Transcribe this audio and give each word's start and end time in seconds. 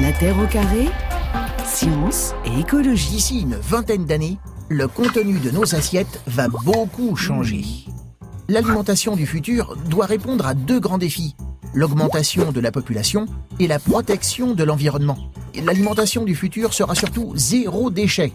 La 0.00 0.12
Terre 0.12 0.38
au 0.38 0.46
carré, 0.46 0.88
science 1.64 2.32
et 2.46 2.60
écologie. 2.60 3.10
D'ici 3.10 3.40
une 3.40 3.56
vingtaine 3.56 4.06
d'années, 4.06 4.38
le 4.70 4.88
contenu 4.88 5.38
de 5.40 5.50
nos 5.50 5.74
assiettes 5.74 6.22
va 6.26 6.48
beaucoup 6.48 7.16
changer. 7.16 7.64
L'alimentation 8.48 9.14
du 9.14 9.26
futur 9.26 9.76
doit 9.90 10.06
répondre 10.06 10.46
à 10.46 10.54
deux 10.54 10.80
grands 10.80 10.96
défis 10.96 11.34
l'augmentation 11.74 12.50
de 12.50 12.60
la 12.60 12.72
population 12.72 13.26
et 13.58 13.66
la 13.66 13.78
protection 13.78 14.54
de 14.54 14.64
l'environnement. 14.64 15.18
L'alimentation 15.62 16.24
du 16.24 16.34
futur 16.34 16.72
sera 16.72 16.94
surtout 16.94 17.32
zéro 17.36 17.90
déchet. 17.90 18.32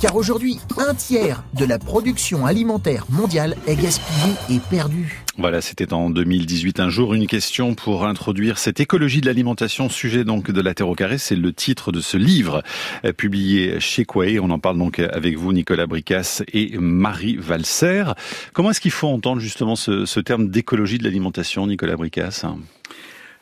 Car 0.00 0.14
aujourd'hui, 0.14 0.58
un 0.76 0.94
tiers 0.94 1.42
de 1.54 1.64
la 1.64 1.80
production 1.80 2.46
alimentaire 2.46 3.04
mondiale 3.10 3.56
est 3.66 3.74
gaspillée 3.74 4.34
et 4.48 4.60
perdue. 4.70 5.24
Voilà, 5.38 5.60
c'était 5.60 5.92
en 5.92 6.08
2018. 6.08 6.78
Un 6.78 6.88
jour, 6.88 7.14
une 7.14 7.26
question 7.26 7.74
pour 7.74 8.06
introduire 8.06 8.58
cette 8.58 8.78
écologie 8.78 9.20
de 9.20 9.26
l'alimentation, 9.26 9.88
sujet 9.88 10.22
donc 10.22 10.52
de 10.52 10.60
la 10.60 10.74
Terre 10.74 10.88
au 10.88 10.94
carré. 10.94 11.18
C'est 11.18 11.34
le 11.34 11.52
titre 11.52 11.90
de 11.90 12.00
ce 12.00 12.16
livre 12.16 12.62
euh, 13.04 13.12
publié 13.12 13.80
chez 13.80 14.04
Quay. 14.04 14.38
On 14.38 14.50
en 14.50 14.60
parle 14.60 14.78
donc 14.78 15.00
avec 15.00 15.36
vous, 15.36 15.52
Nicolas 15.52 15.88
Bricas 15.88 16.42
et 16.52 16.78
Marie 16.78 17.34
Valser. 17.36 18.04
Comment 18.52 18.70
est-ce 18.70 18.80
qu'il 18.80 18.92
faut 18.92 19.08
entendre 19.08 19.40
justement 19.40 19.74
ce, 19.74 20.06
ce 20.06 20.20
terme 20.20 20.48
d'écologie 20.48 20.98
de 20.98 21.04
l'alimentation, 21.04 21.66
Nicolas 21.66 21.96
Bricas? 21.96 22.44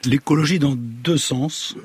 L'écologie 0.07 0.59
dans 0.59 0.75
deux 0.75 1.19
sens. 1.19 1.77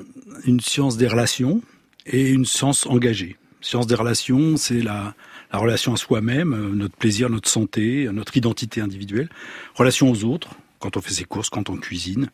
Une 0.46 0.60
science 0.60 0.96
des 0.96 1.08
relations 1.08 1.60
et 2.06 2.30
une 2.30 2.46
science 2.46 2.86
engagée. 2.86 3.36
Science 3.62 3.86
des 3.86 3.94
relations, 3.94 4.56
c'est 4.56 4.82
la, 4.82 5.14
la 5.52 5.58
relation 5.58 5.94
à 5.94 5.96
soi-même, 5.96 6.52
euh, 6.52 6.74
notre 6.74 6.96
plaisir, 6.96 7.30
notre 7.30 7.48
santé, 7.48 8.08
notre 8.12 8.36
identité 8.36 8.80
individuelle. 8.80 9.28
Relation 9.74 10.10
aux 10.10 10.24
autres, 10.24 10.50
quand 10.80 10.96
on 10.96 11.00
fait 11.00 11.14
ses 11.14 11.24
courses, 11.24 11.48
quand 11.48 11.70
on 11.70 11.76
cuisine, 11.76 12.28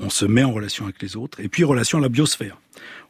on 0.00 0.08
se 0.08 0.24
met 0.24 0.44
en 0.44 0.52
relation 0.52 0.84
avec 0.84 1.02
les 1.02 1.16
autres. 1.16 1.40
Et 1.40 1.48
puis 1.48 1.64
relation 1.64 1.98
à 1.98 2.00
la 2.00 2.08
biosphère, 2.08 2.56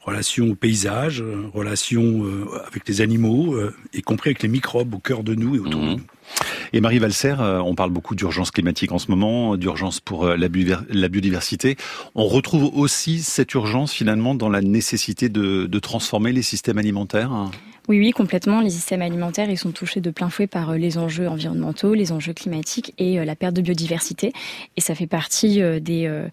relation 0.01 0.49
au 0.49 0.55
paysage, 0.55 1.21
euh, 1.21 1.45
relation 1.53 2.25
euh, 2.25 2.47
avec 2.67 2.89
les 2.89 3.01
animaux, 3.03 3.57
y 3.93 4.01
compris 4.03 4.31
avec 4.31 4.43
les 4.43 4.49
microbes 4.49 4.95
au 4.95 4.99
cœur 4.99 5.23
de 5.23 5.35
nous 5.35 5.55
et 5.55 5.59
autour 5.59 5.81
de 5.83 5.87
Mhm. 5.87 5.93
nous. 5.97 6.03
Et 6.73 6.81
Marie 6.81 6.99
Valser, 6.99 7.35
euh, 7.41 7.61
on 7.61 7.75
parle 7.75 7.91
beaucoup 7.91 8.15
d'urgence 8.15 8.51
climatique 8.51 8.93
en 8.93 8.99
ce 8.99 9.11
moment, 9.11 9.57
d'urgence 9.57 10.01
pour 10.01 10.27
euh, 10.27 10.37
la 10.37 11.09
biodiversité. 11.09 11.77
On 12.15 12.27
retrouve 12.27 12.71
aussi 12.77 13.23
cette 13.23 13.55
urgence 13.55 13.93
finalement 13.93 14.35
dans 14.35 14.49
la 14.49 14.61
nécessité 14.61 15.29
de, 15.29 15.67
de 15.67 15.79
transformer 15.79 16.33
les 16.33 16.43
systèmes 16.43 16.79
alimentaires. 16.79 17.31
Oui, 17.89 17.99
oui, 17.99 18.11
complètement. 18.11 18.61
Les 18.61 18.71
systèmes 18.71 19.01
alimentaires, 19.03 19.49
ils 19.49 19.57
sont 19.57 19.73
touchés 19.73 20.01
de 20.01 20.11
plein 20.11 20.29
fouet 20.29 20.47
par 20.47 20.71
euh, 20.71 20.77
les 20.77 20.99
enjeux 20.99 21.27
environnementaux, 21.27 21.95
les 21.95 22.13
enjeux 22.13 22.35
climatiques 22.35 22.93
et 22.99 23.19
euh, 23.19 23.25
la 23.25 23.35
perte 23.35 23.55
de 23.55 23.63
biodiversité. 23.63 24.33
Et 24.77 24.81
ça 24.83 24.95
fait 24.95 25.07
partie 25.07 25.63
euh, 25.63 25.81
des, 25.81 26.07
euh, 26.07 26.29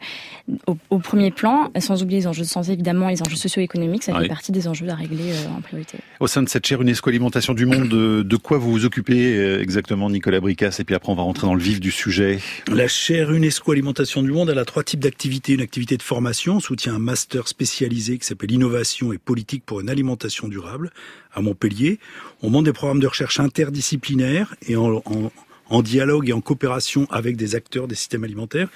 au, 0.67 0.77
au 0.89 0.99
premier 0.99 1.31
plan, 1.31 1.71
sans 1.79 2.03
oublier 2.03 2.19
les 2.21 2.27
enjeux 2.27 2.43
de 2.43 2.47
santé 2.47 2.73
évidemment, 2.73 3.07
les 3.07 3.21
enjeux 3.21 3.37
socio-économiques, 3.37 4.03
ça 4.03 4.13
Oui. 4.13 4.23
fait 4.23 4.27
partie 4.27 4.51
des 4.51 4.67
enjeux 4.67 4.89
à 4.89 4.95
régler 4.95 5.31
euh, 5.31 5.57
en 5.57 5.61
priorité. 5.61 5.97
Au 6.19 6.27
sein 6.27 6.43
de 6.43 6.49
cette 6.49 6.65
chaire 6.65 6.81
UNESCO 6.81 7.09
Alimentation 7.09 7.53
du 7.53 7.65
Monde, 7.65 7.87
de, 7.87 8.35
quoi 8.37 8.57
vous 8.57 8.71
vous 8.71 8.85
occupez 8.85 9.59
exactement, 9.61 10.09
Nicolas 10.09 10.41
Bricas? 10.41 10.75
Et 10.79 10.83
puis 10.83 10.93
après, 10.95 11.11
on 11.11 11.15
va 11.15 11.23
rentrer 11.23 11.47
dans 11.47 11.55
le 11.55 11.61
vif 11.61 11.79
du 11.79 11.91
sujet. 11.91 12.39
La 12.67 12.87
chaire 12.89 13.31
UNESCO 13.31 13.71
Alimentation 13.71 14.21
du 14.23 14.31
Monde, 14.31 14.49
elle 14.49 14.59
a 14.59 14.65
trois 14.65 14.83
types 14.83 14.99
d'activités. 14.99 15.53
Une 15.53 15.61
activité 15.61 15.95
de 15.95 16.03
formation, 16.03 16.57
on 16.57 16.59
soutient 16.59 16.95
un 16.95 16.99
master 16.99 17.47
spécialisé 17.47 18.17
qui 18.17 18.25
s'appelle 18.25 18.51
Innovation 18.51 19.13
et 19.13 19.17
politique 19.17 19.63
pour 19.65 19.79
une 19.79 19.89
alimentation 19.89 20.47
durable 20.49 20.91
à 21.35 21.41
Montpellier. 21.41 21.99
On 22.41 22.49
monte 22.49 22.65
des 22.65 22.73
programmes 22.73 22.99
de 22.99 23.07
recherche 23.07 23.39
interdisciplinaires 23.39 24.55
et 24.67 24.75
en, 24.75 25.81
dialogue 25.81 26.29
et 26.29 26.33
en 26.33 26.41
coopération 26.41 27.07
avec 27.11 27.35
des 27.37 27.55
acteurs 27.55 27.87
des 27.87 27.95
systèmes 27.95 28.23
alimentaires. 28.23 28.69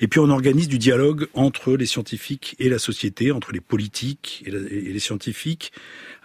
Et 0.00 0.08
puis 0.08 0.20
on 0.20 0.28
organise 0.28 0.68
du 0.68 0.78
dialogue 0.78 1.28
entre 1.34 1.76
les 1.76 1.86
scientifiques 1.86 2.56
et 2.58 2.68
la 2.68 2.78
société, 2.78 3.32
entre 3.32 3.52
les 3.52 3.60
politiques 3.60 4.42
et 4.46 4.50
les 4.50 4.98
scientifiques, 4.98 5.72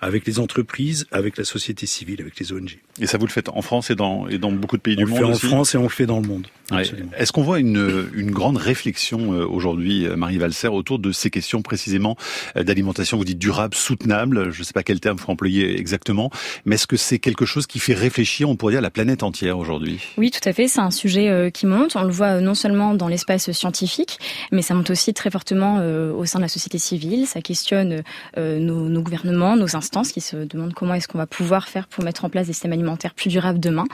avec 0.06 0.28
les 0.28 0.40
entreprises, 0.40 1.08
avec 1.12 1.36
la 1.36 1.44
société 1.44 1.88
civile, 1.88 2.22
avec 2.22 2.40
les 2.40 2.54
ONG. 2.54 2.78
Et 3.02 3.08
ça, 3.08 3.18
vous 3.18 3.26
le 3.26 3.32
faites 3.32 3.50
en 3.50 3.64
France 3.64 3.90
et 3.90 3.96
dans, 3.96 4.28
et 4.28 4.38
dans 4.38 4.52
beaucoup 4.52 4.78
de 4.78 4.82
pays 4.82 4.94
On 5.00 5.04
du 5.04 5.06
le 5.06 5.10
monde 5.10 5.18
fait 5.18 5.26
en 5.26 5.32
aussi 5.32 5.48
France 5.48 5.74
et 5.74 5.78
on 5.80 5.84
le 5.84 5.90
fait 5.90 6.06
dans 6.06 6.20
le 6.20 6.28
monde. 6.28 6.46
Ouais. 6.70 6.82
Absolument. 6.82 7.10
Est-ce 7.18 7.32
qu'on 7.32 7.42
voit 7.42 7.60
une, 7.60 8.08
une 8.14 8.30
grande 8.30 8.58
réflexion 8.58 9.34
euh, 9.34 9.48
aujourd'hui, 9.48 10.06
euh, 10.06 10.16
Marie 10.16 10.38
Valser, 10.38 10.68
autour 10.68 11.00
de 11.00 11.12
ces 11.12 11.32
questions 11.32 11.64
précisément 11.64 12.18
euh, 12.56 12.64
d'alimentation, 12.64 13.18
vous 13.18 13.26
dites 13.26 13.40
durable, 13.40 13.74
soutenable, 13.74 14.52
je 14.52 14.60
ne 14.60 14.64
sais 14.64 14.74
pas 14.74 14.84
quel 14.84 15.00
terme 15.00 15.18
faut 15.18 15.32
employer 15.32 15.80
exactement, 15.80 16.30
mais 16.66 16.76
est-ce 16.76 16.88
que 16.88 16.98
c'est 16.98 17.18
quelque 17.18 17.46
chose 17.46 17.66
qui 17.66 17.80
fait 17.80 17.96
réfléchir, 17.96 18.48
on 18.48 18.56
pourrait 18.56 18.74
dire, 18.74 18.82
la 18.82 18.92
planète 18.92 19.24
entière 19.24 19.58
aujourd'hui? 19.58 20.00
Oui, 20.18 20.30
tout 20.30 20.48
à 20.48 20.54
fait. 20.54 20.68
C'est 20.68 20.82
un 20.82 20.92
sujet 20.92 21.52
qui 21.52 21.66
monte. 21.66 21.96
On 21.96 22.04
le 22.04 22.12
voit 22.12 22.42
non 22.42 22.54
seulement 22.54 22.94
dans 22.94 23.08
l'espace 23.08 23.52
scientifique, 23.52 24.20
mais 24.52 24.62
ça 24.62 24.76
monte 24.76 24.92
aussi 24.92 25.14
très 25.14 25.32
fortement 25.32 25.78
au 25.78 26.26
sein 26.26 26.40
de 26.40 26.44
la 26.44 26.48
société 26.48 26.78
civile. 26.78 27.26
Ça 27.26 27.42
questionne 27.42 28.04
nos, 28.38 28.90
nos 28.90 29.02
gouvernements, 29.02 29.56
nos 29.56 29.76
instances 29.76 29.95
qui 30.04 30.22
se 30.22 30.36
demandent 30.38 30.74
comment 30.74 30.94
est-ce 30.94 31.08
qu'on 31.08 31.18
va 31.18 31.26
pouvoir 31.28 31.68
faire 31.68 31.88
pour 31.88 32.04
mettre 32.04 32.26
en 32.26 32.30
place 32.30 32.48
des 32.48 32.54
systèmes 32.54 32.74
alimentaires 32.74 33.14
plus 33.14 33.30
durables 33.30 33.60
demain. 33.60 33.86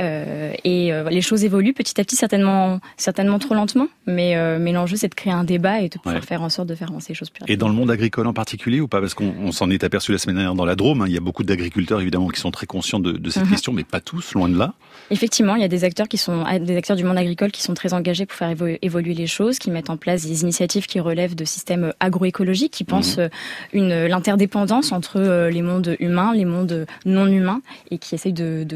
Euh, 0.00 0.52
et 0.64 0.92
euh, 0.92 1.08
les 1.10 1.20
choses 1.22 1.44
évoluent 1.44 1.72
petit 1.72 2.00
à 2.00 2.04
petit, 2.04 2.16
certainement, 2.16 2.80
certainement 2.96 3.38
trop 3.38 3.54
lentement, 3.54 3.88
mais, 4.06 4.36
euh, 4.36 4.58
mais 4.60 4.72
l'enjeu 4.72 4.96
c'est 4.96 5.08
de 5.08 5.14
créer 5.14 5.32
un 5.32 5.44
débat 5.44 5.80
et 5.80 5.88
de 5.88 5.98
pouvoir 5.98 6.16
Ouais. 6.16 6.20
faire 6.22 6.42
en 6.42 6.48
sorte 6.48 6.68
de 6.68 6.74
faire 6.74 6.88
avancer 6.90 7.06
les 7.10 7.14
choses 7.14 7.30
plus 7.30 7.40
Et 7.40 7.44
rapidement. 7.44 7.66
dans 7.66 7.72
le 7.72 7.78
monde 7.78 7.90
agricole 7.90 8.26
en 8.26 8.32
particulier 8.32 8.80
ou 8.80 8.88
pas? 8.88 9.00
Parce 9.00 9.14
qu'on 9.14 9.32
on 9.40 9.52
s'en 9.52 9.70
est 9.70 9.84
aperçu 9.84 10.12
la 10.12 10.18
semaine 10.18 10.36
dernière 10.36 10.54
dans 10.54 10.64
la 10.64 10.74
Drôme, 10.76 11.02
hein, 11.02 11.04
il 11.06 11.12
y 11.12 11.16
a 11.16 11.20
beaucoup 11.20 11.44
d'agriculteurs 11.44 12.00
évidemment 12.00 12.28
qui 12.28 12.40
sont 12.40 12.50
très 12.50 12.66
conscients 12.66 13.00
de, 13.00 13.12
de 13.12 13.30
cette 13.30 13.44
Mhm. 13.44 13.50
question, 13.50 13.72
mais 13.72 13.84
pas 13.84 14.00
tous, 14.00 14.34
loin 14.34 14.48
de 14.48 14.56
là. 14.58 14.74
Effectivement, 15.10 15.54
il 15.56 15.62
y 15.62 15.64
a 15.64 15.68
des 15.68 15.84
acteurs 15.84 16.08
qui 16.08 16.18
sont 16.18 16.44
des 16.60 16.76
acteurs 16.76 16.96
du 16.96 17.04
monde 17.04 17.16
agricole 17.18 17.50
qui 17.50 17.62
sont 17.62 17.74
très 17.74 17.94
engagés 17.94 18.26
pour 18.26 18.36
faire 18.36 18.50
évo- 18.54 18.78
évoluer 18.82 19.14
les 19.14 19.26
choses, 19.26 19.58
qui 19.58 19.70
mettent 19.70 19.90
en 19.90 19.96
place 19.96 20.26
des 20.26 20.42
initiatives 20.42 20.86
qui 20.86 21.00
relèvent 21.00 21.34
de 21.34 21.44
systèmes 21.44 21.92
agroécologiques, 22.00 22.72
qui 22.72 22.84
pensent 22.84 23.18
euh, 23.18 23.28
une 23.72 24.06
l'interdépendance 24.06 24.92
entre 24.92 25.18
euh, 25.28 25.50
les 25.50 25.62
mondes 25.62 25.96
humains, 26.00 26.32
les 26.34 26.44
mondes 26.44 26.86
non 27.06 27.26
humains, 27.26 27.60
et 27.90 27.98
qui 27.98 28.14
essayent 28.14 28.32
de, 28.32 28.66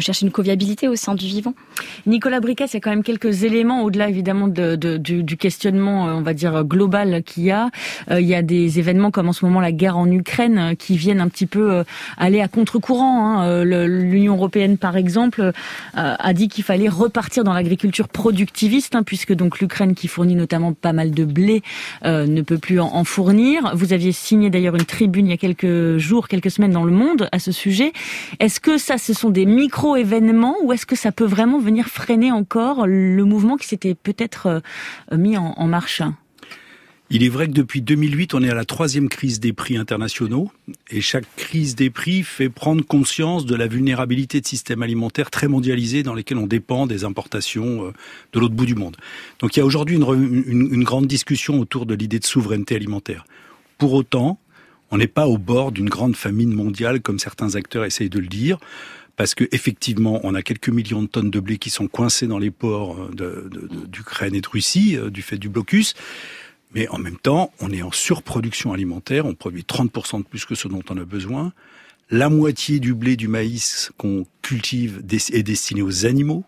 chercher 0.00 0.26
une 0.26 0.32
coviabilité 0.32 0.88
au 0.88 0.96
sein 0.96 1.14
du 1.14 1.26
vivant. 1.26 1.54
Nicolas 2.06 2.40
y 2.48 2.62
a 2.62 2.80
quand 2.80 2.90
même 2.90 3.02
quelques 3.02 3.44
éléments 3.44 3.82
au-delà 3.82 4.08
évidemment 4.08 4.48
de, 4.48 4.76
de- 4.76 4.96
du, 4.96 5.36
questionnement, 5.36 6.08
euh, 6.08 6.12
on 6.12 6.22
va 6.22 6.34
dire 6.34 6.64
global 6.64 7.22
qu'il 7.22 7.44
y 7.44 7.50
a. 7.50 7.70
Euh, 8.10 8.20
il 8.20 8.26
y 8.26 8.34
a 8.34 8.42
des 8.42 8.78
événements 8.78 9.10
comme 9.10 9.28
en 9.28 9.32
ce 9.32 9.44
moment 9.44 9.60
la 9.60 9.72
guerre 9.72 9.96
en 9.96 10.10
Ukraine 10.10 10.74
qui 10.78 10.96
viennent 10.96 11.20
un 11.20 11.28
petit 11.28 11.46
peu 11.46 11.84
aller 12.16 12.40
à 12.40 12.48
contre-courant. 12.48 13.40
hein. 13.40 13.64
L'Union 13.64 14.34
européenne, 14.34 14.78
par 14.78 14.96
exemple, 14.96 15.52
a 15.94 16.32
dit 16.34 16.48
qu'il 16.48 16.64
fallait 16.64 16.88
repartir 16.88 17.44
dans 17.44 17.52
l'agriculture 17.52 18.08
productiviste, 18.08 18.94
hein, 18.94 19.02
puisque 19.02 19.32
donc 19.34 19.60
l'Ukraine, 19.60 19.94
qui 19.94 20.08
fournit 20.08 20.34
notamment 20.34 20.72
pas 20.72 20.92
mal 20.92 21.10
de 21.12 21.24
blé, 21.24 21.62
ne 22.04 22.42
peut 22.42 22.58
plus 22.58 22.80
en, 22.80 22.94
en 22.94 23.04
fournir. 23.04 23.72
Vous 23.74 23.92
aviez 23.92 24.12
signé 24.12 24.50
d'ailleurs 24.50 24.74
une 24.74 24.84
tribune 24.84 25.26
il 25.26 25.30
y 25.30 25.34
a 25.34 25.36
quelques 25.36 25.64
jours, 25.98 26.28
quelques 26.28 26.50
semaines 26.50 26.72
dans 26.72 26.84
le 26.84 26.92
Monde 26.92 27.28
à 27.32 27.38
ce 27.38 27.52
sujet. 27.52 27.92
Est-ce 28.40 28.60
que 28.60 28.78
ça, 28.78 28.98
ce 28.98 29.12
sont 29.12 29.30
des 29.30 29.46
micro-événements 29.46 30.56
ou 30.62 30.72
est-ce 30.72 30.86
que 30.86 30.96
ça 30.96 31.12
peut 31.12 31.24
vraiment 31.24 31.58
venir 31.58 31.86
freiner 31.86 32.32
encore 32.32 32.86
le 32.86 33.24
mouvement 33.24 33.56
qui 33.56 33.66
s'était 33.66 33.94
peut-être 33.94 34.62
euh, 35.12 35.16
mis 35.16 35.36
en, 35.36 35.66
marche? 35.66 36.02
Il 37.10 37.24
est 37.24 37.28
vrai 37.30 37.46
que 37.46 37.52
depuis 37.52 37.80
2008, 37.80 38.34
on 38.34 38.42
est 38.42 38.50
à 38.50 38.54
la 38.54 38.66
troisième 38.66 39.08
crise 39.08 39.40
des 39.40 39.54
prix 39.54 39.78
internationaux 39.78 40.50
et 40.90 41.00
chaque 41.00 41.24
crise 41.36 41.74
des 41.74 41.88
prix 41.88 42.22
fait 42.22 42.50
prendre 42.50 42.84
conscience 42.84 43.46
de 43.46 43.54
la 43.54 43.66
vulnérabilité 43.66 44.42
de 44.42 44.46
systèmes 44.46 44.82
alimentaires 44.82 45.30
très 45.30 45.48
mondialisés 45.48 46.02
dans 46.02 46.12
lesquels 46.12 46.36
on 46.36 46.46
dépend 46.46 46.86
des 46.86 47.04
importations 47.04 47.86
euh, 47.86 47.92
de 48.32 48.40
l'autre 48.40 48.54
bout 48.54 48.66
du 48.66 48.74
monde. 48.74 48.96
Donc 49.40 49.56
il 49.56 49.60
y 49.60 49.62
a 49.62 49.66
aujourd'hui 49.66 49.96
une 49.96 50.84
grande 50.84 51.06
discussion 51.06 51.60
autour 51.60 51.86
de 51.86 51.94
l'idée 51.94 52.18
de 52.18 52.26
souveraineté 52.26 52.76
alimentaire. 52.76 53.24
Pour 53.78 53.94
autant, 53.94 54.38
on 54.90 54.98
n'est 54.98 55.06
pas 55.06 55.26
au 55.26 55.38
bord 55.38 55.72
d'une 55.72 55.88
grande 55.88 56.16
famine 56.16 56.52
mondiale 56.52 57.00
comme 57.00 57.18
certains 57.18 57.54
acteurs 57.54 57.84
essayent 57.84 58.10
de 58.10 58.18
le 58.18 58.26
dire. 58.26 58.58
Parce 59.16 59.34
que 59.34 59.44
effectivement, 59.50 60.20
on 60.22 60.34
a 60.36 60.42
quelques 60.42 60.68
millions 60.68 61.02
de 61.02 61.08
tonnes 61.08 61.30
de 61.30 61.40
blé 61.40 61.58
qui 61.58 61.70
sont 61.70 61.88
coincés 61.88 62.28
dans 62.28 62.38
les 62.38 62.52
ports 62.52 62.96
euh, 63.00 63.50
d'Ukraine 63.88 64.34
et 64.34 64.40
de 64.40 64.48
Russie 64.48 64.96
euh, 64.96 65.10
du 65.10 65.22
fait 65.22 65.38
du 65.38 65.48
blocus. 65.48 65.94
Mais 66.72 66.86
en 66.88 66.98
même 66.98 67.16
temps, 67.16 67.52
on 67.60 67.70
est 67.70 67.82
en 67.82 67.90
surproduction 67.90 68.72
alimentaire, 68.72 69.26
on 69.26 69.34
produit 69.34 69.62
30% 69.62 70.18
de 70.18 70.22
plus 70.22 70.44
que 70.44 70.54
ce 70.54 70.68
dont 70.68 70.82
on 70.88 70.96
a 70.98 71.04
besoin. 71.04 71.52
La 72.10 72.30
moitié 72.30 72.78
du 72.78 72.94
blé, 72.94 73.16
du 73.16 73.28
maïs 73.28 73.90
qu'on 73.98 74.24
cultive 74.40 75.02
est 75.10 75.42
destiné 75.42 75.82
aux 75.82 76.06
animaux. 76.06 76.44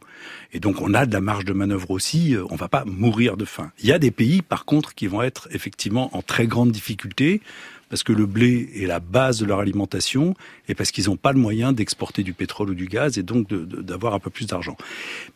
Et 0.52 0.60
donc 0.60 0.80
on 0.80 0.94
a 0.94 1.06
de 1.06 1.12
la 1.12 1.20
marge 1.20 1.44
de 1.44 1.52
manœuvre 1.52 1.90
aussi, 1.90 2.36
euh, 2.36 2.44
on 2.50 2.56
va 2.56 2.68
pas 2.68 2.84
mourir 2.84 3.36
de 3.36 3.44
faim. 3.44 3.72
Il 3.82 3.86
y 3.86 3.92
a 3.92 3.98
des 3.98 4.10
pays, 4.12 4.42
par 4.42 4.64
contre, 4.64 4.94
qui 4.94 5.08
vont 5.08 5.22
être 5.22 5.48
effectivement 5.50 6.16
en 6.16 6.22
très 6.22 6.46
grande 6.46 6.70
difficulté 6.70 7.40
parce 7.90 8.04
que 8.04 8.12
le 8.12 8.24
blé 8.24 8.70
est 8.76 8.86
la 8.86 9.00
base 9.00 9.40
de 9.40 9.44
leur 9.44 9.58
alimentation 9.58 10.34
et 10.68 10.74
parce 10.74 10.92
qu'ils 10.92 11.06
n'ont 11.06 11.16
pas 11.16 11.32
le 11.32 11.38
moyen 11.38 11.72
d'exporter 11.72 12.22
du 12.22 12.32
pétrole 12.32 12.70
ou 12.70 12.74
du 12.74 12.86
gaz 12.86 13.18
et 13.18 13.22
donc 13.22 13.48
d'avoir 13.52 14.14
un 14.14 14.20
peu 14.20 14.30
plus 14.30 14.46
d'argent. 14.46 14.76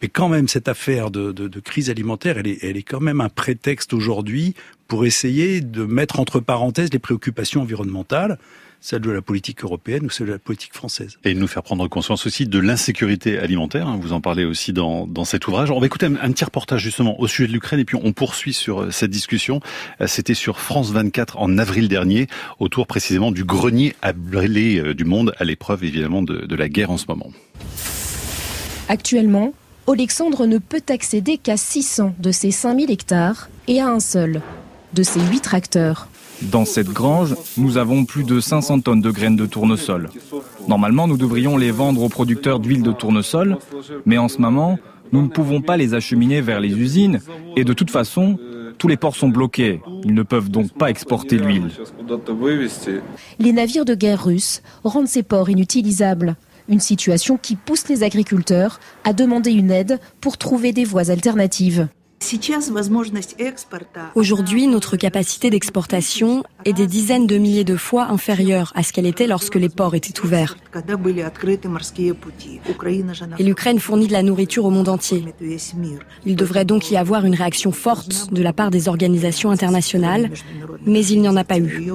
Mais 0.01 0.09
quand 0.09 0.29
même, 0.29 0.49
cette 0.49 0.69
affaire 0.69 1.11
de, 1.11 1.61
crise 1.61 1.91
alimentaire, 1.91 2.39
elle 2.39 2.77
est 2.77 2.83
quand 2.83 3.01
même 3.01 3.21
un 3.21 3.29
prétexte 3.29 3.93
aujourd'hui 3.93 4.55
pour 4.87 5.05
essayer 5.05 5.61
de 5.61 5.85
mettre 5.85 6.21
entre 6.21 6.41
parenthèses 6.41 6.93
les 6.93 6.99
préoccupations 6.99 7.62
environnementales. 7.62 8.39
Celle 8.85 9.01
de 9.01 9.11
la 9.11 9.23
politique 9.23 9.65
européenne 9.65 10.05
ou 10.05 10.11
celle 10.11 10.27
de 10.27 10.33
la 10.33 10.39
politique 10.39 10.75
française. 10.75 11.17
Et 11.25 11.33
nous 11.33 11.47
faire 11.47 11.63
prendre 11.63 11.89
conscience 11.89 12.27
aussi 12.27 12.47
de 12.47 12.59
l'insécurité 12.59 13.39
alimentaire. 13.39 13.89
Hein. 13.89 13.99
Vous 13.99 14.13
en 14.13 14.21
parlez 14.21 14.45
aussi 14.45 14.75
dans, 14.75 15.07
dans 15.07 15.25
cet 15.25 15.49
ouvrage. 15.49 15.71
On 15.71 15.81
va 15.81 15.87
écouter 15.87 16.05
un, 16.05 16.33
petit 16.33 16.45
reportage 16.45 16.83
justement 16.83 17.19
au 17.19 17.27
sujet 17.27 17.49
de 17.49 17.53
l'Ukraine 17.55 17.81
et 17.81 17.87
puis 17.87 17.97
on 18.03 18.13
poursuit 18.13 18.53
sur 18.53 18.83
euh, 18.83 18.91
cette 18.91 19.11
discussion. 19.11 19.61
Euh, 20.03 20.07
c'était 20.07 20.35
sur 20.35 20.61
France 20.61 20.91
24 20.91 21.39
en 21.39 21.57
avril 21.57 21.89
dernier, 21.89 22.27
autour 22.59 22.87
précisément 22.87 23.33
du 23.33 23.45
grenier 23.45 23.97
à 24.03 24.13
brûler 24.13 24.79
euh, 24.79 24.95
du 24.95 25.07
monde, 25.07 25.33
à 25.39 25.45
l'épreuve 25.45 25.83
évidemment 25.83 26.21
de, 26.21 26.45
de 26.45 26.55
la 26.55 26.69
guerre 26.69 26.91
en 26.91 26.99
ce 26.99 27.07
moment. 27.09 27.31
Actuellement, 28.91 29.55
Alexandre 29.89 30.45
ne 30.45 30.59
peut 30.59 30.85
accéder 30.91 31.39
qu'à 31.39 31.57
600 31.57 32.17
de 32.19 32.33
ses 32.33 32.51
5000 32.51 32.91
hectares 32.91 33.49
et 33.67 33.81
à 33.81 33.89
un 33.89 34.01
seul 34.01 34.43
de 34.93 35.03
ses 35.03 35.21
8 35.21 35.41
tracteurs. 35.41 36.09
Dans 36.50 36.64
cette 36.64 36.88
grange, 36.88 37.35
nous 37.56 37.76
avons 37.76 38.05
plus 38.05 38.25
de 38.25 38.41
500 38.41 38.81
tonnes 38.81 39.00
de 39.00 39.11
graines 39.11 39.37
de 39.37 39.46
tournesol. 39.46 40.08
Normalement, 40.69 41.06
nous 41.06 41.17
devrions 41.17 41.56
les 41.56 41.70
vendre 41.70 42.02
aux 42.02 42.08
producteurs 42.08 42.61
d'huile 42.61 42.82
de 42.82 42.93
tournesol, 42.93 43.58
mais 44.06 44.19
en 44.19 44.29
ce 44.29 44.41
moment, 44.41 44.79
nous 45.12 45.23
ne 45.23 45.29
pouvons 45.29 45.61
pas 45.61 45.76
les 45.76 45.94
acheminer 45.94 46.41
vers 46.41 46.61
les 46.61 46.76
usines 46.76 47.20
et 47.56 47.64
de 47.64 47.73
toute 47.73 47.91
façon, 47.91 48.38
tous 48.79 48.88
les 48.88 48.96
ports 48.96 49.17
sont 49.17 49.29
bloqués. 49.29 49.81
Ils 50.05 50.14
ne 50.14 50.23
peuvent 50.23 50.50
donc 50.50 50.73
pas 50.73 50.91
exporter 50.91 51.38
l'huile. 51.38 51.70
Les 53.38 53.52
navires 53.52 53.85
de 53.85 53.94
guerre 53.94 54.25
russes 54.25 54.62
rendent 54.82 55.08
ces 55.08 55.23
ports 55.23 55.50
inutilisables. 55.50 56.37
Une 56.69 56.81
situation 56.81 57.37
qui 57.37 57.56
pousse 57.56 57.88
les 57.88 58.02
agriculteurs 58.02 58.81
à 59.05 59.12
demander 59.12 59.52
une 59.52 59.70
aide 59.70 60.00
pour 60.20 60.38
trouver 60.38 60.73
des 60.73 60.85
voies 60.85 61.11
alternatives. 61.11 61.88
Aujourd'hui, 64.15 64.67
notre 64.67 64.97
capacité 64.97 65.51
d'exportation 65.51 66.43
est 66.65 66.73
des 66.73 66.87
dizaines 66.87 67.27
de 67.27 67.37
milliers 67.37 67.65
de 67.65 67.77
fois 67.77 68.05
inférieure 68.05 68.73
à 68.75 68.83
ce 68.83 68.93
qu'elle 68.93 69.07
était 69.07 69.27
lorsque 69.27 69.57
les 69.57 69.69
ports 69.69 69.95
étaient 69.95 70.19
ouverts. 70.21 70.57
Et 73.39 73.43
l'Ukraine 73.43 73.79
fournit 73.79 74.07
de 74.07 74.13
la 74.13 74.23
nourriture 74.23 74.65
au 74.65 74.71
monde 74.71 74.89
entier. 74.89 75.25
Il 76.25 76.37
devrait 76.37 76.65
donc 76.65 76.91
y 76.91 76.97
avoir 76.97 77.25
une 77.25 77.35
réaction 77.35 77.73
forte 77.73 78.33
de 78.33 78.43
la 78.43 78.53
part 78.53 78.71
des 78.71 78.89
organisations 78.89 79.51
internationales, 79.51 80.31
mais 80.87 81.05
il 81.05 81.21
n'y 81.21 81.29
en 81.29 81.37
a 81.37 81.45
pas 81.45 81.59
eu. 81.59 81.91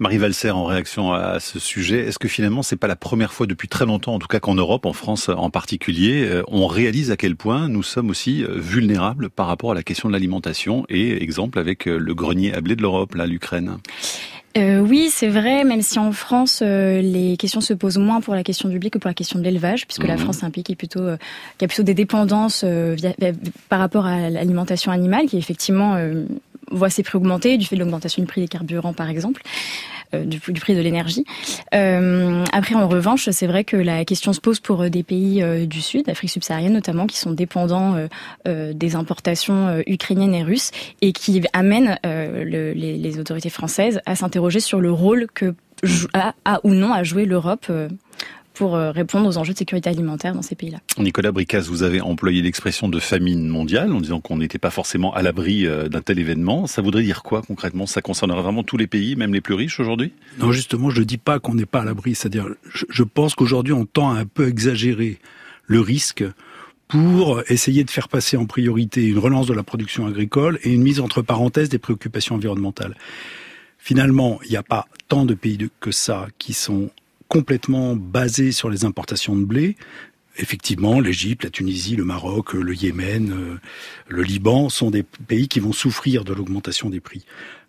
Marie 0.00 0.16
Valser, 0.16 0.50
en 0.50 0.64
réaction 0.64 1.12
à 1.12 1.40
ce 1.40 1.58
sujet, 1.58 1.98
est-ce 1.98 2.18
que 2.18 2.26
finalement 2.26 2.62
c'est 2.62 2.76
pas 2.76 2.86
la 2.86 2.96
première 2.96 3.34
fois 3.34 3.46
depuis 3.46 3.68
très 3.68 3.84
longtemps, 3.84 4.14
en 4.14 4.18
tout 4.18 4.28
cas 4.28 4.40
qu'en 4.40 4.54
Europe, 4.54 4.86
en 4.86 4.94
France 4.94 5.28
en 5.28 5.50
particulier, 5.50 6.24
euh, 6.24 6.42
on 6.48 6.66
réalise 6.66 7.10
à 7.10 7.18
quel 7.18 7.36
point 7.36 7.68
nous 7.68 7.82
sommes 7.82 8.08
aussi 8.08 8.42
euh, 8.42 8.54
vulnérables 8.54 9.28
par 9.28 9.46
rapport 9.46 9.72
à 9.72 9.74
la 9.74 9.82
question 9.82 10.08
de 10.08 10.14
l'alimentation 10.14 10.86
et 10.88 11.22
exemple 11.22 11.58
avec 11.58 11.86
euh, 11.86 11.98
le 11.98 12.14
grenier 12.14 12.54
à 12.54 12.62
blé 12.62 12.76
de 12.76 12.82
l'Europe, 12.82 13.14
là, 13.14 13.26
l'Ukraine? 13.26 13.76
Euh, 14.56 14.80
oui, 14.80 15.10
c'est 15.12 15.28
vrai, 15.28 15.64
même 15.64 15.82
si 15.82 15.98
en 15.98 16.12
France, 16.12 16.62
les 16.62 17.36
questions 17.38 17.60
se 17.60 17.74
posent 17.74 17.98
moins 17.98 18.22
pour 18.22 18.34
la 18.34 18.42
question 18.42 18.70
du 18.70 18.78
blé 18.78 18.88
que 18.88 18.96
pour 18.96 19.08
la 19.08 19.14
question 19.14 19.38
de 19.38 19.44
l'élevage, 19.44 19.86
puisque 19.86 20.06
la 20.06 20.14
mhm. 20.14 20.20
France 20.20 20.42
est 20.42 20.46
un 20.46 20.50
pays 20.50 20.64
qui, 20.64 20.72
est 20.72 20.76
plutôt, 20.76 21.06
qui 21.58 21.64
a 21.66 21.68
plutôt 21.68 21.82
des 21.82 21.94
dépendances 21.94 22.64
par 23.68 23.78
rapport 23.78 24.06
à 24.06 24.30
l'alimentation 24.30 24.90
animale, 24.90 25.26
qui 25.26 25.36
effectivement 25.36 25.96
voit 26.70 26.90
ses 26.90 27.02
prix 27.02 27.16
augmenter 27.16 27.58
du 27.58 27.66
fait 27.66 27.76
de 27.76 27.80
l'augmentation 27.80 28.22
du 28.22 28.26
prix 28.26 28.40
des 28.40 28.48
carburants, 28.48 28.94
par 28.94 29.08
exemple. 29.08 29.42
Euh, 30.12 30.24
du, 30.24 30.40
prix 30.40 30.74
de 30.74 30.80
l'énergie. 30.80 31.24
Euh, 31.72 32.44
après, 32.52 32.74
en 32.74 32.88
revanche, 32.88 33.28
c'est 33.30 33.46
vrai 33.46 33.62
que 33.62 33.76
la 33.76 34.04
question 34.04 34.32
se 34.32 34.40
pose 34.40 34.58
pour 34.58 34.82
euh, 34.82 34.88
des 34.88 35.04
pays 35.04 35.40
du 35.68 35.80
Sud, 35.80 36.08
Afrique 36.08 36.30
subsaharienne 36.30 36.72
notamment, 36.72 37.06
qui 37.06 37.16
sont 37.16 37.30
dépendants 37.30 37.96
des 38.46 38.96
importations 38.96 39.82
ukrainiennes 39.86 40.34
et 40.34 40.42
russes 40.42 40.70
et 41.00 41.12
qui 41.12 41.42
amènent 41.52 41.98
le, 42.04 42.72
les, 42.72 42.96
les, 42.96 43.18
autorités 43.18 43.50
françaises 43.50 44.00
à 44.06 44.16
s'interroger 44.16 44.60
sur 44.60 44.80
le 44.80 44.90
rôle 44.90 45.26
que 45.32 45.54
a, 46.12 46.34
a 46.44 46.60
ou 46.64 46.70
non 46.70 46.92
à 46.92 47.02
jouer 47.02 47.24
l'Europe 47.24 47.70
pour 48.54 48.76
euh, 48.76 48.90
répondre 48.90 49.28
aux 49.28 49.38
enjeux 49.38 49.52
de 49.52 49.58
sécurité 49.58 49.90
alimentaire 49.90 50.34
dans 50.34 50.42
ces 50.42 50.54
pays-là. 50.54 50.78
Nicolas 50.98 51.32
Bricas, 51.32 51.60
vous 51.60 51.82
avez 51.82 52.00
employé 52.00 52.42
l'expression 52.42 52.88
de 52.88 52.98
famine 52.98 53.46
mondiale 53.48 53.92
en 53.92 54.00
disant 54.00 54.20
qu'on 54.20 54.36
n'était 54.36 54.58
pas 54.58 54.70
forcément 54.70 55.14
à 55.14 55.22
l'abri 55.22 55.66
euh, 55.66 55.88
d'un 55.88 56.00
tel 56.00 56.18
événement. 56.18 56.66
Ça 56.66 56.82
voudrait 56.82 57.02
dire 57.02 57.22
quoi 57.22 57.42
concrètement? 57.42 57.86
Ça 57.86 58.02
concernerait 58.02 58.42
vraiment 58.42 58.62
tous 58.62 58.76
les 58.76 58.86
pays, 58.86 59.16
même 59.16 59.32
les 59.32 59.40
plus 59.40 59.54
riches 59.54 59.80
aujourd'hui? 59.80 60.12
Non, 60.38 60.52
justement, 60.52 60.90
je 60.90 61.00
ne 61.00 61.04
dis 61.04 61.18
pas 61.18 61.38
qu'on 61.38 61.54
n'est 61.54 61.66
pas 61.66 61.80
à 61.80 61.84
l'abri. 61.84 62.14
C'est-à-dire, 62.14 62.46
je, 62.72 63.02
pense 63.02 63.34
qu'aujourd'hui, 63.34 63.72
on 63.72 63.86
tend 63.86 64.10
à 64.10 64.18
un 64.18 64.26
peu 64.26 64.48
exagérer 64.48 65.18
le 65.66 65.80
risque 65.80 66.24
pour 66.88 67.42
essayer 67.48 67.84
de 67.84 67.90
faire 67.90 68.08
passer 68.08 68.36
en 68.36 68.46
priorité 68.46 69.06
une 69.06 69.18
relance 69.18 69.46
de 69.46 69.54
la 69.54 69.62
production 69.62 70.06
agricole 70.06 70.58
et 70.64 70.72
une 70.72 70.82
mise 70.82 70.98
entre 70.98 71.22
parenthèses 71.22 71.68
des 71.68 71.78
préoccupations 71.78 72.34
environnementales. 72.34 72.96
Finalement, 73.78 74.40
il 74.44 74.50
n'y 74.50 74.56
a 74.56 74.62
pas 74.62 74.86
tant 75.08 75.24
de 75.24 75.34
pays 75.34 75.58
que 75.80 75.90
ça 75.90 76.26
qui 76.38 76.52
sont 76.52 76.90
complètement 77.30 77.94
basé 77.94 78.50
sur 78.50 78.68
les 78.68 78.84
importations 78.84 79.36
de 79.36 79.44
blé. 79.44 79.76
Effectivement, 80.36 81.00
l'Égypte, 81.00 81.44
la 81.44 81.50
Tunisie, 81.50 81.96
le 81.96 82.04
Maroc, 82.04 82.54
le 82.54 82.74
Yémen, 82.74 83.32
euh, 83.32 83.60
le 84.08 84.22
Liban 84.22 84.68
sont 84.68 84.90
des 84.90 85.04
pays 85.04 85.48
qui 85.48 85.60
vont 85.60 85.72
souffrir 85.72 86.24
de 86.24 86.32
l'augmentation 86.34 86.90
des 86.90 87.00
prix. 87.00 87.24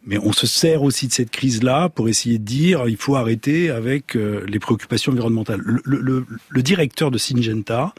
Mais 0.06 0.18
on 0.18 0.34
se 0.34 0.48
sert 0.48 0.82
aussi 0.82 1.08
de 1.08 1.14
cette 1.14 1.30
crise-là 1.30 1.90
pour 1.90 2.10
essayer 2.10 2.40
de 2.40 2.44
dire 2.44 2.88
il 2.88 2.98
faut 2.98 3.16
arrêter 3.16 3.70
avec 3.70 4.16
euh, 4.16 4.44
les 4.48 4.58
préoccupations 4.58 5.12
environnementales. 5.12 5.62
Le, 5.62 6.26
le 6.50 6.64
directeur 6.64 7.12
de 7.12 7.20
Syngenta 7.20 7.94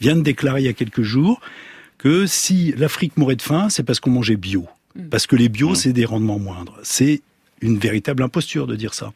vient 0.00 0.16
de 0.16 0.22
déclarer 0.22 0.60
il 0.60 0.66
y 0.66 0.68
a 0.68 0.74
quelques 0.74 1.02
jours 1.02 1.40
que 1.96 2.26
si 2.26 2.72
l'Afrique 2.76 3.16
mourait 3.16 3.36
de 3.36 3.42
faim, 3.42 3.68
c'est 3.70 3.84
parce 3.84 4.00
qu'on 4.00 4.10
mangeait 4.10 4.36
bio. 4.36 4.66
Mmh. 4.94 5.08
Parce 5.08 5.26
que 5.26 5.36
les 5.36 5.48
bio, 5.48 5.70
mmh. 5.70 5.76
c'est 5.76 5.92
des 5.94 6.04
rendements 6.04 6.38
moindres. 6.38 6.78
C'est 6.82 7.22
une 7.60 7.78
véritable 7.78 8.22
imposture 8.22 8.66
de 8.66 8.76
dire 8.76 8.94
ça. 8.94 9.12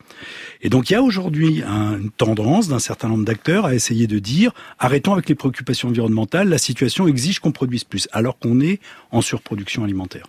Et 0.63 0.69
donc 0.69 0.91
il 0.91 0.95
y 0.95 0.97
a 0.97 1.03
aujourd'hui 1.03 1.63
une 1.63 2.11
tendance 2.11 2.69
d'un 2.69 2.79
certain 2.79 3.09
nombre 3.09 3.25
d'acteurs 3.25 3.67
à 3.67 3.75
essayer 3.75 4.07
de 4.07 4.19
dire 4.19 4.53
arrêtons 4.79 5.13
avec 5.13 5.29
les 5.29 5.35
préoccupations 5.35 5.89
environnementales, 5.89 6.49
la 6.49 6.59
situation 6.59 7.09
exige 7.09 7.41
qu'on 7.41 7.53
produise 7.53 7.85
plus, 7.85 8.09
alors 8.13 8.39
qu'on 8.39 8.61
est 8.61 8.81
en 9.11 9.21
surproduction 9.21 9.85
alimentaire. 9.85 10.27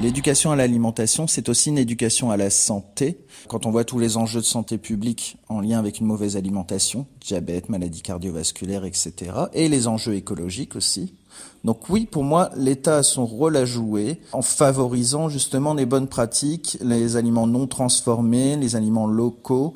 L'éducation 0.00 0.52
à 0.52 0.56
l'alimentation, 0.56 1.26
c'est 1.26 1.48
aussi 1.48 1.70
une 1.70 1.78
éducation 1.78 2.30
à 2.30 2.36
la 2.36 2.50
santé. 2.50 3.18
Quand 3.48 3.66
on 3.66 3.72
voit 3.72 3.82
tous 3.82 3.98
les 3.98 4.16
enjeux 4.16 4.38
de 4.38 4.44
santé 4.44 4.78
publique 4.78 5.38
en 5.48 5.60
lien 5.60 5.80
avec 5.80 5.98
une 5.98 6.06
mauvaise 6.06 6.36
alimentation, 6.36 7.08
diabète, 7.20 7.68
maladies 7.68 8.02
cardiovasculaires, 8.02 8.84
etc., 8.84 9.32
et 9.54 9.68
les 9.68 9.88
enjeux 9.88 10.14
écologiques 10.14 10.76
aussi, 10.76 11.16
donc 11.64 11.88
oui, 11.90 12.06
pour 12.06 12.22
moi, 12.22 12.50
l'État 12.56 12.98
a 12.98 13.02
son 13.02 13.26
rôle 13.26 13.56
à 13.56 13.64
jouer 13.64 14.20
en 14.32 14.42
favorisant 14.42 15.28
justement 15.28 15.74
les 15.74 15.86
bonnes 15.86 16.06
pratiques, 16.06 16.78
les 16.80 17.16
aliments 17.16 17.46
non 17.46 17.66
transformés, 17.66 18.56
les 18.56 18.76
aliments 18.76 19.06
locaux, 19.06 19.74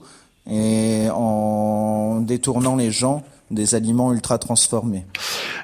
et 0.51 1.09
en 1.13 2.21
détournant 2.21 2.77
les 2.77 2.91
gens 2.91 3.23
des 3.53 3.75
aliments 3.75 4.13
ultra 4.13 4.39
transformés. 4.39 5.05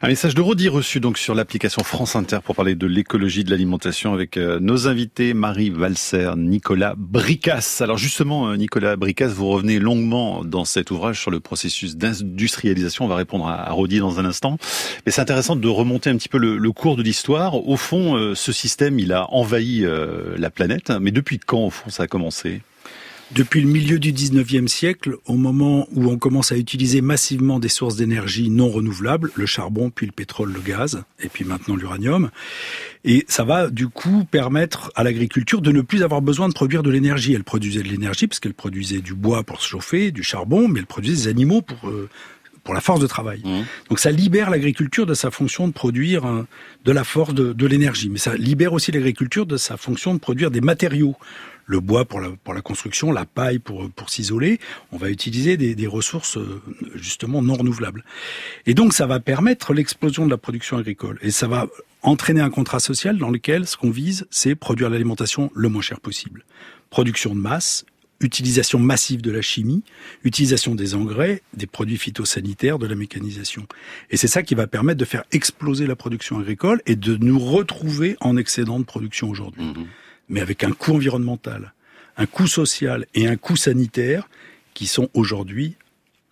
Un 0.01 0.09
message 0.09 0.35
de 0.35 0.41
Rodi 0.41 0.69
reçu 0.69 1.01
donc 1.01 1.19
sur 1.19 1.35
l'application 1.35 1.83
France 1.83 2.15
Inter 2.15 2.39
pour 2.45 2.55
parler 2.55 2.77
de 2.77 2.87
l'écologie 2.87 3.43
de 3.43 3.51
l'alimentation 3.51 4.15
avec 4.15 4.37
euh, 4.37 4.61
nos 4.61 4.87
invités 4.87 5.35
Marie 5.35 5.71
Valser, 5.71 6.31
Nicolas 6.37 6.95
Bricas. 6.97 7.79
Alors 7.81 7.99
justement, 7.99 8.49
euh, 8.49 8.57
Nicolas 8.57 8.95
Bricas, 8.95 9.27
vous 9.29 9.49
revenez 9.49 9.81
longuement 9.81 10.45
dans 10.45 10.65
cet 10.65 10.91
ouvrage 10.93 11.21
sur 11.21 11.31
le 11.31 11.41
processus 11.41 11.97
d'industrialisation. 11.97 13.07
On 13.07 13.09
va 13.09 13.17
répondre 13.17 13.49
à, 13.49 13.69
Rodi 13.71 13.99
dans 13.99 14.21
un 14.21 14.25
instant. 14.25 14.59
Mais 15.05 15.11
c'est 15.11 15.21
intéressant 15.21 15.57
de 15.57 15.69
remonter 15.69 16.11
un 16.11 16.17
petit 16.17 16.29
peu 16.29 16.39
le, 16.39 16.73
cours 16.73 16.97
de 16.97 17.03
l'histoire. 17.03 17.67
Au 17.67 17.77
fond, 17.77 18.17
euh, 18.17 18.35
ce 18.35 18.53
système, 18.53 18.99
il 18.99 19.13
a 19.13 19.33
envahi 19.33 19.85
la 20.37 20.51
planète. 20.51 20.93
Mais 21.01 21.11
depuis 21.11 21.39
quand, 21.39 21.67
au 21.67 21.71
fond, 21.71 21.91
ça 21.91 22.05
a 22.05 22.07
commencé? 22.07 22.61
Depuis 23.33 23.61
le 23.61 23.69
milieu 23.69 23.99
du 23.99 24.13
19e 24.13 24.69
siècle, 24.69 25.17
au 25.27 25.35
moment 25.35 25.87
où 25.93 26.11
on 26.11 26.17
commence 26.17 26.51
à 26.53 26.57
utiliser 26.57 27.01
massivement 27.01 27.59
des 27.59 27.69
sources 27.69 27.97
d'énergie 27.97 28.49
non 28.49 28.71
renouvelables, 28.71 29.31
le 29.35 29.47
charbon, 29.47 29.91
puis 29.91 30.07
le 30.07 30.13
pétrole, 30.13 30.53
le 30.53 30.61
gaz, 30.61 31.03
et 31.21 31.29
puis 31.29 31.45
maintenant 31.45 31.77
l'uranium, 31.77 32.31
et 33.05 33.25
ça 33.29 33.45
va 33.45 33.69
du 33.69 33.89
coup 33.89 34.25
permettre 34.25 34.91
à 34.95 35.05
l'agriculture 35.05 35.61
de 35.61 35.73
ne 35.73 35.83
plus 35.83 36.03
avoir 36.03 36.23
besoin 36.23 36.49
de 36.49 36.55
produire 36.55 36.83
de 36.83 36.91
l'énergie. 36.91 37.35
Elle 37.35 37.45
produisait 37.45 37.83
de 37.83 37.89
l'énergie 37.89 38.27
parce 38.27 38.41
qu'elle 38.41 38.55
produisait 38.55 39.01
du 39.01 39.15
bois 39.15 39.43
pour 39.43 39.61
se 39.61 39.69
chauffer, 39.69 40.11
du 40.11 40.23
charbon, 40.23 40.69
mais 40.69 40.81
elle 40.81 40.87
produisait 40.87 41.25
des 41.25 41.29
animaux 41.29 41.63
pour 41.63 41.89
euh, 41.89 42.09
pour 42.65 42.75
la 42.75 42.83
force 42.83 43.01
de 43.01 43.07
travail. 43.07 43.41
Mmh. 43.45 43.65
Donc 43.89 43.99
ça 43.99 44.11
libère 44.11 44.51
l'agriculture 44.51 45.07
de 45.07 45.15
sa 45.15 45.31
fonction 45.31 45.69
de 45.69 45.73
produire 45.73 46.27
euh, 46.27 46.47
de 46.85 46.93
la 46.93 47.03
force 47.03 47.33
de, 47.33 47.55
de 47.55 47.67
l'énergie, 47.67 48.11
mais 48.11 48.19
ça 48.19 48.37
libère 48.37 48.75
aussi 48.75 48.93
l'agriculture 48.93 49.47
de 49.47 49.57
sa 49.57 49.79
fonction 49.79 50.13
de 50.13 50.19
produire 50.19 50.51
des 50.51 50.61
matériaux 50.61 51.17
le 51.69 51.81
bois 51.81 52.07
pour 52.07 52.21
la, 52.21 52.31
pour 52.43 52.55
la 52.55 52.63
construction, 52.63 53.13
la 53.13 53.27
paille 53.27 53.61
pour, 53.61 53.89
pour 53.91 54.11
s'isoler. 54.11 54.59
On 54.91 54.97
va 54.97 55.11
utiliser 55.11 55.57
des, 55.57 55.77
des 55.77 55.87
ressources 55.87 56.39
euh, 56.39 56.61
justement 56.95 57.43
non 57.43 57.55
renouvelables. 57.55 58.05
Et 58.67 58.75
donc 58.75 58.93
ça 58.93 59.07
va 59.07 59.21
permettre 59.21 59.75
l'explosion 59.75 60.25
de 60.25 60.31
la 60.31 60.39
production 60.39 60.79
agricole. 60.79 61.19
Et 61.23 61.31
ça 61.31 61.47
va 61.47 61.69
entraîner 62.03 62.41
un 62.41 62.51
contrat 62.51 62.81
social 62.81 63.19
dans 63.19 63.31
lequel 63.31 63.67
ce 63.67 63.77
qu'on 63.77 63.91
vise, 63.91 64.27
c'est 64.31 64.55
produire 64.55 64.89
l'alimentation 64.89 65.51
le 65.55 65.69
moins 65.69 65.83
cher 65.83 66.01
possible. 66.01 66.45
Production 66.91 67.35
de 67.35 67.41
masse 67.41 67.85
utilisation 68.21 68.79
massive 68.79 69.23
de 69.23 69.31
la 69.31 69.43
chimie, 69.43 69.85
utilisation 70.25 70.75
des 70.75 70.97
engrais, 70.97 71.43
des 71.55 71.67
produits 71.67 71.99
phytosanitaires, 71.99 72.81
de 72.81 72.87
la 72.87 72.97
mécanisation. 72.97 73.67
Et 74.11 74.17
c'est 74.17 74.27
ça 74.27 74.43
qui 74.43 74.57
va 74.57 74.67
permettre 74.67 74.99
de 74.99 75.05
faire 75.05 75.23
exploser 75.31 75.87
la 75.87 75.95
production 75.95 76.41
agricole 76.41 76.83
et 76.87 76.97
de 76.97 77.17
nous 77.17 77.39
retrouver 77.39 78.17
en 78.21 78.37
excédent 78.37 78.81
de 78.81 78.85
production 78.85 79.31
aujourd'hui. 79.31 79.65
Mmh. 79.65 79.87
Mais 80.29 80.41
avec 80.41 80.65
un 80.65 80.73
coût 80.73 80.95
environnemental, 80.95 81.73
un 82.17 82.27
coût 82.27 82.47
social 82.47 83.07
et 83.15 83.27
un 83.27 83.37
coût 83.37 83.57
sanitaire 83.57 84.29
qui 84.75 84.87
sont 84.87 85.09
aujourd'hui 85.15 85.77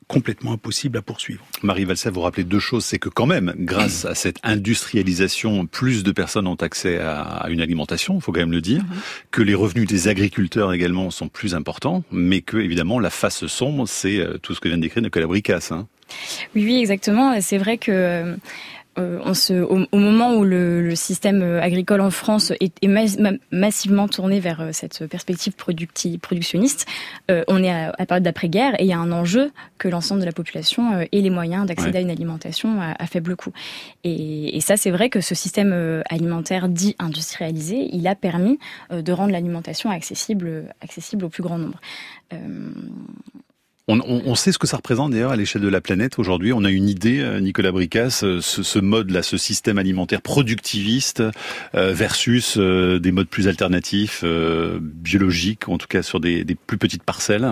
complètement 0.09 0.53
impossible 0.53 0.99
à 0.99 1.03
poursuivre. 1.03 1.45
Marie 1.63 1.85
Valsay, 1.85 2.11
vous 2.11 2.21
rappelez 2.21 2.45
deux 2.45 2.61
choses, 2.61 2.85
c'est 2.85 2.99
que 2.99 3.09
quand 3.09 3.27
même, 3.27 3.53
grâce 3.59 4.05
à 4.05 4.15
cette 4.15 4.39
industrialisation, 4.45 5.67
plus 5.67 6.05
de 6.05 6.13
personnes 6.13 6.47
ont 6.47 6.55
accès 6.55 6.99
à, 6.99 7.47
une 7.49 7.61
alimentation, 7.61 8.17
il 8.17 8.21
faut 8.21 8.31
quand 8.31 8.41
même 8.41 8.53
le 8.53 8.61
dire, 8.61 8.83
mhm. 8.83 9.01
que 9.33 9.43
les 9.43 9.55
revenus 9.55 9.89
des 9.89 10.09
agriculteurs 10.09 10.73
également 10.73 11.11
sont 11.11 11.29
plus 11.29 11.55
importants, 11.55 12.05
mais 12.13 12.41
que 12.41 12.57
évidemment 12.57 13.01
la 13.01 13.11
face 13.11 13.47
sombre, 13.47 13.89
c'est 13.89 14.19
euh, 14.19 14.39
tout 14.39 14.55
ce 14.55 14.61
que 14.61 14.69
vient 14.69 14.77
de 14.77 14.83
décrire 14.83 15.03
Nicolas 15.03 15.27
Bricasse. 15.27 15.73
Hein. 15.73 15.89
Oui, 16.55 16.65
oui, 16.65 16.79
exactement. 16.79 17.41
C'est 17.41 17.59
vrai 17.59 17.79
que 17.79 18.37
euh, 18.99 19.17
euh, 19.17 19.21
on 19.25 19.35
se, 19.35 19.55
au, 19.55 19.99
moment 19.99 20.35
où 20.35 20.45
le, 20.45 20.95
système 20.95 21.43
euh, 21.43 21.61
agricole 21.63 22.01
en 22.01 22.11
France 22.11 22.53
est, 22.61 22.87
massivement 23.51 24.09
tourné 24.09 24.41
vers 24.41 24.61
euh, 24.61 24.71
cette 24.73 25.07
perspective 25.07 25.55
productionniste, 25.55 26.87
on 27.49 27.63
est 27.63 27.71
à, 27.71 27.93
la 27.99 28.07
période 28.07 28.25
d'après-guerre 28.25 28.75
et 28.79 28.85
il 28.85 28.89
y 28.89 28.93
a 28.93 28.99
un 28.99 29.13
enjeu 29.13 29.53
que 29.79 29.89
l'ensemble 29.89 30.21
de 30.21 30.27
la 30.27 30.33
population 30.33 31.01
ait 31.01 31.09
les 31.13 31.31
moyens 31.31 31.67
d'accéder 31.67 31.99
à 31.99 32.01
une 32.01 32.11
alimentation 32.11 32.81
à, 32.81 33.07
faible 33.07 33.37
coût. 33.37 33.53
Et, 34.05 34.61
ça, 34.61 34.77
c'est 34.77 34.91
vrai 34.91 35.11
que 35.11 35.21
ce 35.21 35.35
système 35.35 36.03
alimentaire 36.09 36.69
dit 36.69 36.97
industrialisé, 36.99 37.89
il 37.93 38.07
a 38.07 38.15
permis 38.15 38.59
de 38.91 39.13
rendre 39.13 39.33
l'alimentation 39.33 39.91
accessible, 39.91 40.75
accessible 40.81 41.25
au 41.25 41.29
plus 41.29 41.43
grand 41.43 41.59
nombre. 41.59 41.81
On, 43.89 44.35
sait 44.35 44.51
ce 44.51 44.59
que 44.59 44.67
ça 44.67 44.79
représente 44.79 45.13
d'ailleurs 45.13 45.31
à 45.31 45.37
l'échelle 45.37 45.63
de 45.63 45.69
la 45.69 45.81
planète 45.81 46.19
aujourd'hui. 46.19 46.53
On 46.53 46.65
a 46.65 46.71
une 46.73 46.89
idée, 46.89 47.21
euh, 47.21 47.39
Nicolas 47.39 47.71
Bricasse, 47.71 48.25
euh, 48.25 48.41
ce, 48.41 48.79
mode-là, 48.81 49.23
ce 49.23 49.37
système 49.37 49.79
alimentaire 49.79 50.23
productiviste 50.23 51.23
euh, 51.77 51.93
versus 51.93 52.59
des 52.59 53.13
modes 53.13 53.29
plus 53.29 53.47
alternatifs, 53.47 54.25
biologiques, 54.25 55.69
en 55.69 55.79
tout 55.79 55.87
cas 55.87 56.03
sur 56.03 56.19
des, 56.19 56.43
des 56.43 56.57
plus 56.57 56.79
petites 56.79 57.05
parcelles. 57.05 57.49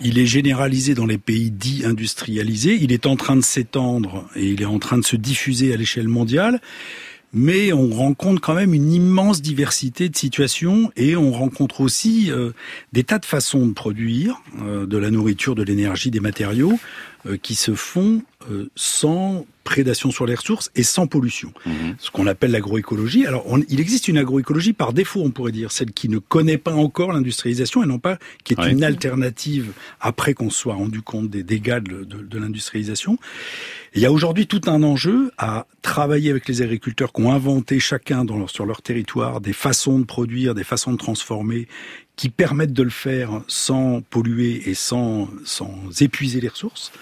Il 0.00 0.18
est 0.18 0.26
généralisé 0.26 0.94
dans 0.94 1.06
les 1.06 1.18
pays 1.18 1.52
dits 1.52 1.84
industrialisés. 1.84 2.76
Il 2.80 2.90
est 2.90 3.06
en 3.06 3.14
train 3.14 3.36
de 3.36 3.44
s'étendre 3.44 4.26
et 4.34 4.46
il 4.46 4.62
est 4.62 4.66
en 4.66 4.80
train 4.80 4.98
de 4.98 5.04
se 5.04 5.14
diffuser 5.14 5.72
à 5.72 5.76
l'échelle 5.76 6.08
mondiale 6.08 6.60
mais 7.32 7.72
on 7.72 7.90
rencontre 7.90 8.40
quand 8.40 8.54
même 8.54 8.74
une 8.74 8.92
immense 8.92 9.40
diversité 9.40 10.08
de 10.08 10.16
situations 10.16 10.90
et 10.96 11.16
on 11.16 11.30
rencontre 11.30 11.80
aussi 11.80 12.30
euh, 12.30 12.50
des 12.92 13.04
tas 13.04 13.18
de 13.18 13.26
façons 13.26 13.66
de 13.66 13.72
produire 13.72 14.42
euh, 14.62 14.86
de 14.86 14.98
la 14.98 15.10
nourriture, 15.10 15.54
de 15.54 15.62
l'énergie, 15.62 16.10
des 16.10 16.20
matériaux 16.20 16.78
qui 17.42 17.54
se 17.54 17.74
font 17.74 18.22
sans 18.74 19.46
prédation 19.64 20.10
sur 20.10 20.26
les 20.26 20.34
ressources 20.34 20.70
et 20.74 20.82
sans 20.82 21.06
pollution. 21.06 21.52
Mhm. 21.66 21.94
Ce 21.98 22.10
qu'on 22.10 22.26
appelle 22.26 22.50
l'agroécologie. 22.50 23.26
Alors, 23.26 23.46
il 23.68 23.80
existe 23.80 24.08
une 24.08 24.18
agroécologie 24.18 24.72
par 24.72 24.92
défaut, 24.92 25.20
on 25.22 25.30
pourrait 25.30 25.52
dire, 25.52 25.70
celle 25.70 25.92
qui 25.92 26.08
ne 26.08 26.18
connaît 26.18 26.58
pas 26.58 26.72
encore 26.72 27.12
l'industrialisation 27.12 27.82
et 27.82 27.86
non 27.86 27.98
pas 27.98 28.18
qui 28.42 28.54
est 28.54 28.66
une 28.66 28.82
alternative 28.82 29.72
après 30.00 30.34
qu'on 30.34 30.50
soit 30.50 30.74
rendu 30.74 31.02
compte 31.02 31.30
des 31.30 31.42
dégâts 31.42 31.78
de, 31.78 32.04
de, 32.04 32.22
de 32.22 32.38
l'industrialisation. 32.38 33.18
Il 33.94 34.00
y 34.00 34.06
a 34.06 34.12
aujourd'hui 34.12 34.46
tout 34.46 34.62
un 34.66 34.82
enjeu 34.82 35.30
à 35.36 35.66
travailler 35.82 36.30
avec 36.30 36.48
les 36.48 36.62
agriculteurs 36.62 37.12
qui 37.12 37.22
ont 37.22 37.32
inventé 37.32 37.80
chacun 37.80 38.24
dans 38.24 38.46
sur 38.46 38.66
leur 38.66 38.82
territoire 38.82 39.40
des 39.40 39.52
façons 39.52 39.98
de 39.98 40.04
produire, 40.04 40.54
des 40.54 40.64
façons 40.64 40.92
de 40.92 40.98
transformer 40.98 41.68
qui 42.20 42.28
permettent 42.28 42.74
de 42.74 42.82
le 42.82 42.90
faire 42.90 43.40
sans 43.46 44.02
polluer 44.02 44.68
et 44.68 44.74
sans, 44.74 45.30
sans 45.46 45.72
épuiser 46.02 46.42
les 46.42 46.48
ressources. 46.48 46.92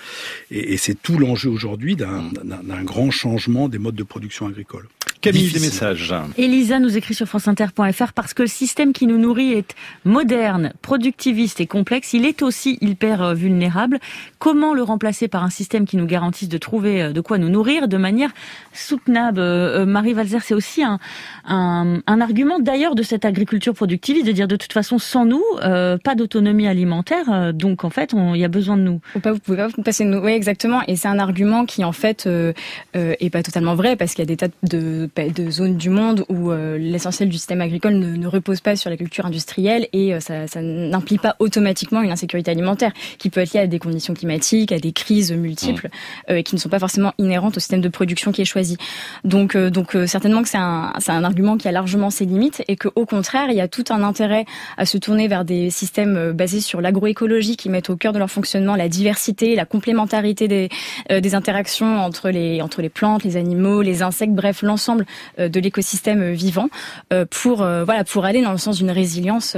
Et, 0.53 0.75
et 0.75 0.77
c'est 0.77 0.95
tout 0.95 1.19
l'enjeu 1.19 1.51
aujourd'hui 1.51 1.97
d'un 1.97 2.85
grand 2.85 3.11
changement 3.11 3.69
des 3.69 3.79
modes 3.79 3.97
de 3.97 4.05
production 4.05 4.47
agricole. 4.47 4.87
Camille, 5.21 5.51
des 5.51 5.59
messages. 5.59 6.15
Elisa 6.37 6.79
nous 6.79 6.97
écrit 6.97 7.15
sur 7.15 7.27
franceinter.fr 7.27 8.13
parce 8.13 8.35
que 8.35 8.43
le 8.43 8.49
système 8.49 8.93
qui 8.93 9.07
nous 9.07 9.19
nourrit 9.19 9.53
est 9.53 9.75
moderne, 10.05 10.73
productiviste 10.81 11.61
et 11.61 11.67
complexe. 11.67 12.13
Il 12.13 12.25
est 12.25 12.41
aussi 12.43 12.79
hyper 12.81 13.23
euh, 13.23 13.35
vulnérable. 13.35 13.99
Comment 14.39 14.75
le 14.75 14.83
remplacer 14.83 15.27
par 15.27 15.43
un 15.43 15.51
système 15.51 15.87
qui 15.87 15.97
nous 15.97 16.07
garantisse 16.07 16.49
de 16.49 16.59
trouver 16.59 17.03
euh, 17.03 17.13
de 17.13 17.21
quoi 17.21 17.39
nous 17.39 17.49
nourrir 17.49 17.89
de 17.89 17.97
manière 17.97 18.31
soutenable 18.73 19.41
euh, 19.41 19.87
Marie 19.87 20.13
Valzer, 20.13 20.43
c'est 20.43 20.55
aussi 20.55 20.85
un, 20.85 21.01
un, 21.47 22.01
un 22.07 22.21
argument 22.21 22.61
d'ailleurs 22.61 22.95
de 22.95 23.03
cette 23.03 23.25
agriculture 23.25 23.75
productiviste 23.75 24.27
de 24.27 24.33
dire 24.33 24.47
de 24.47 24.57
toute 24.57 24.73
façon 24.73 24.99
sans 25.09 25.25
nous, 25.25 25.45
pas 25.61 26.15
d'autonomie 26.15 26.67
alimentaire. 26.67 27.53
donc 27.55 27.85
en 27.85 27.91
fait, 27.91 28.12
il 28.12 28.41
y 28.41 28.45
a 28.45 28.49
besoin 28.49 28.77
de 28.77 28.83
nous. 28.83 29.00
Vous 29.15 29.21
ne 29.25 29.38
pouvez 29.38 29.57
pas 29.57 29.69
vous 29.69 29.83
passer 29.83 30.05
de 30.05 30.11
nous. 30.11 30.19
Oui, 30.19 30.33
exactement. 30.33 30.83
Et 30.87 30.97
c'est 30.97 31.09
un 31.09 31.19
argument 31.19 31.65
qui 31.65 31.85
en 31.85 31.93
fait 31.93 32.27
euh, 32.27 32.53
est 32.95 33.31
pas 33.31 33.43
totalement 33.43 33.75
vrai 33.75 33.97
parce 33.97 34.15
qu'il 34.15 34.23
y 34.23 34.27
a 34.27 34.29
des 34.29 34.37
tas 34.37 34.49
de 34.62 35.09
de 35.17 35.50
zones 35.50 35.77
du 35.77 35.91
monde 35.91 36.25
où 36.29 36.50
euh, 36.50 36.79
l'essentiel 36.79 37.29
du 37.29 37.37
système 37.37 37.61
agricole 37.61 37.95
ne, 37.95 38.17
ne, 38.17 38.27
repose 38.27 38.61
pas 38.61 38.77
sur 38.77 38.91
la 38.91 38.97
culture 38.97 39.27
industrielle 39.27 39.88
et 39.93 40.15
euh, 40.15 40.21
ça, 40.21 40.47
ça 40.47 40.61
n'implique 40.62 41.23
pas 41.23 41.37
automatiquement 41.38 42.03
une 42.03 42.11
insécurité 42.11 42.50
alimentaire 42.50 42.93
qui 43.19 43.31
peut 43.31 43.41
être 43.41 43.53
liée 43.53 43.61
à 43.61 43.67
des 43.67 43.79
conditions 43.79 44.15
climatiques, 44.15 44.73
à 44.73 44.79
des 44.79 44.93
crises 44.93 45.33
multiples 45.33 45.88
mmh. 45.88 46.33
euh, 46.33 46.43
qui 46.43 46.55
ne 46.55 46.61
sont 46.61 46.69
pas 46.69 46.79
forcément 46.79 47.12
inhérentes 47.19 47.57
au 47.57 47.61
système 47.61 47.81
de 47.81 47.88
production 47.88 48.33
qui 48.33 48.43
est 48.43 48.47
choisi. 48.47 48.77
Donc, 49.25 49.57
donc 49.57 49.97
certainement 50.07 50.43
que 50.43 50.49
c'est 50.49 50.59
un, 50.59 50.93
c'est 50.99 51.12
un 51.12 51.25
argument 51.25 51.57
qui 51.57 51.69
a 51.69 51.73
largement 51.73 52.11
ses 52.11 52.25
limites 52.25 52.62
et 52.69 52.77
qu'au 52.77 53.07
contraire, 53.07 53.47
il 53.50 53.57
y 53.57 53.61
a 53.61 53.69
tout 53.69 53.85
un 53.91 54.03
intérêt 54.03 54.45
à 54.77 54.87
se 54.87 54.98
tourner 55.00 55.28
vers 55.28 55.45
des 55.45 55.71
systèmes 55.71 56.33
basés 56.33 56.61
sur 56.61 56.81
l'agroécologie 56.81 57.57
qui 57.57 57.69
mettent 57.69 57.90
au 57.90 57.97
cœur 57.97 58.12
de 58.12 58.19
leur 58.19 58.31
fonctionnement 58.31 58.76
la 58.76 58.88
diversité, 58.88 59.55
la 59.55 59.64
complémentarité 59.64 60.49
des, 60.49 60.69
des 61.11 61.35
interactions 61.35 61.99
entre 61.99 62.31
les, 62.31 62.62
entre 62.62 62.83
les 62.83 62.88
plantes, 62.88 63.25
les 63.25 63.37
animaux, 63.37 63.83
les 63.83 64.02
insectes, 64.02 64.35
bref, 64.35 64.62
l'ensemble 64.62 65.07
euh, 65.38 65.49
de 65.49 65.61
l'écosystème 65.61 66.33
vivant 66.33 66.69
euh, 67.12 67.25
pour 67.28 67.62
euh, 67.62 67.85
voilà 67.85 68.05
pour 68.05 68.25
aller 68.25 68.43
dans 68.43 68.52
le 68.52 68.59
sens 68.59 68.76
d'une 68.78 68.90
résilience 68.90 69.57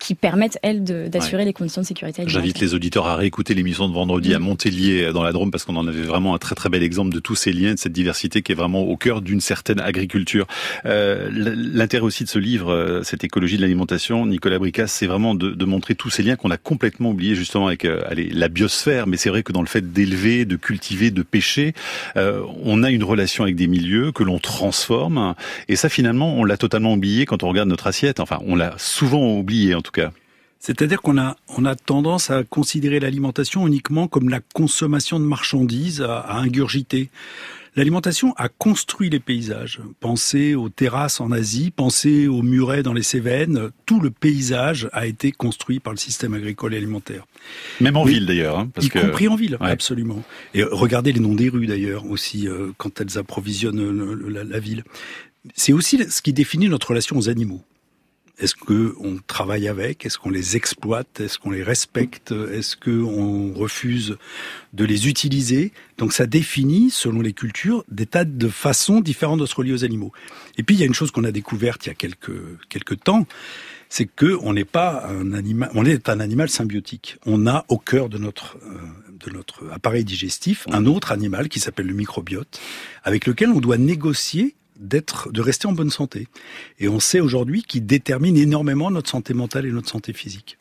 qui 0.00 0.14
permette 0.14 0.58
elle 0.62 0.84
d'assurer 0.84 1.44
les 1.44 1.52
conditions 1.52 1.82
de 1.82 1.86
sécurité 1.86 2.22
alimentaire. 2.22 2.42
J'invite 2.42 2.60
les 2.60 2.74
auditeurs 2.74 3.06
à 3.06 3.16
réécouter 3.16 3.54
l'émission 3.54 3.88
de 3.88 3.94
vendredi 3.94 4.34
à 4.34 4.38
mm. 4.38 4.42
Montpellier 4.42 5.12
dans 5.12 5.22
la 5.22 5.32
Drôme 5.32 5.50
parce 5.50 5.64
qu'on 5.64 5.76
en 5.76 5.86
avait 5.86 6.02
vraiment 6.02 6.34
un 6.34 6.38
très 6.38 6.54
très 6.54 6.68
bel 6.68 6.82
exemple 6.82 7.14
de 7.14 7.20
tous 7.20 7.34
ces 7.34 7.52
liens, 7.52 7.74
de 7.74 7.78
cette 7.78 7.92
diversité 7.92 8.42
qui 8.42 8.52
est 8.52 8.54
vraiment 8.54 8.82
au 8.82 8.96
cœur 8.96 9.22
d'une 9.22 9.40
certaine 9.40 9.80
agriculture. 9.80 10.46
L'intérêt 10.84 12.04
aussi 12.04 12.24
de 12.24 12.28
ce 12.28 12.38
livre, 12.38 13.00
cette 13.04 13.24
écologie 13.24 13.56
de 13.56 13.62
l'alimentation, 13.62 14.26
Nicolas 14.26 14.58
C'est 14.86 15.06
vraiment 15.06 15.34
de, 15.34 15.64
montrer 15.64 15.94
tous 15.94 16.10
ces 16.10 16.22
liens 16.22 16.36
qu'on 16.36 16.50
a 16.50 16.56
complètement 16.56 17.10
oubliés 17.10 17.34
justement 17.34 17.66
avec 17.66 17.84
allez, 17.84 18.28
la 18.30 18.48
biosphère, 18.48 19.06
mais 19.06 19.16
c'est 19.16 19.30
vrai 19.30 19.42
que 19.42 19.52
dans 19.52 19.62
le 19.62 19.66
fait 19.66 19.92
d'élever, 19.92 20.44
de 20.44 20.56
cultiver, 20.56 21.10
de 21.10 21.22
pêcher, 21.22 21.74
on 22.16 22.82
a 22.82 22.90
une 22.90 23.04
relation 23.04 23.44
avec 23.44 23.56
des 23.56 23.66
milieux 23.66 24.12
que 24.12 24.22
l'on 24.22 24.38
transforme. 24.38 25.34
Et 25.68 25.76
ça, 25.76 25.88
finalement, 25.88 26.34
on 26.34 26.44
l'a 26.44 26.56
totalement 26.56 26.94
oublié 26.94 27.26
quand 27.26 27.42
on 27.42 27.48
regarde 27.48 27.68
notre 27.68 27.86
assiette. 27.86 28.20
Enfin, 28.20 28.38
on 28.46 28.56
l'a 28.56 28.74
souvent 28.78 29.36
oublié, 29.38 29.74
en 29.74 29.82
tout 29.82 29.92
cas. 29.92 30.12
C'est-à-dire 30.64 31.02
qu'on 31.02 31.18
a, 31.18 31.36
on 31.58 31.66
a 31.66 31.74
tendance 31.74 32.30
à 32.30 32.42
considérer 32.42 32.98
l'alimentation 32.98 33.66
uniquement 33.66 34.08
comme 34.08 34.30
la 34.30 34.40
consommation 34.40 35.20
de 35.20 35.24
marchandises 35.26 36.00
à 36.00 36.38
ingurgiter. 36.38 37.10
L'alimentation 37.76 38.32
a 38.38 38.48
construit 38.48 39.10
les 39.10 39.20
paysages. 39.20 39.82
Pensez 40.00 40.54
aux 40.54 40.70
terrasses 40.70 41.20
en 41.20 41.32
Asie, 41.32 41.70
pensez 41.70 42.28
aux 42.28 42.40
murets 42.40 42.82
dans 42.82 42.94
les 42.94 43.02
Cévennes. 43.02 43.68
Tout 43.84 44.00
le 44.00 44.10
paysage 44.10 44.88
a 44.94 45.04
été 45.04 45.32
construit 45.32 45.80
par 45.80 45.92
le 45.92 45.98
système 45.98 46.32
agricole 46.32 46.72
et 46.72 46.78
alimentaire. 46.78 47.26
Même 47.82 47.98
en 47.98 48.04
ville 48.04 48.24
d'ailleurs. 48.24 48.58
Hein, 48.58 48.70
y 48.80 48.88
compris 48.88 49.28
en 49.28 49.36
ville, 49.36 49.58
absolument. 49.60 50.22
Et 50.54 50.62
regardez 50.62 51.12
les 51.12 51.20
noms 51.20 51.34
des 51.34 51.50
rues 51.50 51.66
d'ailleurs 51.66 52.06
aussi 52.06 52.48
euh, 52.48 52.70
quand 52.78 53.02
elles 53.02 53.18
approvisionnent 53.18 54.18
la 54.30 54.58
ville. 54.60 54.82
C'est 55.54 55.74
aussi 55.74 56.02
ce 56.08 56.22
qui 56.22 56.32
définit 56.32 56.70
notre 56.70 56.88
relation 56.88 57.18
aux 57.18 57.28
animaux. 57.28 57.62
Est-ce 58.38 58.56
que 58.56 58.94
on 58.98 59.18
travaille 59.26 59.68
avec? 59.68 60.04
Est-ce 60.04 60.18
qu'on 60.18 60.30
les 60.30 60.56
exploite? 60.56 61.20
Est-ce 61.20 61.38
qu'on 61.38 61.50
les 61.52 61.62
respecte? 61.62 62.32
Est-ce 62.32 62.76
qu'on 62.76 63.52
refuse 63.52 64.16
de 64.72 64.84
les 64.84 65.08
utiliser? 65.08 65.72
Donc 65.98 66.12
ça 66.12 66.26
définit, 66.26 66.90
selon 66.90 67.20
les 67.20 67.32
cultures, 67.32 67.84
des 67.88 68.06
tas 68.06 68.24
de 68.24 68.48
façons 68.48 69.00
différentes 69.00 69.38
de 69.38 69.46
se 69.46 69.54
relier 69.54 69.72
aux 69.72 69.84
animaux. 69.84 70.12
Et 70.58 70.64
puis 70.64 70.74
il 70.74 70.80
y 70.80 70.82
a 70.82 70.86
une 70.86 70.94
chose 70.94 71.12
qu'on 71.12 71.22
a 71.22 71.30
découverte 71.30 71.86
il 71.86 71.90
y 71.90 71.92
a 71.92 71.94
quelques 71.94 72.32
quelques 72.68 73.04
temps, 73.04 73.26
c'est 73.88 74.06
que 74.06 74.36
on 74.42 74.52
n'est 74.52 74.64
pas 74.64 75.06
un 75.06 75.32
animal, 75.32 75.70
on 75.74 75.84
est 75.84 76.08
un 76.08 76.18
animal 76.18 76.48
symbiotique. 76.48 77.18
On 77.26 77.46
a 77.46 77.64
au 77.68 77.78
cœur 77.78 78.08
de 78.08 78.18
notre 78.18 78.56
euh, 78.64 78.78
de 79.24 79.30
notre 79.30 79.70
appareil 79.70 80.04
digestif 80.04 80.66
un 80.72 80.86
autre 80.86 81.12
animal 81.12 81.48
qui 81.48 81.60
s'appelle 81.60 81.86
le 81.86 81.94
microbiote, 81.94 82.60
avec 83.04 83.26
lequel 83.26 83.50
on 83.50 83.60
doit 83.60 83.78
négocier 83.78 84.56
d'être, 84.78 85.30
de 85.32 85.40
rester 85.40 85.66
en 85.66 85.72
bonne 85.72 85.90
santé. 85.90 86.28
Et 86.78 86.88
on 86.88 87.00
sait 87.00 87.20
aujourd'hui 87.20 87.62
qu'il 87.62 87.86
détermine 87.86 88.36
énormément 88.36 88.90
notre 88.90 89.10
santé 89.10 89.34
mentale 89.34 89.66
et 89.66 89.70
notre 89.70 89.88
santé 89.88 90.12
physique. 90.12 90.58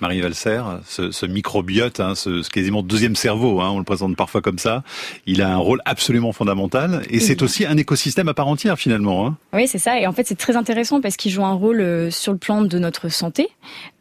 Marie 0.00 0.20
Valser, 0.20 0.62
ce, 0.86 1.10
ce 1.10 1.26
microbiote, 1.26 2.00
hein, 2.00 2.14
ce, 2.14 2.42
ce, 2.42 2.50
quasiment 2.50 2.82
deuxième 2.82 3.16
cerveau, 3.16 3.60
hein, 3.60 3.70
on 3.70 3.78
le 3.78 3.84
présente 3.84 4.16
parfois 4.16 4.40
comme 4.40 4.58
ça, 4.58 4.82
il 5.26 5.42
a 5.42 5.52
un 5.52 5.56
rôle 5.56 5.80
absolument 5.84 6.32
fondamental 6.32 7.02
et 7.10 7.20
c'est 7.20 7.42
aussi 7.42 7.66
un 7.66 7.76
écosystème 7.76 8.28
à 8.28 8.34
part 8.34 8.48
entière 8.48 8.78
finalement. 8.78 9.26
Hein. 9.26 9.36
Oui, 9.52 9.66
c'est 9.66 9.78
ça. 9.78 9.98
Et 10.00 10.06
en 10.06 10.12
fait, 10.12 10.26
c'est 10.26 10.38
très 10.38 10.56
intéressant 10.56 11.00
parce 11.00 11.16
qu'il 11.16 11.30
joue 11.30 11.44
un 11.44 11.52
rôle 11.52 11.80
euh, 11.80 12.10
sur 12.10 12.32
le 12.32 12.38
plan 12.38 12.62
de 12.62 12.78
notre 12.78 13.08
santé 13.08 13.48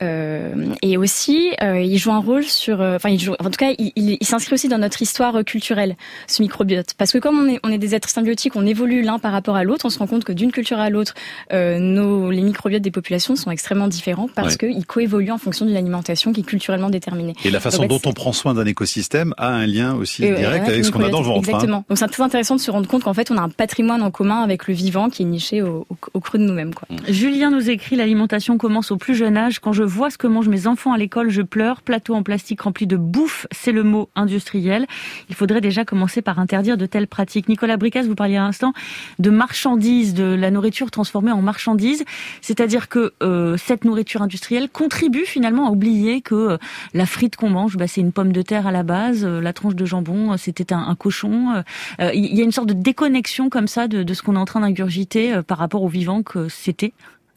euh, 0.02 0.74
et 0.82 0.98
aussi 0.98 1.52
euh, 1.62 1.82
il 1.82 1.98
joue 1.98 2.12
un 2.12 2.20
rôle 2.20 2.44
sur, 2.44 2.80
enfin, 2.82 3.10
il 3.10 3.20
joue, 3.20 3.34
en 3.40 3.50
tout 3.50 3.58
cas, 3.58 3.72
il, 3.78 3.92
il, 3.96 4.18
il 4.20 4.26
s'inscrit 4.26 4.54
aussi 4.54 4.68
dans 4.68 4.78
notre 4.78 5.02
histoire 5.02 5.44
culturelle, 5.44 5.96
ce 6.28 6.42
microbiote, 6.42 6.94
parce 6.98 7.12
que 7.12 7.18
comme 7.18 7.40
on 7.40 7.48
est, 7.50 7.60
on 7.64 7.72
est 7.72 7.78
des 7.78 7.96
êtres 7.96 8.10
symbiotiques, 8.10 8.56
on 8.56 8.66
évolue 8.66 9.02
l'un 9.02 9.20
par 9.20 9.32
rapport 9.32 9.56
à 9.56 9.64
l'autre, 9.64 9.86
on 9.86 9.90
se 9.90 10.00
rend 10.00 10.08
compte 10.08 10.24
que 10.24 10.34
d'une 10.34 10.52
culture 10.52 10.80
à 10.80 10.90
l'autre, 10.90 11.14
nos 11.52 12.32
les 12.32 12.42
microbiotes 12.42 12.82
des 12.82 12.92
populations 12.92 13.36
sont 13.36 13.52
extrêmement 13.52 13.88
différents 13.88 14.28
parce 14.34 14.56
ouais. 14.56 14.74
qu'ils 14.74 14.86
coévoluent 14.86 15.32
en 15.32 15.38
fonction 15.38 15.66
de 15.66 15.72
l'alimentation 15.90 16.32
qui 16.32 16.42
est 16.42 16.44
culturellement 16.44 16.90
déterminée. 16.90 17.34
Et 17.44 17.50
la 17.50 17.60
façon 17.60 17.84
Donc, 17.84 18.02
dont 18.02 18.10
on 18.10 18.14
prend 18.14 18.34
soin 18.34 18.54
d'un 18.54 18.66
écosystème 18.66 19.34
a 19.38 19.50
un 19.50 19.66
lien 19.66 19.96
aussi 19.96 20.26
euh, 20.26 20.36
direct 20.36 20.68
avec 20.68 20.86
ce 20.86 20.92
qu'on 20.92 21.04
a 21.04 21.10
dans 21.10 21.20
le 21.20 21.26
ventre. 21.26 21.50
Hein. 21.50 21.54
Exactement. 21.54 21.86
Donc 21.90 21.98
c'est 21.98 22.08
très 22.08 22.24
intéressant 22.24 22.56
de 22.56 22.62
se 22.62 22.72
rendre 22.72 22.88
compte 22.88 23.04
qu'en 23.04 23.14
fait 23.14 23.32
on 23.32 23.38
a 23.38 23.42
un 23.42 23.50
patrimoine 23.50 24.02
en 24.02 24.12
commun 24.12 24.42
avec 24.42 24.68
le 24.68 24.74
vivant 24.74 25.10
qui 25.10 25.24
est 25.24 25.26
niché 25.26 25.62
au, 25.62 25.88
au, 25.90 25.98
au 26.14 26.20
creux 26.20 26.40
de 26.40 26.44
nous-mêmes. 26.44 26.74
Quoi. 26.74 26.88
Mmh. 26.90 27.12
Julien 27.12 27.50
nous 27.50 27.70
écrit 27.70 27.96
l'alimentation 27.96 28.58
commence 28.58 28.92
au 28.92 28.98
plus 28.98 29.16
jeune 29.16 29.38
âge. 29.38 29.60
Quand 29.60 29.74
je 29.74 29.84
vois 29.84 30.10
ce 30.10 30.18
que 30.18 30.28
mangent 30.28 30.50
mes 30.50 30.68
enfants 30.68 30.94
à 30.94 30.98
l'école, 30.98 31.30
je 31.30 31.42
pleure. 31.42 31.82
Plateau 31.82 32.14
en 32.14 32.24
plastique 32.24 32.62
rempli 32.62 32.86
de 32.88 32.98
bouffe, 32.98 33.48
c'est 33.52 33.72
le 33.72 33.84
mot 33.84 34.10
industriel. 34.16 34.86
Il 35.30 35.36
faudrait 35.36 35.62
déjà 35.62 35.86
commencer 35.86 36.22
par 36.22 36.40
interdire 36.40 36.78
de 36.78 36.86
telles 36.86 37.08
pratiques. 37.08 37.50
Nicolas 37.50 37.78
Bricasse, 37.78 38.06
vous 38.06 38.16
parliez 38.16 38.38
à 38.38 38.42
l'instant 38.42 38.74
de 39.18 39.30
marchandises, 39.30 40.14
de 40.14 40.24
la 40.24 40.52
nourriture 40.52 40.92
transformée 40.92 41.32
en 41.32 41.42
marchandise. 41.42 42.04
C'est-à-dire 42.42 42.90
que 42.90 43.14
euh, 43.24 43.58
cette 43.58 43.86
nourriture 43.86 44.22
industrielle 44.22 44.70
contribue 44.70 45.26
finalement 45.26 45.68
à 45.68 45.70
oublier 45.80 46.20
que 46.20 46.36
euh, 46.36 46.58
la 46.94 47.06
frite 47.06 47.38
qu'on 47.38 47.50
mange, 47.50 47.78
bah, 47.78 47.88
c'est 47.88 48.02
une 48.02 48.12
pomme 48.12 48.34
de 48.34 48.42
terre 48.42 48.68
à 48.68 48.72
la 48.72 48.84
base, 48.84 49.24
euh, 49.24 49.40
la 49.40 49.54
tranche 49.54 49.76
de 49.76 49.86
jambon, 49.86 50.34
euh, 50.34 50.38
c'était 50.38 50.74
un, 50.74 50.80
un, 50.80 50.96
cochon. 50.96 51.64
Il 52.00 52.36
y 52.36 52.42
a 52.42 52.44
une 52.44 52.52
sorte 52.52 52.68
de 52.68 52.74
déconnexion 52.74 53.50
comme 53.50 53.68
ça 53.68 53.88
de, 53.88 54.04
de 54.04 54.14
ce 54.14 54.22
qu'on 54.22 54.36
est 54.36 54.40
en 54.40 54.46
train 54.46 54.60
d'ingurgiter 54.60 55.42
par 55.48 55.58
rapport 55.58 55.84
au 55.84 55.88
vivant 55.88 56.22
que 56.24 56.50
c'était. 56.50 56.92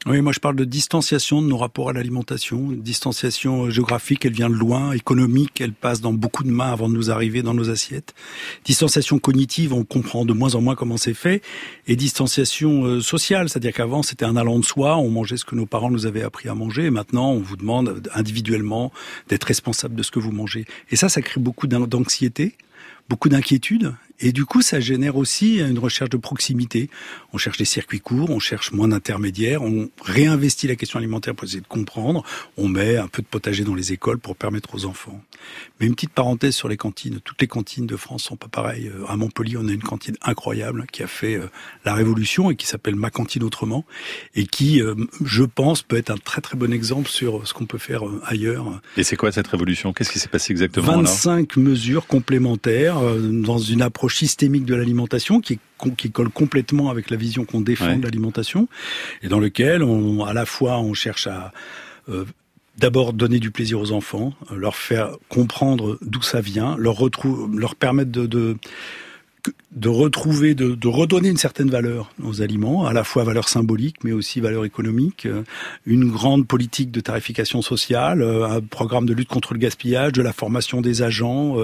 Oui, 0.05 0.21
moi 0.21 0.33
je 0.33 0.41
parle 0.41 0.57
de 0.57 0.65
distanciation 0.65 1.41
de 1.43 1.47
nos 1.47 1.57
rapports 1.57 1.91
à 1.91 1.93
l'alimentation, 1.93 2.73
distanciation 2.73 3.71
géographique, 3.71 4.27
elle 4.27 4.33
vient 4.33 4.51
de 4.51 4.55
loin, 4.57 4.91
économique, 4.91 5.61
elle 5.61 5.73
passe 5.73 6.01
dans 6.01 6.13
beaucoup 6.13 6.43
de 6.43 6.51
mains 6.51 6.73
avant 6.73 6.89
de 6.89 6.95
nous 6.95 7.13
arriver 7.13 7.43
dans 7.43 7.55
nos 7.55 7.71
assiettes. 7.71 8.13
Distanciation 8.65 9.21
cognitive, 9.21 9.73
on 9.73 9.85
comprend 9.85 10.25
de 10.25 10.33
moins 10.33 10.57
en 10.57 10.61
moins 10.61 10.75
comment 10.75 10.97
c'est 10.97 11.15
fait, 11.15 11.41
et 11.87 11.95
distanciation 11.95 13.01
sociale, 13.01 13.49
c'est-à-dire 13.49 13.73
qu'avant 13.73 14.03
c'était 14.03 14.25
un 14.25 14.35
allant 14.35 14.59
de 14.59 14.65
soi, 14.65 14.97
on 14.97 15.09
mangeait 15.09 15.37
ce 15.37 15.45
que 15.45 15.55
nos 15.55 15.67
parents 15.67 15.93
nous 15.93 16.05
avaient 16.05 16.25
appris 16.25 16.49
à 16.49 16.57
manger, 16.57 16.87
et 16.87 16.91
maintenant 16.91 17.31
on 17.31 17.39
vous 17.39 17.57
demande 17.57 18.03
individuellement 18.13 18.93
d'être 19.29 19.45
responsable 19.45 19.95
de 19.95 20.03
ce 20.03 20.11
que 20.11 20.19
vous 20.19 20.33
mangez. 20.33 20.65
Et 20.91 20.97
ça, 20.97 21.09
ça 21.09 21.23
crée 21.23 21.41
beaucoup 21.41 21.69
d'anxiété, 21.69 22.57
beaucoup 23.09 23.29
d'inquiétude 23.29 23.95
et 24.23 24.33
du 24.33 24.45
coup, 24.45 24.63
ça 24.63 24.81
génère 24.81 25.17
aussi 25.17 25.59
une 25.59 25.79
recherche 25.79 26.11
de 26.11 26.17
proximité. 26.17 26.89
On 27.33 27.39
cherche 27.39 27.59
des 27.59 27.65
circuits 27.65 28.01
courts, 28.01 28.31
on 28.31 28.39
cherche 28.39 28.73
moins 28.73 28.89
d'intermédiaires, 28.89 29.63
on 29.63 29.91
réinvestit 30.03 30.69
la 30.69 30.77
question 30.77 30.99
alimentaire 30.99 31.35
pour 31.35 31.45
essayer 31.45 31.61
de 31.61 31.67
comprendre. 31.67 32.23
On 32.57 32.69
met 32.69 32.97
un 32.97 33.09
peu 33.09 33.21
de 33.21 33.27
potager 33.27 33.65
dans 33.65 33.75
les 33.75 33.93
écoles 33.93 34.19
pour 34.19 34.37
permettre 34.37 34.75
aux 34.75 34.85
enfants. 34.85 35.21
Mais 35.81 35.87
une 35.87 35.95
petite 35.95 36.13
parenthèse 36.13 36.55
sur 36.55 36.69
les 36.69 36.77
cantines. 36.77 37.21
Toutes 37.25 37.41
les 37.41 37.49
cantines 37.49 37.87
de 37.87 37.97
France 37.97 38.23
sont 38.23 38.37
pas 38.37 38.47
pareilles. 38.47 38.93
À 39.09 39.17
Montpellier, 39.17 39.57
on 39.59 39.67
a 39.67 39.73
une 39.73 39.83
cantine 39.83 40.17
incroyable 40.23 40.87
qui 40.93 41.03
a 41.03 41.09
fait 41.09 41.41
la 41.85 41.95
révolution 41.95 42.51
et 42.51 42.57
qui 42.57 42.67
s'appelle 42.67 42.95
Ma 42.95 43.11
cantine 43.11 43.43
autrement 43.43 43.85
et 44.37 44.47
qui, 44.47 44.81
je 45.25 45.43
pense, 45.43 45.83
peut 45.83 45.97
être 45.97 46.11
un 46.11 46.17
très 46.17 46.41
très 46.41 46.57
bon 46.57 46.73
exemple 46.73 47.09
sur 47.09 47.47
ce 47.47 47.55
qu'on 47.55 47.67
peut 47.67 47.79
faire 47.79 48.03
ailleurs. 48.25 48.81
Et 48.97 49.03
c'est 49.03 49.17
quoi 49.17 49.33
cette 49.33 49.49
révolution? 49.49 49.93
Qu'est-ce 49.93 50.13
qui 50.13 50.21
s'est 50.21 50.29
passé 50.29 50.53
exactement 50.53 50.99
25 50.99 51.57
là 51.57 51.63
mesures 51.63 52.07
complémentaires 52.07 53.01
dans 53.01 53.59
une 53.59 53.83
approche 53.83 54.12
systémique 54.15 54.65
de 54.65 54.75
l'alimentation 54.75 55.41
qui, 55.41 55.59
qui 55.97 56.11
colle 56.11 56.31
complètement 56.31 56.91
avec 56.91 57.11
la 57.11 57.17
vision 57.17 57.45
qu'on 57.45 57.61
défend 57.61 57.87
ouais. 57.87 57.97
de 57.97 58.03
l'alimentation 58.03 58.69
et 59.23 59.29
dans 59.29 59.41
lequel 59.41 59.83
on, 59.83 60.25
à 60.25 60.33
la 60.33 60.47
fois 60.47 60.79
on 60.79 60.95
cherche 60.95 61.27
à 61.27 61.53
euh, 62.09 62.25
d'abord 62.79 63.13
donner 63.13 63.39
du 63.39 63.51
plaisir 63.51 63.79
aux 63.81 63.93
enfants, 63.93 64.33
leur 64.51 64.77
faire 64.77 65.17
comprendre 65.29 65.99
d'où 66.01 66.23
ça 66.23 66.41
vient, 66.41 66.77
leur, 66.79 66.99
leur 67.55 67.75
permettre 67.75 68.11
de, 68.11 68.27
de 68.27 68.57
de 69.73 69.89
retrouver, 69.89 70.55
de, 70.55 70.89
redonner 70.89 71.29
une 71.29 71.37
certaine 71.37 71.71
valeur 71.71 72.11
aux 72.23 72.43
aliments, 72.43 72.87
à 72.87 72.93
la 72.93 73.05
fois 73.05 73.25
valeur 73.25 73.49
symbolique, 73.49 73.97
mais 74.05 74.13
aussi 74.13 74.41
valeur 74.41 74.65
économique, 74.65 75.27
une 75.87 76.11
grande 76.11 76.47
politique 76.47 76.91
de 76.91 77.01
tarification 77.01 77.63
sociale, 77.63 78.23
un 78.23 78.61
programme 78.61 79.07
de 79.07 79.15
lutte 79.15 79.29
contre 79.29 79.55
le 79.55 79.59
gaspillage, 79.59 80.13
de 80.13 80.23
la 80.23 80.33
formation 80.33 80.81
des 80.81 81.03
agents, 81.03 81.57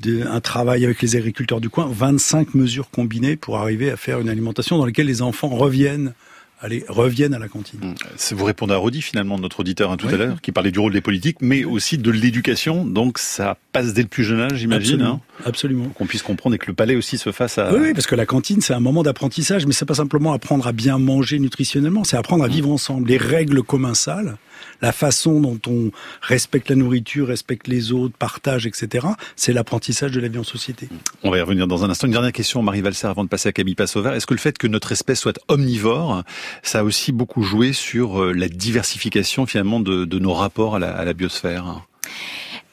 de, 0.00 0.26
un 0.26 0.40
travail 0.40 0.84
avec 0.84 1.02
les 1.02 1.16
agriculteurs 1.16 1.60
du 1.60 1.70
coin, 1.70 1.88
25 1.90 2.54
mesures 2.54 2.90
combinées 2.90 3.36
pour 3.36 3.58
arriver 3.58 3.90
à 3.90 3.96
faire 3.96 4.18
une 4.18 4.28
alimentation 4.28 4.78
dans 4.78 4.86
laquelle 4.86 5.06
les 5.06 5.22
enfants 5.22 5.48
reviennent 5.48 6.14
allez, 6.62 6.84
reviennent 6.88 7.34
à 7.34 7.38
la 7.38 7.48
cantine. 7.48 7.80
Mmh. 7.80 8.34
Vous 8.34 8.44
répondez 8.44 8.72
à 8.72 8.76
Rodi, 8.76 9.02
finalement, 9.02 9.38
notre 9.38 9.60
auditeur 9.60 9.90
hein, 9.90 9.96
tout 9.96 10.06
oui. 10.06 10.14
à 10.14 10.16
l'heure, 10.16 10.40
qui 10.40 10.52
parlait 10.52 10.70
du 10.70 10.78
rôle 10.78 10.92
des 10.92 11.00
politiques, 11.00 11.38
mais 11.40 11.64
aussi 11.64 11.98
de 11.98 12.10
l'éducation. 12.10 12.84
Donc 12.84 13.18
ça 13.18 13.58
passe 13.72 13.92
dès 13.92 14.02
le 14.02 14.08
plus 14.08 14.24
jeune 14.24 14.40
âge, 14.40 14.54
j'imagine. 14.54 14.94
Absolument. 14.94 15.22
Hein, 15.38 15.42
Absolument. 15.44 15.88
Qu'on 15.88 16.06
puisse 16.06 16.22
comprendre 16.22 16.54
et 16.54 16.58
que 16.58 16.66
le 16.66 16.74
palais 16.74 16.96
aussi 16.96 17.18
se 17.18 17.32
fasse 17.32 17.58
à... 17.58 17.72
Oui, 17.72 17.80
oui 17.82 17.94
parce 17.94 18.06
que 18.06 18.14
la 18.14 18.26
cantine, 18.26 18.60
c'est 18.60 18.74
un 18.74 18.80
moment 18.80 19.02
d'apprentissage, 19.02 19.66
mais 19.66 19.72
c'est 19.72 19.84
pas 19.84 19.94
simplement 19.94 20.32
apprendre 20.32 20.66
à 20.66 20.72
bien 20.72 20.98
manger 20.98 21.38
nutritionnellement, 21.38 22.04
c'est 22.04 22.16
apprendre 22.16 22.44
à 22.44 22.48
vivre 22.48 22.70
ensemble. 22.70 23.08
Les 23.08 23.18
règles 23.18 23.62
commensales, 23.62 24.36
la 24.82 24.92
façon 24.92 25.40
dont 25.40 25.58
on 25.66 25.90
respecte 26.20 26.68
la 26.68 26.76
nourriture, 26.76 27.28
respecte 27.28 27.68
les 27.68 27.92
autres, 27.92 28.14
partage, 28.18 28.66
etc., 28.66 29.06
c'est 29.36 29.52
l'apprentissage 29.52 30.12
de 30.12 30.20
la 30.20 30.28
vie 30.28 30.38
en 30.38 30.44
société. 30.44 30.88
On 31.22 31.30
va 31.30 31.38
y 31.38 31.40
revenir 31.40 31.66
dans 31.66 31.84
un 31.84 31.90
instant. 31.90 32.06
Une 32.06 32.12
dernière 32.12 32.32
question, 32.32 32.62
Marie 32.62 32.82
Valser, 32.82 33.06
avant 33.06 33.24
de 33.24 33.28
passer 33.28 33.48
à 33.48 33.52
Camille 33.52 33.74
Passover. 33.74 34.14
Est-ce 34.14 34.26
que 34.26 34.34
le 34.34 34.40
fait 34.40 34.58
que 34.58 34.66
notre 34.66 34.92
espèce 34.92 35.20
soit 35.20 35.38
omnivore, 35.48 36.24
ça 36.62 36.80
a 36.80 36.82
aussi 36.82 37.12
beaucoup 37.12 37.42
joué 37.42 37.72
sur 37.72 38.24
la 38.34 38.48
diversification 38.48 39.46
finalement 39.46 39.80
de, 39.80 40.18
nos 40.18 40.34
rapports 40.34 40.76
à 40.76 41.04
la 41.04 41.12
biosphère? 41.12 41.82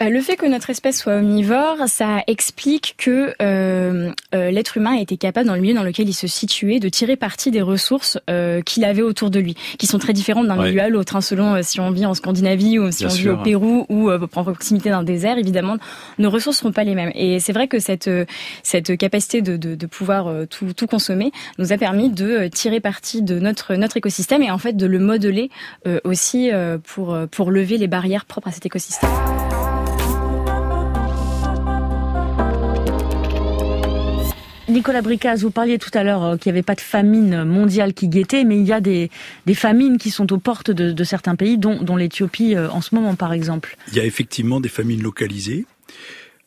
Le 0.08 0.22
fait 0.22 0.38
que 0.38 0.46
notre 0.46 0.70
espèce 0.70 0.98
soit 0.98 1.16
omnivore, 1.16 1.78
ça 1.88 2.24
explique 2.28 2.96
que 2.98 3.34
euh, 3.42 4.12
euh, 4.34 4.50
l'être 4.52 4.78
humain 4.78 4.96
a 4.98 5.02
été 5.02 5.18
capable, 5.18 5.48
dans 5.48 5.56
le 5.56 5.62
milieu 5.62 5.74
dans 5.74 5.84
lequel 5.84 6.08
il 6.08 6.14
se 6.14 6.28
situait, 6.28 6.80
de 6.80 6.88
tirer 6.88 7.18
parti 7.18 7.52
des 7.52 7.62
ressources 7.62 8.18
euh, 8.30 8.62
qu'il 8.62 8.86
avait 8.86 9.02
autour 9.02 9.30
de 9.30 9.40
lui, 9.40 9.56
qui 9.78 9.88
sont 9.88 10.00
très 10.00 10.14
différentes 10.14 10.48
d'un 10.48 10.58
ouais. 10.58 10.70
milieu 10.70 10.82
à 10.82 10.88
l'autre, 10.90 11.18
hein, 11.18 11.22
selon 11.22 11.56
euh, 11.56 11.62
si 11.64 11.82
on 11.82 11.92
vit 11.92 12.06
en 12.06 12.14
Scandinavie 12.14 12.80
ou 12.80 12.92
si 12.92 13.00
Bien 13.00 13.08
on 13.08 13.10
sûr. 13.10 13.34
vit 13.34 13.40
au 13.40 13.44
Pérou 13.44 13.86
ou 13.90 14.10
euh, 14.10 14.20
en 14.36 14.44
proximité 14.44 14.90
d'un 14.90 15.04
désert. 15.04 15.38
Évidemment, 15.38 15.76
nos 16.18 16.30
ressources 16.30 16.60
seront 16.60 16.72
pas 16.72 16.86
les 16.86 16.96
mêmes. 16.96 17.12
Et 17.16 17.42
c'est 17.42 17.54
vrai 17.54 17.68
que 17.68 17.80
cette 17.80 18.10
cette 18.64 18.98
capacité 18.98 19.42
de, 19.42 19.58
de, 19.58 19.76
de 19.76 19.86
pouvoir 19.86 20.32
tout, 20.50 20.72
tout, 20.74 20.88
consommer 20.88 21.32
nous 21.58 21.74
a 21.74 21.78
permis 21.78 22.10
de 22.10 22.48
tirer 22.48 22.80
parti 22.80 23.22
de 23.22 23.40
notre 23.40 23.76
notre 23.76 23.98
écosystème 23.98 24.42
et 24.44 24.52
en 24.52 24.58
fait 24.58 24.74
de 24.78 24.86
le 24.86 25.00
modeler 25.00 25.50
aussi 26.04 26.52
pour 26.84 27.18
pour 27.32 27.52
lever 27.52 27.78
les 27.78 27.88
barrières 27.88 28.26
propres 28.26 28.48
à 28.48 28.52
cet 28.52 28.66
écosystème. 28.66 29.10
Nicolas 34.70 35.02
Bricaz, 35.02 35.42
vous 35.42 35.52
parliez 35.52 35.80
tout 35.80 35.90
à 35.94 36.04
l'heure 36.04 36.24
euh, 36.24 36.38
qu'il 36.38 36.52
n'y 36.52 36.58
avait 36.58 36.64
pas 36.64 36.76
de 36.76 36.82
famine 36.82 37.44
mondiale 37.44 37.94
qui 37.94 38.08
guettait, 38.08 38.44
mais 38.44 38.58
il 38.58 38.66
y 38.66 38.74
a 38.74 38.80
des, 38.80 39.10
famines 39.56 39.98
qui 39.98 40.12
sont 40.12 40.32
aux 40.32 40.38
portes 40.38 40.70
de, 40.70 40.92
de 40.92 41.04
certains 41.04 41.36
pays, 41.36 41.58
dont, 41.58 41.82
dont 41.82 41.96
l'Éthiopie 41.96 42.56
euh, 42.56 42.70
en 42.70 42.82
ce 42.82 42.94
moment, 42.94 43.16
par 43.16 43.34
exemple. 43.34 43.76
Il 43.90 43.98
y 43.98 44.00
a 44.00 44.06
effectivement 44.06 44.60
des 44.60 44.70
famines 44.70 45.02
localisées. 45.02 45.66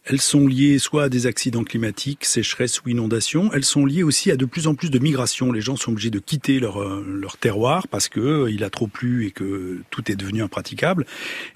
Elles 0.05 0.21
sont 0.21 0.49
liées 0.49 0.81
soit 0.81 1.05
à 1.05 1.09
des 1.09 1.29
accidents 1.29 1.63
climatiques, 1.63 2.25
sécheresse 2.25 2.83
ou 2.83 2.89
inondations. 2.89 3.51
Elles 3.53 3.65
sont 3.65 3.87
liées 3.87 4.03
aussi 4.03 4.33
à 4.33 4.37
de 4.37 4.45
plus 4.45 4.67
en 4.67 4.75
plus 4.75 4.91
de 4.91 4.99
migrations. 4.99 5.53
Les 5.53 5.61
gens 5.61 5.77
sont 5.77 5.93
obligés 5.93 6.11
de 6.11 6.19
quitter 6.19 6.59
leur, 6.59 6.83
euh, 6.83 7.05
leur 7.21 7.37
terroir 7.37 7.87
parce 7.87 8.09
que 8.09 8.19
euh, 8.19 8.51
il 8.51 8.65
a 8.65 8.71
trop 8.71 8.89
plu 8.89 9.27
et 9.27 9.31
que 9.31 9.81
tout 9.91 10.11
est 10.11 10.17
devenu 10.17 10.43
impraticable. 10.43 11.07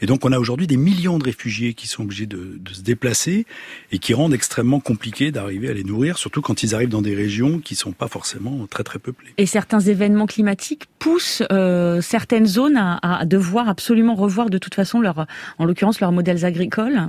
Et 0.00 0.06
donc 0.06 0.24
on 0.24 0.30
a 0.30 0.38
aujourd'hui 0.38 0.68
des 0.68 0.76
millions 0.76 1.18
de 1.18 1.24
réfugiés 1.24 1.74
qui 1.74 1.88
sont 1.88 2.04
obligés 2.04 2.26
de, 2.26 2.56
de 2.60 2.72
se 2.72 2.82
déplacer 2.82 3.46
et 3.90 3.98
qui 3.98 4.14
rendent 4.14 4.34
extrêmement 4.34 4.78
compliqué 4.78 5.32
d'arriver 5.32 5.68
à 5.68 5.72
les 5.72 5.84
nourrir, 5.84 6.16
surtout 6.16 6.40
quand 6.40 6.62
ils 6.62 6.72
arrivent 6.72 6.88
dans 6.88 7.02
des 7.02 7.16
régions 7.16 7.58
qui 7.58 7.74
sont 7.74 7.92
pas 7.92 8.08
forcément 8.08 8.66
très 8.68 8.84
très 8.84 9.00
peuplées. 9.00 9.34
Et 9.38 9.46
certains 9.46 9.80
événements 9.80 10.26
climatiques 10.26 10.84
poussent 11.00 11.42
euh, 11.50 12.00
certaines 12.00 12.46
zones 12.46 12.76
à, 12.76 12.98
à 13.02 13.24
devoir 13.24 13.68
absolument 13.68 14.14
revoir 14.14 14.50
de 14.50 14.58
toute 14.58 14.76
façon 14.76 15.00
leur, 15.00 15.26
en 15.58 15.64
l'occurrence 15.64 15.98
leurs 15.98 16.12
modèles 16.12 16.44
agricoles 16.44 17.08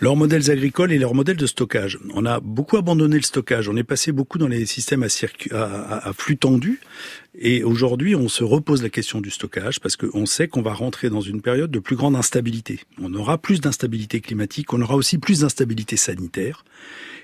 leurs 0.00 0.16
modèles 0.16 0.50
agricoles 0.50 0.92
et 0.92 0.98
leurs 0.98 1.14
modèles 1.14 1.36
de 1.36 1.46
stockage. 1.46 1.98
On 2.14 2.24
a 2.24 2.40
beaucoup 2.40 2.76
abandonné 2.76 3.16
le 3.16 3.22
stockage. 3.22 3.68
On 3.68 3.76
est 3.76 3.84
passé 3.84 4.12
beaucoup 4.12 4.38
dans 4.38 4.48
les 4.48 4.66
systèmes 4.66 5.06
à, 5.52 6.12
flux 6.12 6.36
tendu. 6.36 6.80
Et 7.40 7.62
aujourd'hui, 7.62 8.14
on 8.14 8.28
se 8.28 8.44
repose 8.44 8.82
la 8.82 8.88
question 8.88 9.20
du 9.20 9.30
stockage 9.30 9.80
parce 9.80 9.96
qu'on 9.96 10.26
sait 10.26 10.48
qu'on 10.48 10.62
va 10.62 10.72
rentrer 10.72 11.10
dans 11.10 11.20
une 11.20 11.40
période 11.40 11.70
de 11.70 11.78
plus 11.78 11.96
grande 11.96 12.16
instabilité. 12.16 12.80
On 13.00 13.12
aura 13.14 13.38
plus 13.38 13.60
d'instabilité 13.60 14.20
climatique, 14.20 14.72
on 14.72 14.80
aura 14.80 14.96
aussi 14.96 15.18
plus 15.18 15.40
d'instabilité 15.40 15.96
sanitaire 15.96 16.64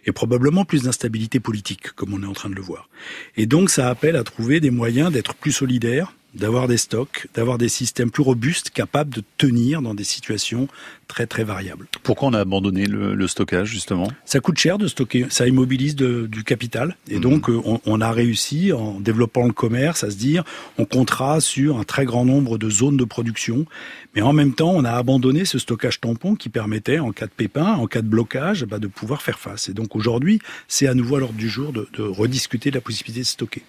et 0.07 0.13
probablement 0.13 0.65
plus 0.65 0.83
d'instabilité 0.83 1.41
politique, 1.41 1.93
comme 1.93 2.13
on 2.13 2.23
est 2.23 2.27
en 2.27 2.33
train 2.33 2.51
de 2.51 2.55
le 2.55 2.63
voir. 2.63 2.89
Et 3.37 3.47
donc, 3.47 3.71
ça 3.71 3.89
appelle 3.89 4.17
à 4.17 4.25
trouver 4.25 4.61
des 4.61 4.71
moyens 4.71 5.11
d'être 5.11 5.35
plus 5.35 5.53
solidaires, 5.53 6.15
d'avoir 6.35 6.69
des 6.69 6.77
stocks, 6.77 7.29
d'avoir 7.35 7.59
des 7.59 7.69
systèmes 7.69 8.11
plus 8.11 8.23
robustes, 8.23 8.71
capables 8.71 9.15
de 9.15 9.23
tenir 9.39 9.83
dans 9.83 9.95
des 9.95 10.05
situations 10.05 10.69
très 11.07 11.27
très 11.27 11.45
variables. 11.45 11.87
Pourquoi 12.03 12.29
on 12.29 12.33
a 12.33 12.41
abandonné 12.41 12.87
le, 12.87 13.29
stockage 13.29 13.69
justement? 13.69 14.09
Ça 14.25 14.41
coûte 14.41 14.59
cher 14.59 14.79
de 14.79 14.87
stocker, 14.89 15.27
ça 15.31 15.47
immobilise 15.47 15.97
du 15.97 16.45
capital, 16.45 16.97
et 17.09 17.17
mhm. 17.17 17.21
donc 17.21 17.51
euh, 17.51 17.61
on, 17.85 18.01
a 18.01 18.11
réussi 18.11 18.73
en 18.73 19.01
développant 19.01 19.47
le 19.47 19.53
commerce 19.53 20.05
à 20.05 20.11
se 20.11 20.17
dire 20.17 20.45
on 20.79 20.85
comptera 20.85 21.41
sur 21.41 21.79
un 21.79 21.85
très 21.85 22.05
grand 22.05 22.25
nombre 22.25 22.59
de 22.59 22.69
zones 22.69 22.97
de 22.97 23.05
production, 23.05 23.67
mais 24.15 24.23
en 24.23 24.33
même 24.33 24.55
temps 24.55 24.73
on 24.73 24.85
a 24.85 24.93
abandonné 24.93 25.45
ce 25.45 25.59
stockage 25.59 26.01
tampon 26.01 26.35
qui 26.35 26.49
permettait 26.49 26.99
en 26.99 27.13
cas 27.13 27.27
de 27.27 27.33
pépin, 27.33 27.75
en 27.75 27.87
cas 27.87 28.03
de 28.03 28.09
blocage, 28.09 28.65
bah, 28.65 28.79
de 28.79 28.89
pouvoir 28.89 29.23
faire 29.23 29.39
face. 29.39 29.69
Et 29.69 29.75
donc 29.75 29.97
aujourd'hui 29.97 30.41
c'est 30.69 30.87
à 30.87 30.95
nouveau 30.95 31.17
à 31.17 31.21
l'ordre 31.21 31.39
du 31.39 31.49
jour 31.49 31.73
de, 31.73 31.89
de 31.93 32.03
rediscuter 32.03 32.71
de 32.71 32.77
la 32.77 32.81
possibilité 32.81 33.21
de 33.21 33.27
stocker. 33.27 33.63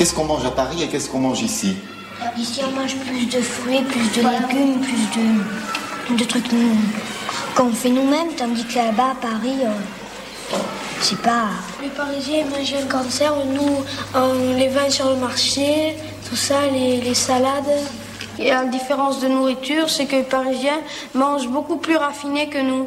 Qu'est-ce 0.00 0.14
qu'on 0.14 0.24
mange 0.24 0.46
à 0.46 0.50
Paris 0.50 0.82
et 0.82 0.88
qu'est-ce 0.88 1.10
qu'on 1.10 1.18
mange 1.18 1.42
ici 1.42 1.76
Ici, 2.34 2.62
on 2.66 2.70
mange 2.74 2.96
plus 2.96 3.26
de 3.26 3.42
fruits, 3.42 3.82
plus 3.82 4.08
de 4.16 4.26
légumes, 4.26 4.80
plus 4.80 6.14
de, 6.14 6.16
de 6.16 6.24
trucs 6.24 6.46
qu'on 7.54 7.70
fait 7.70 7.90
nous-mêmes, 7.90 8.32
tandis 8.34 8.64
que 8.64 8.76
là-bas, 8.76 9.10
à 9.10 9.14
Paris, 9.20 9.58
euh, 9.62 10.56
c'est 11.02 11.20
pas. 11.20 11.48
Les 11.82 11.90
Parisiens 11.90 12.46
mangent 12.46 12.82
un 12.82 12.86
cancer, 12.86 13.34
nous, 13.44 14.56
les 14.56 14.68
vend 14.68 14.88
sur 14.88 15.10
le 15.10 15.16
marché, 15.16 15.94
tout 16.26 16.34
ça, 16.34 16.62
les, 16.72 17.02
les 17.02 17.14
salades. 17.14 17.68
Et 18.38 18.48
la 18.48 18.64
différence 18.64 19.20
de 19.20 19.28
nourriture, 19.28 19.90
c'est 19.90 20.06
que 20.06 20.16
les 20.16 20.22
Parisiens 20.22 20.80
mangent 21.14 21.48
beaucoup 21.48 21.76
plus 21.76 21.98
raffiné 21.98 22.48
que 22.48 22.62
nous 22.62 22.86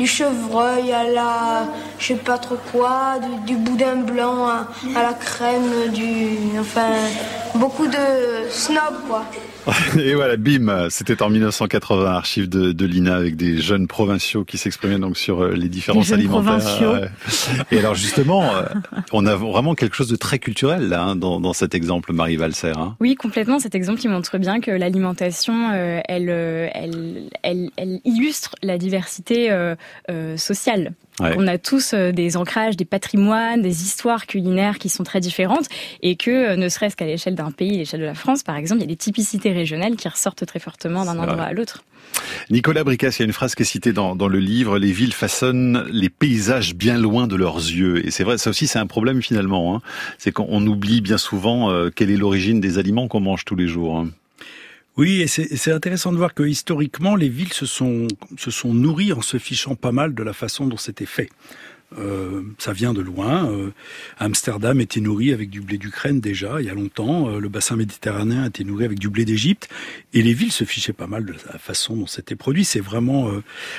du 0.00 0.06
chevreuil 0.06 0.92
à 0.92 1.04
la 1.04 1.66
je 1.98 2.06
sais 2.06 2.14
pas 2.14 2.38
trop 2.38 2.56
quoi, 2.72 3.18
du, 3.46 3.56
boudin 3.56 3.96
blanc 3.96 4.48
à, 4.48 5.02
la 5.02 5.12
crème, 5.12 5.90
du 5.92 6.58
enfin 6.58 6.92
beaucoup 7.54 7.86
de 7.86 8.04
snob 8.48 8.94
quoi. 9.06 9.24
Et 9.98 10.14
voilà, 10.14 10.36
bim, 10.36 10.88
c'était 10.90 11.22
en 11.22 11.30
1980, 11.30 12.06
archive 12.06 12.48
de, 12.48 12.72
de 12.72 12.86
l'INA 12.86 13.14
avec 13.14 13.36
des 13.36 13.58
jeunes 13.58 13.86
provinciaux 13.86 14.44
qui 14.44 14.58
s'exprimaient 14.58 14.98
donc 14.98 15.16
sur 15.16 15.42
euh, 15.42 15.52
les 15.52 15.68
différences 15.68 16.12
alimentaires. 16.12 17.10
Et 17.70 17.78
alors 17.78 17.94
justement, 17.94 18.54
euh, 18.54 18.64
on 19.12 19.26
a 19.26 19.36
vraiment 19.36 19.74
quelque 19.74 19.96
chose 19.96 20.08
de 20.08 20.16
très 20.16 20.38
culturel 20.38 20.88
là 20.88 21.02
hein, 21.02 21.16
dans, 21.16 21.40
dans, 21.40 21.52
cet 21.52 21.74
exemple, 21.74 22.12
Marie 22.12 22.36
Valser. 22.36 22.72
Hein. 22.76 22.96
Oui, 23.00 23.14
complètement. 23.14 23.58
Cet 23.58 23.74
exemple 23.74 24.00
qui 24.00 24.08
montre 24.08 24.38
bien 24.38 24.60
que 24.60 24.70
l'alimentation, 24.70 25.70
euh, 25.72 26.00
elle, 26.06 26.28
elle, 26.28 27.28
elle, 27.42 27.70
elle, 27.76 28.00
illustre 28.04 28.54
la 28.62 28.78
diversité 28.78 29.50
sociale. 30.36 30.92
On 31.20 31.46
a 31.46 31.58
tous 31.58 31.92
euh, 31.94 32.12
des 32.12 32.36
ancrages, 32.36 32.76
des 32.76 32.84
patrimoines, 32.84 33.62
des 33.62 33.82
histoires 33.82 34.26
culinaires 34.26 34.78
qui 34.78 34.88
sont 34.88 35.04
très 35.04 35.20
différentes 35.20 35.66
et 36.02 36.16
que, 36.16 36.30
euh, 36.30 36.56
ne 36.56 36.68
serait-ce 36.68 36.96
qu'à 36.96 37.06
l'échelle 37.06 37.34
d'un 37.34 37.50
pays, 37.50 37.78
l'échelle 37.78 38.00
de 38.00 38.06
la 38.06 38.14
France, 38.14 38.42
par 38.42 38.56
exemple, 38.56 38.80
il 38.80 38.84
y 38.84 38.88
a 38.88 38.88
des 38.88 38.96
typicités 38.96 39.52
régionales 39.52 39.96
qui 39.96 40.08
ressortent 40.08 40.44
très 40.46 40.58
fortement 40.58 41.04
d'un 41.04 41.18
endroit 41.18 41.44
à 41.44 41.52
l'autre. 41.52 41.84
Nicolas 42.50 42.84
Bricas, 42.84 43.14
il 43.18 43.20
y 43.20 43.22
a 43.22 43.26
une 43.26 43.32
phrase 43.32 43.54
qui 43.54 43.62
est 43.62 43.66
citée 43.66 43.92
dans, 43.92 44.14
le 44.14 44.38
livre, 44.38 44.78
les 44.78 44.92
villes 44.92 45.12
façonnent 45.12 45.84
les 45.90 46.08
paysages 46.08 46.74
bien 46.74 46.98
loin 46.98 47.26
de 47.26 47.36
leurs 47.36 47.56
yeux. 47.56 48.04
Et 48.04 48.10
c'est 48.10 48.24
vrai, 48.24 48.38
ça 48.38 48.50
aussi 48.50 48.66
c'est 48.66 48.78
un 48.78 48.86
problème 48.86 49.22
finalement. 49.22 49.76
Hein. 49.76 49.80
C'est 50.18 50.32
qu'on 50.32 50.66
oublie 50.66 51.00
bien 51.00 51.18
souvent 51.18 51.70
euh, 51.70 51.90
quelle 51.94 52.10
est 52.10 52.16
l'origine 52.16 52.60
des 52.60 52.78
aliments 52.78 53.08
qu'on 53.08 53.20
mange 53.20 53.44
tous 53.44 53.56
les 53.56 53.68
jours. 53.68 53.98
Hein. 53.98 54.10
Oui, 54.96 55.22
et 55.22 55.28
c'est 55.28 55.72
intéressant 55.72 56.12
de 56.12 56.18
voir 56.18 56.34
que 56.34 56.42
historiquement, 56.42 57.16
les 57.16 57.28
villes 57.28 57.52
se 57.52 57.64
sont, 57.64 58.08
se 58.36 58.50
sont 58.50 58.74
nourries 58.74 59.12
en 59.12 59.22
se 59.22 59.38
fichant 59.38 59.74
pas 59.74 59.92
mal 59.92 60.14
de 60.14 60.22
la 60.22 60.32
façon 60.32 60.66
dont 60.66 60.76
c'était 60.76 61.06
fait. 61.06 61.30
Euh, 61.98 62.42
ça 62.58 62.72
vient 62.72 62.92
de 62.92 63.00
loin. 63.00 63.50
Euh, 63.50 63.72
Amsterdam 64.18 64.80
était 64.80 65.00
nourri 65.00 65.32
avec 65.32 65.50
du 65.50 65.60
blé 65.60 65.76
d'Ukraine 65.76 66.20
déjà, 66.20 66.60
il 66.60 66.66
y 66.66 66.70
a 66.70 66.74
longtemps. 66.74 67.28
Euh, 67.28 67.40
le 67.40 67.48
bassin 67.48 67.76
méditerranéen 67.76 68.44
était 68.44 68.62
nourri 68.62 68.84
avec 68.84 68.98
du 68.98 69.08
blé 69.08 69.24
d'Égypte. 69.24 69.68
Et 70.12 70.22
les 70.22 70.32
villes 70.32 70.52
se 70.52 70.64
fichaient 70.64 70.92
pas 70.92 71.06
mal 71.06 71.24
de 71.24 71.32
la 71.32 71.58
façon 71.58 71.96
dont 71.96 72.06
c'était 72.06 72.36
produit. 72.36 72.64
C'est 72.64 72.80
vraiment 72.80 73.30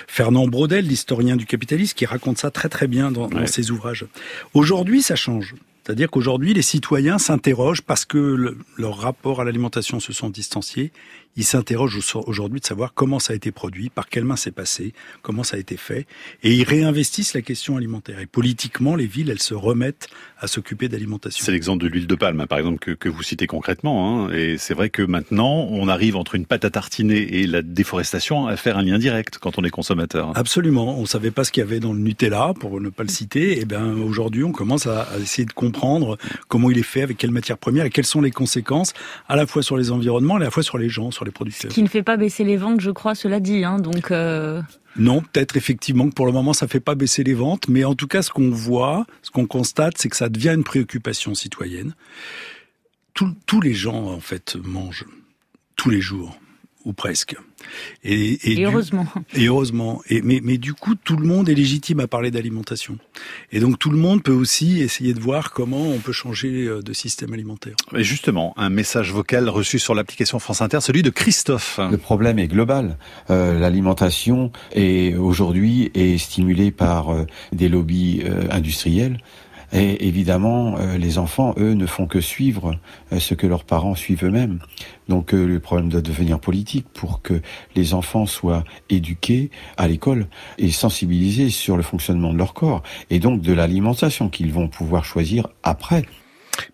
Fernand 0.08 0.48
Braudel, 0.48 0.86
l'historien 0.86 1.36
du 1.36 1.46
capitalisme, 1.46 1.94
qui 1.96 2.06
raconte 2.06 2.38
ça 2.38 2.52
très 2.52 2.70
très 2.70 2.88
bien 2.88 3.12
dans, 3.12 3.28
dans 3.28 3.48
ses 3.48 3.72
ouvrages. 3.72 4.06
Aujourd'hui, 4.54 5.02
ça 5.02 5.16
change. 5.16 5.56
C'est-à-dire 5.84 6.12
qu'aujourd'hui, 6.12 6.54
les 6.54 6.62
citoyens 6.62 7.18
s'interrogent 7.18 7.82
parce 7.82 8.06
que 8.06 8.56
leur 8.78 8.98
rapport 8.98 9.42
à 9.42 9.44
l'alimentation 9.44 10.00
se 10.00 10.14
sont 10.14 10.30
distanciés 10.30 10.92
ils 11.36 11.44
s'interrogent 11.44 12.00
aujourd'hui 12.26 12.60
de 12.60 12.66
savoir 12.66 12.94
comment 12.94 13.20
ça 13.20 13.34
a 13.34 13.36
été 13.36 13.52
produit, 13.52 13.90
par 13.90 14.10
quelles 14.10 14.26
mains 14.26 14.36
c'est 14.36 14.52
passé, 14.52 14.94
comment 15.22 15.44
ça 15.44 15.58
a 15.58 15.60
été 15.60 15.78
fait, 15.78 16.06
et 16.44 16.54
ils 16.54 16.64
réinvestissent 16.64 17.34
la 17.34 17.42
question 17.42 17.78
alimentaire. 17.78 18.20
Et 18.20 18.26
politiquement, 18.26 18.96
les 18.96 19.08
villes, 19.08 19.30
elles 19.30 19.42
se 19.42 19.54
remettent 19.54 20.08
à 20.40 20.48
s'occuper 20.48 20.90
d'alimentation. 20.90 21.44
C'est 21.46 21.52
l'exemple 21.52 21.84
de 21.84 21.88
l'huile 21.88 22.08
de 22.08 22.16
palme, 22.16 22.42
hein, 22.42 22.48
par 22.48 22.58
exemple, 22.58 22.80
que, 22.80 22.92
que, 22.92 23.10
vous 23.10 23.24
citez 23.24 23.48
concrètement. 23.48 24.26
Hein. 24.26 24.34
Et 24.34 24.58
c'est 24.58 24.74
vrai 24.74 24.90
que 24.90 25.02
maintenant, 25.02 25.68
on 25.70 25.88
arrive 25.88 26.16
entre 26.16 26.36
une 26.36 26.46
pâte 26.46 26.66
à 26.66 26.70
tartiner 26.70 27.40
et 27.40 27.48
la 27.48 27.62
déforestation 27.62 28.48
à 28.48 28.58
faire 28.58 28.78
un 28.78 28.84
lien 28.84 28.98
direct 28.98 29.38
quand 29.38 29.58
on 29.58 29.64
est 29.64 29.70
consommateur. 29.70 30.32
Absolument. 30.36 30.98
On 31.00 31.06
savait 31.06 31.32
pas 31.32 31.44
ce 31.44 31.52
qu'il 31.52 31.62
y 31.62 31.64
avait 31.64 31.80
dans 31.80 31.94
le 31.94 32.00
Nutella, 32.00 32.54
pour 32.60 32.82
ne 32.82 32.90
pas 32.90 33.04
le 33.04 33.10
citer. 33.10 33.60
Et 33.60 33.66
ben 33.66 33.94
aujourd'hui, 34.02 34.44
on 34.44 34.52
commence 34.52 34.88
à, 34.88 35.04
à 35.04 35.20
essayer 35.20 35.46
de 35.46 35.54
comprendre 35.54 36.18
comment 36.48 36.72
il 36.72 36.78
est 36.78 36.84
fait, 36.84 37.04
avec 37.04 37.18
quelles 37.18 37.32
matières 37.32 37.58
premières 37.58 37.86
et 37.86 37.90
quelles 37.90 38.06
sont 38.06 38.22
les 38.22 38.32
conséquences, 38.32 38.94
à 39.28 39.36
la 39.36 39.46
fois 39.46 39.64
sur 39.64 39.78
les 39.78 39.92
environnements, 39.92 40.38
et 40.38 40.42
à 40.42 40.46
la 40.46 40.52
fois 40.52 40.64
sur 40.64 40.78
les 40.78 40.90
gens, 40.90 41.12
les 41.26 41.32
producteurs. 41.32 41.72
Ce 41.72 41.76
qui 41.76 41.84
ne 41.84 41.88
fait 41.88 42.04
pas 42.04 42.18
baisser 42.18 42.44
les 42.44 42.58
ventes, 42.58 42.82
je 42.82 42.92
crois, 42.92 43.16
cela 43.16 43.40
dit. 43.40 43.64
Hein, 43.64 43.80
donc. 43.80 44.12
Euh, 44.12 44.62
non, 44.98 45.22
peut-être 45.22 45.56
effectivement 45.56 46.10
que 46.10 46.14
pour 46.14 46.26
le 46.26 46.34
moment 46.34 46.52
ça 46.52 46.68
fait 46.68 46.82
pas 46.82 46.96
baisser 46.96 47.24
les 47.24 47.34
ventes, 47.34 47.70
mais 47.70 47.86
en 47.86 47.96
tout 47.96 48.08
cas 48.08 48.22
ce 48.22 48.30
qu'on 48.30 48.50
voit, 48.50 49.06
ce 49.22 49.32
qu'on 49.32 49.46
constate, 49.46 49.98
c'est 49.98 50.10
que 50.10 50.18
ça 50.18 50.28
devient 50.28 50.54
une 50.54 50.66
préoccupation 50.66 51.34
citoyenne. 51.34 51.96
tous 53.14 53.62
les 53.62 53.74
gens 53.74 54.08
en 54.08 54.20
fait 54.20 54.58
mangent 54.62 55.06
tous 55.78 55.90
les 55.90 56.02
jours 56.02 56.41
ou 56.86 56.94
presque. 56.94 57.36
Et, 58.04 58.40
heureusement. 58.64 59.06
et 59.34 59.46
heureusement. 59.46 60.02
Et, 60.10 60.22
mais, 60.22 60.42
mais 60.44 60.58
du 60.58 60.74
coup, 60.74 60.96
tout 60.96 61.16
le 61.16 61.26
monde 61.26 61.50
est 61.50 61.54
légitime 61.54 62.00
à 62.00 62.08
parler 62.08 62.32
d'alimentation. 62.32 62.98
Et 63.52 63.60
donc, 63.60 63.78
tout 63.80 63.92
le 63.92 63.98
monde 63.98 64.24
peut 64.24 64.34
aussi 64.34 64.82
essayer 64.82 65.14
de 65.14 65.20
voir 65.20 65.52
comment 65.52 65.84
on 65.84 66.00
peut 66.00 66.12
changer 66.12 66.66
euh, 66.66 66.82
de 66.82 66.94
système 66.94 67.34
alimentaire. 67.34 67.76
Et 67.96 68.04
justement, 68.04 68.54
un 68.58 68.70
message 68.70 69.12
vocal 69.12 69.50
reçu 69.50 69.80
sur 69.80 69.94
l'application 69.94 70.40
France 70.40 70.62
Inter, 70.62 70.82
celui 70.82 71.04
de 71.04 71.10
Christophe. 71.10 71.80
Le 71.90 71.98
problème 71.98 72.40
est 72.40 72.48
global. 72.48 72.98
Euh, 73.30 73.60
l'alimentation 73.60 74.52
est 74.74 75.16
aujourd'hui 75.16 75.92
est 75.94 76.18
stimulée 76.18 76.72
par 76.72 77.10
euh, 77.10 77.26
des 77.52 77.70
lobbies 77.70 78.24
industriels 78.50 79.20
et 79.74 80.08
évidemment, 80.08 80.76
euh, 80.78 80.98
les 80.98 81.18
enfants, 81.18 81.54
eux, 81.58 81.74
ne 81.74 81.86
font 81.86 82.06
que 82.06 82.20
suivre 82.20 82.76
euh, 83.14 83.20
ce 83.20 83.34
que 83.34 83.48
leurs 83.48 83.64
parents 83.64 83.96
suivent 83.96 84.26
eux-mêmes. 84.26 84.60
Donc 85.08 85.34
euh, 85.34 85.46
le 85.46 85.60
problème 85.60 85.90
doit 85.90 86.02
devenir 86.02 86.40
politique 86.40 86.88
pour 86.94 87.22
que 87.22 87.42
les 87.76 87.94
enfants 87.94 88.26
soient 88.26 88.64
éduqués 88.90 89.50
à 89.78 89.88
l'école 89.88 90.28
et 90.58 90.72
sensibilisés 90.72 91.50
sur 91.50 91.78
le 91.78 91.84
fonctionnement 91.84 92.34
de 92.34 92.38
leur 92.38 92.54
corps 92.54 92.84
et 93.10 93.20
donc 93.20 93.42
de 93.42 93.54
l'alimentation 93.54 94.30
qu'ils 94.30 94.52
vont 94.52 94.68
pouvoir 94.68 95.06
choisir 95.06 95.48
après. 95.64 96.04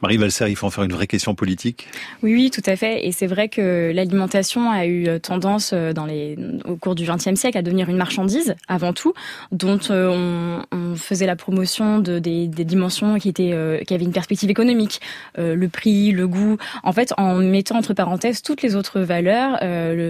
Marie 0.01 0.17
Valser, 0.17 0.49
il 0.49 0.55
faut 0.55 0.65
en 0.65 0.71
faire 0.71 0.83
une 0.83 0.91
vraie 0.91 1.07
question 1.07 1.35
politique 1.35 1.87
Oui, 2.23 2.33
oui, 2.33 2.51
tout 2.51 2.63
à 2.65 2.75
fait. 2.75 3.05
Et 3.05 3.11
c'est 3.11 3.27
vrai 3.27 3.47
que 3.47 3.91
l'alimentation 3.93 4.71
a 4.71 4.85
eu 4.87 5.07
tendance 5.21 5.71
dans 5.71 6.05
les, 6.05 6.35
au 6.65 6.75
cours 6.75 6.95
du 6.95 7.05
XXe 7.05 7.35
siècle 7.35 7.57
à 7.57 7.61
devenir 7.61 7.87
une 7.87 7.95
marchandise, 7.95 8.55
avant 8.67 8.91
tout, 8.91 9.13
dont 9.51 9.79
on, 9.89 10.61
faisait 10.97 11.25
la 11.25 11.35
promotion 11.35 11.99
de, 11.99 12.19
des, 12.19 12.47
dimensions 12.47 13.17
qui, 13.17 13.29
étaient, 13.29 13.83
qui 13.85 13.93
avaient 13.93 14.05
une 14.05 14.11
perspective 14.11 14.49
économique, 14.49 15.01
le 15.37 15.67
prix, 15.67 16.11
le 16.11 16.27
goût, 16.27 16.57
en 16.83 16.91
fait, 16.91 17.13
en 17.17 17.35
mettant 17.35 17.77
entre 17.77 17.93
parenthèses 17.93 18.41
toutes 18.41 18.61
les 18.61 18.75
autres 18.75 18.99
valeurs 19.01 19.59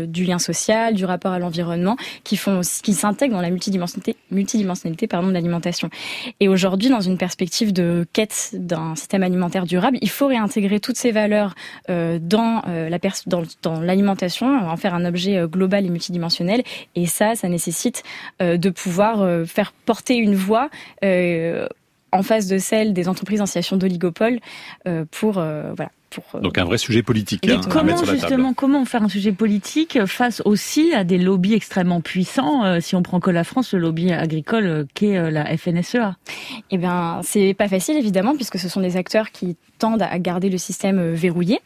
du 0.08 0.24
lien 0.24 0.40
social, 0.40 0.94
du 0.94 1.06
rapport 1.06 1.32
à 1.32 1.40
l'environnement, 1.40 1.98
qui 2.24 2.38
font 2.38 2.62
qui 2.84 2.94
s'intègrent 2.94 3.36
dans 3.36 3.42
la 3.42 3.50
multidimensionnalité, 3.50 4.16
multidimensionnalité 4.32 5.08
pardon, 5.08 5.28
de 5.28 5.34
l'alimentation. 5.34 5.90
Et 6.40 6.48
aujourd'hui, 6.48 6.90
dans 6.90 7.02
une 7.02 7.18
perspective 7.18 7.74
de 7.74 8.06
quête 8.14 8.52
d'un 8.54 8.96
système 8.96 9.24
alimentaire 9.24 9.66
durable, 9.66 9.98
il 10.02 10.10
faut 10.10 10.28
réintégrer 10.28 10.80
toutes 10.80 10.98
ces 10.98 11.12
valeurs 11.12 11.56
euh, 11.90 12.20
dans 12.22 12.62
euh, 12.68 12.90
la 12.90 12.98
dans, 13.28 13.44
dans 13.62 13.80
l'alimentation, 13.80 14.70
en 14.70 14.76
faire 14.76 14.94
un 14.94 15.06
objet 15.06 15.38
euh, 15.38 15.48
global 15.48 15.86
et 15.86 15.90
multidimensionnel. 15.90 16.64
Et 16.96 17.06
ça, 17.06 17.36
ça 17.36 17.48
nécessite 17.48 18.04
de 18.40 18.70
pouvoir 18.70 19.46
faire 19.48 19.72
porter 19.86 20.16
une 20.16 20.36
voix 20.36 20.70
en 21.04 22.24
face 22.24 22.48
de 22.48 22.58
celle 22.58 22.94
des 22.94 23.08
entreprises 23.10 23.42
en 23.42 23.46
situation 23.46 23.78
d'oligopole 23.78 24.40
pour 25.12 25.34
voilà 25.34 25.92
pour, 26.10 26.42
Donc 26.42 26.58
un 26.58 26.66
vrai 26.66 26.78
sujet 26.78 27.04
politique. 27.04 27.48
Hein, 27.50 27.62
comment 27.70 28.04
justement, 28.06 28.54
comment 28.54 28.86
faire 28.86 29.04
un 29.04 29.10
sujet 29.10 29.32
politique 29.32 30.06
face 30.06 30.42
aussi 30.46 30.94
à 30.94 31.04
des 31.04 31.18
lobbies 31.18 31.54
extrêmement 31.54 32.02
puissants 32.02 32.80
Si 32.82 32.96
on 32.96 33.04
prend 33.04 33.20
que 33.20 33.32
la 33.32 33.44
France, 33.44 33.74
le 33.74 33.80
lobby 33.80 34.12
agricole 34.12 34.88
qu'est 34.94 35.32
la 35.32 35.58
FNSEA. 35.58 36.16
Eh 36.72 36.78
bien, 36.78 37.22
c'est 37.24 37.54
pas 37.54 37.68
facile 37.68 37.98
évidemment 37.98 38.36
puisque 38.36 38.60
ce 38.60 38.70
sont 38.70 38.82
des 38.82 38.98
acteurs 38.98 39.32
qui 39.32 39.58
tendent 39.78 40.02
à 40.02 40.20
garder 40.20 40.50
le 40.50 40.58
système 40.58 41.00
euh, 41.00 41.14
verrouillé 41.14 41.60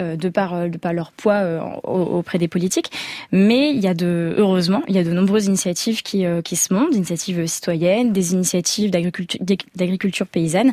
euh, 0.00 0.16
de 0.16 0.28
par 0.28 0.54
euh, 0.54 0.68
de 0.68 0.78
par 0.78 0.92
leur 0.92 1.12
poids 1.12 1.80
auprès 1.84 2.38
des 2.38 2.48
politiques. 2.48 2.90
Mais 3.32 3.70
il 3.70 3.80
y 3.80 3.88
a 3.88 3.94
de 3.94 4.34
heureusement 4.36 4.82
il 4.88 4.94
y 4.94 4.98
a 4.98 5.04
de 5.04 5.10
nombreuses 5.10 5.46
initiatives 5.46 6.02
qui 6.02 6.24
qui 6.44 6.56
se 6.56 6.72
montent, 6.72 6.90
des 6.90 6.98
initiatives 6.98 7.46
citoyennes, 7.46 8.12
des 8.12 8.32
initiatives 8.32 8.90
d'agriculture 8.90 9.40
d'agriculture 9.74 10.26
paysanne 10.26 10.72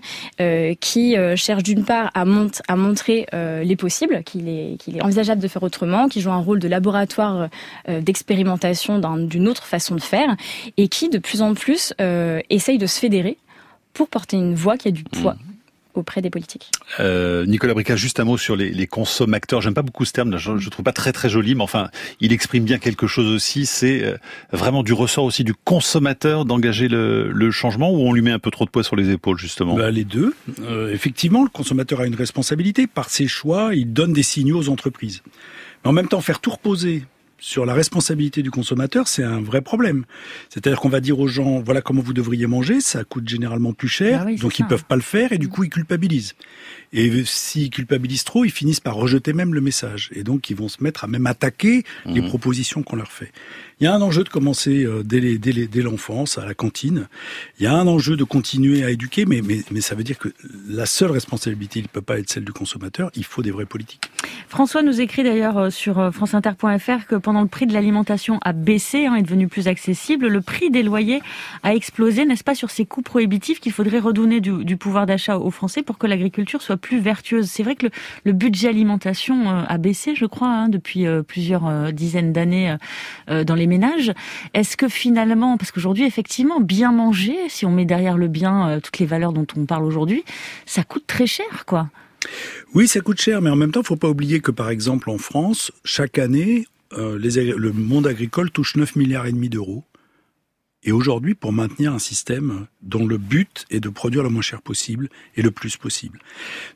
qui 0.80 1.16
cherchent 1.36 1.64
d'une 1.64 1.86
part 1.86 2.12
à, 2.14 2.26
à 2.68 2.76
montrer 2.76 3.13
les 3.32 3.76
possibles, 3.76 4.24
qu'il 4.24 4.48
est 4.50 5.02
envisageable 5.02 5.42
de 5.42 5.48
faire 5.48 5.64
autrement, 5.64 6.08
qui 6.08 6.22
jouent 6.22 6.32
un 6.32 6.38
rôle 6.38 6.60
de 6.60 6.68
laboratoire 6.68 7.50
d'expérimentation 7.88 9.00
d'une 9.18 9.48
autre 9.48 9.66
façon 9.66 9.96
de 9.96 10.02
faire 10.02 10.36
et 10.78 10.88
qui 10.88 11.10
de 11.10 11.18
plus 11.18 11.42
en 11.42 11.54
plus 11.54 11.94
essayent 12.50 12.78
de 12.78 12.88
se 12.88 13.00
fédérer 13.00 13.38
pour 13.94 14.08
porter 14.08 14.38
une 14.38 14.56
voix 14.56 14.78
qui 14.78 14.88
a 14.88 14.92
du 14.92 15.04
poids. 15.04 15.34
Mmh 15.34 15.53
auprès 15.94 16.22
des 16.22 16.30
politiques. 16.30 16.70
Euh, 17.00 17.46
Nicolas 17.46 17.74
Brica, 17.74 17.96
juste 17.96 18.20
un 18.20 18.24
mot 18.24 18.38
sur 18.38 18.56
les, 18.56 18.70
les 18.70 18.88
consommateurs. 18.88 19.62
J'aime 19.62 19.74
pas 19.74 19.82
beaucoup 19.82 20.06
ce 20.06 20.12
terme, 20.12 20.38
je, 20.38 20.52
ne 20.52 20.70
trouve 20.70 20.84
pas 20.84 20.94
très 20.94 21.12
très 21.12 21.30
joli, 21.30 21.56
mais 21.56 21.64
enfin, 21.64 21.90
il 22.20 22.34
exprime 22.34 22.64
bien 22.64 22.78
quelque 22.78 23.08
chose 23.08 23.32
aussi. 23.32 23.66
C'est 23.66 24.04
euh, 24.04 24.18
vraiment 24.52 24.84
du 24.84 24.94
ressort 24.94 25.26
aussi 25.26 25.44
du 25.44 25.54
consommateur 25.54 26.46
d'engager 26.46 26.88
le, 26.88 27.32
le, 27.32 27.52
changement 27.52 27.92
ou 27.92 28.00
on 28.08 28.14
lui 28.14 28.22
met 28.22 28.32
un 28.32 28.40
peu 28.40 28.52
trop 28.52 28.66
de 28.66 28.70
poids 28.70 28.84
sur 28.84 28.96
les 28.96 29.12
épaules 29.12 29.38
justement? 29.38 29.76
Bah, 29.76 29.92
Les 29.92 30.04
deux. 30.04 30.34
Euh, 30.62 30.92
effectivement, 30.92 31.44
le 31.44 31.50
consommateur 31.50 32.02
a 32.02 32.08
une 32.08 32.16
responsabilité. 32.16 32.88
Par 32.88 33.10
ses 33.10 33.28
choix, 33.28 33.76
il 33.76 33.94
donne 33.94 34.14
des 34.14 34.24
signaux 34.24 34.60
aux 34.60 34.70
entreprises. 34.70 35.22
Mais 35.84 35.90
en 35.90 35.94
même 35.94 36.08
temps, 36.08 36.22
faire 36.22 36.40
tout 36.40 36.52
reposer 36.52 37.04
sur 37.44 37.66
la 37.66 37.74
responsabilité 37.74 38.42
du 38.42 38.52
consommateur, 38.52 39.10
c'est 39.10 39.22
un 39.22 39.42
vrai 39.42 39.60
problème. 39.60 40.06
C'est-à-dire 40.48 40.80
qu'on 40.80 40.88
va 40.88 41.02
dire 41.02 41.20
aux 41.20 41.28
gens, 41.28 41.60
voilà 41.60 41.82
comment 41.82 42.02
vous 42.02 42.14
devriez 42.14 42.48
manger, 42.48 42.80
ça 42.80 43.04
coûte 43.04 43.28
généralement 43.28 43.74
plus 43.74 43.90
cher, 43.90 44.24
ah 44.26 44.34
donc 44.36 44.60
ils 44.60 44.66
peuvent 44.66 44.86
pas 44.86 44.96
le 44.96 45.02
faire 45.02 45.34
et 45.34 45.38
du 45.38 45.48
mm. 45.48 45.50
coup 45.50 45.64
ils 45.66 45.70
culpabilisent. 45.70 46.36
Et 46.94 47.26
s'ils 47.26 47.70
culpabilisent 47.70 48.24
trop, 48.24 48.46
ils 48.46 48.52
finissent 48.52 48.80
par 48.80 48.96
rejeter 48.96 49.34
même 49.34 49.54
le 49.54 49.60
message. 49.60 50.10
Et 50.14 50.24
donc 50.24 50.50
ils 50.50 50.56
vont 50.56 50.70
se 50.70 50.82
mettre 50.82 51.04
à 51.04 51.08
même 51.08 51.28
attaquer 51.28 51.84
les 52.06 52.22
mm. 52.22 52.30
propositions 52.30 52.82
qu'on 52.82 52.96
leur 52.96 53.12
fait. 53.12 53.34
Il 53.80 53.86
y 53.86 53.88
a 53.88 53.94
un 53.94 54.02
enjeu 54.02 54.24
de 54.24 54.30
commencer 54.30 54.86
euh, 54.86 55.04
dès, 55.04 55.82
l'enfance, 55.82 56.38
à 56.38 56.46
la 56.46 56.54
cantine. 56.54 57.08
Il 57.60 57.64
y 57.64 57.68
a 57.68 57.74
un 57.74 57.88
enjeu 57.88 58.16
de 58.16 58.24
continuer 58.24 58.84
à 58.84 58.92
éduquer, 58.92 59.26
mais, 59.26 59.42
ça 59.82 59.96
veut 59.96 60.04
dire 60.04 60.18
que 60.18 60.30
la 60.68 60.86
seule 60.86 61.12
responsabilité, 61.12 61.80
il 61.80 61.84
ne 61.84 61.88
peut 61.88 62.02
pas 62.02 62.20
être 62.20 62.30
celle 62.30 62.46
du 62.46 62.54
consommateur, 62.54 63.10
il 63.16 63.26
faut 63.26 63.42
des 63.42 63.52
vraies 63.52 63.66
politiques. 63.66 64.10
François 64.48 64.84
nous 64.84 65.02
écrit 65.02 65.24
d'ailleurs 65.24 65.58
euh, 65.58 65.70
sur 65.70 66.00
euh, 66.00 66.12
franceinter.fr 66.12 67.08
que 67.08 67.16
pendant 67.16 67.42
le 67.42 67.48
prix 67.48 67.66
de 67.66 67.74
l'alimentation 67.74 68.40
a 68.44 68.54
baissé, 68.54 69.08
hein, 69.08 69.16
est 69.16 69.24
devenu 69.24 69.48
plus 69.48 69.68
accessible, 69.68 70.28
le 70.28 70.42
prix 70.42 70.70
des 70.70 70.84
loyers 70.84 71.22
a 71.64 71.74
explosé, 71.74 72.26
n'est-ce 72.26 72.44
pas, 72.44 72.56
sur 72.56 72.70
ces 72.70 72.86
coûts 72.86 73.02
prohibitifs 73.02 73.60
qu'il 73.60 73.72
faudrait 73.72 74.00
redonner 74.00 74.42
du, 74.42 74.78
pouvoir 74.78 75.06
d'achat 75.06 75.38
aux 75.38 75.52
Français 75.52 75.82
pour 75.82 75.98
que 75.98 76.08
l'agriculture 76.08 76.62
soit 76.62 76.78
plus 76.78 77.00
vertueuse? 77.00 77.50
C'est 77.50 77.64
vrai 77.64 77.76
que 77.76 77.88
le, 78.24 78.32
budget 78.32 78.70
alimentation 78.70 79.50
a 79.50 79.78
baissé, 79.78 80.16
je 80.16 80.26
crois, 80.26 80.50
hein, 80.50 80.70
depuis 80.70 81.06
plusieurs 81.28 81.94
dizaines 81.94 82.34
d'années 82.34 82.76
dans 83.28 83.56
les 83.56 83.63
ménages. 83.68 84.12
Est-ce 84.54 84.78
que 84.78 84.88
finalement, 84.88 85.58
parce 85.58 85.72
qu'aujourd'hui, 85.72 86.06
effectivement, 86.06 86.60
bien 86.60 86.92
manger, 86.92 87.38
si 87.50 87.66
on 87.66 87.72
met 87.72 87.86
derrière 87.86 88.18
le 88.18 88.28
bien 88.28 88.70
euh, 88.70 88.80
toutes 88.80 89.00
les 89.00 89.06
valeurs 89.06 89.34
dont 89.34 89.48
on 89.58 89.66
parle 89.66 89.84
aujourd'hui, 89.84 90.24
ça 90.66 90.84
coûte 90.84 91.06
très 91.08 91.28
cher, 91.28 91.66
quoi. 91.66 91.90
Oui, 92.74 92.88
ça 92.88 93.02
coûte 93.02 93.20
cher, 93.20 93.42
mais 93.42 93.50
en 93.50 93.56
même 93.56 93.72
temps, 93.72 93.82
il 93.82 93.84
ne 93.84 93.88
faut 93.88 93.96
pas 93.96 94.10
oublier 94.10 94.40
que, 94.40 94.52
par 94.52 94.70
exemple, 94.70 95.10
en 95.10 95.18
France, 95.18 95.72
chaque 95.84 96.18
année, 96.18 96.68
euh, 96.98 97.18
le 97.20 97.72
monde 97.72 98.08
agricole 98.08 98.52
touche 98.52 98.76
9 98.76 98.96
milliards 98.96 99.26
et 99.26 99.32
demi 99.32 99.50
d'euros. 99.50 99.84
Et 100.86 100.92
aujourd'hui, 100.92 101.34
pour 101.34 101.54
maintenir 101.54 101.94
un 101.94 102.00
système 102.00 102.68
dont 102.82 103.06
le 103.06 103.18
but 103.18 103.66
est 103.70 103.80
de 103.80 103.90
produire 103.90 104.24
le 104.24 104.30
moins 104.30 104.42
cher 104.42 104.62
possible 104.62 105.10
et 105.36 105.42
le 105.42 105.52
plus 105.52 105.78
possible. 105.78 106.20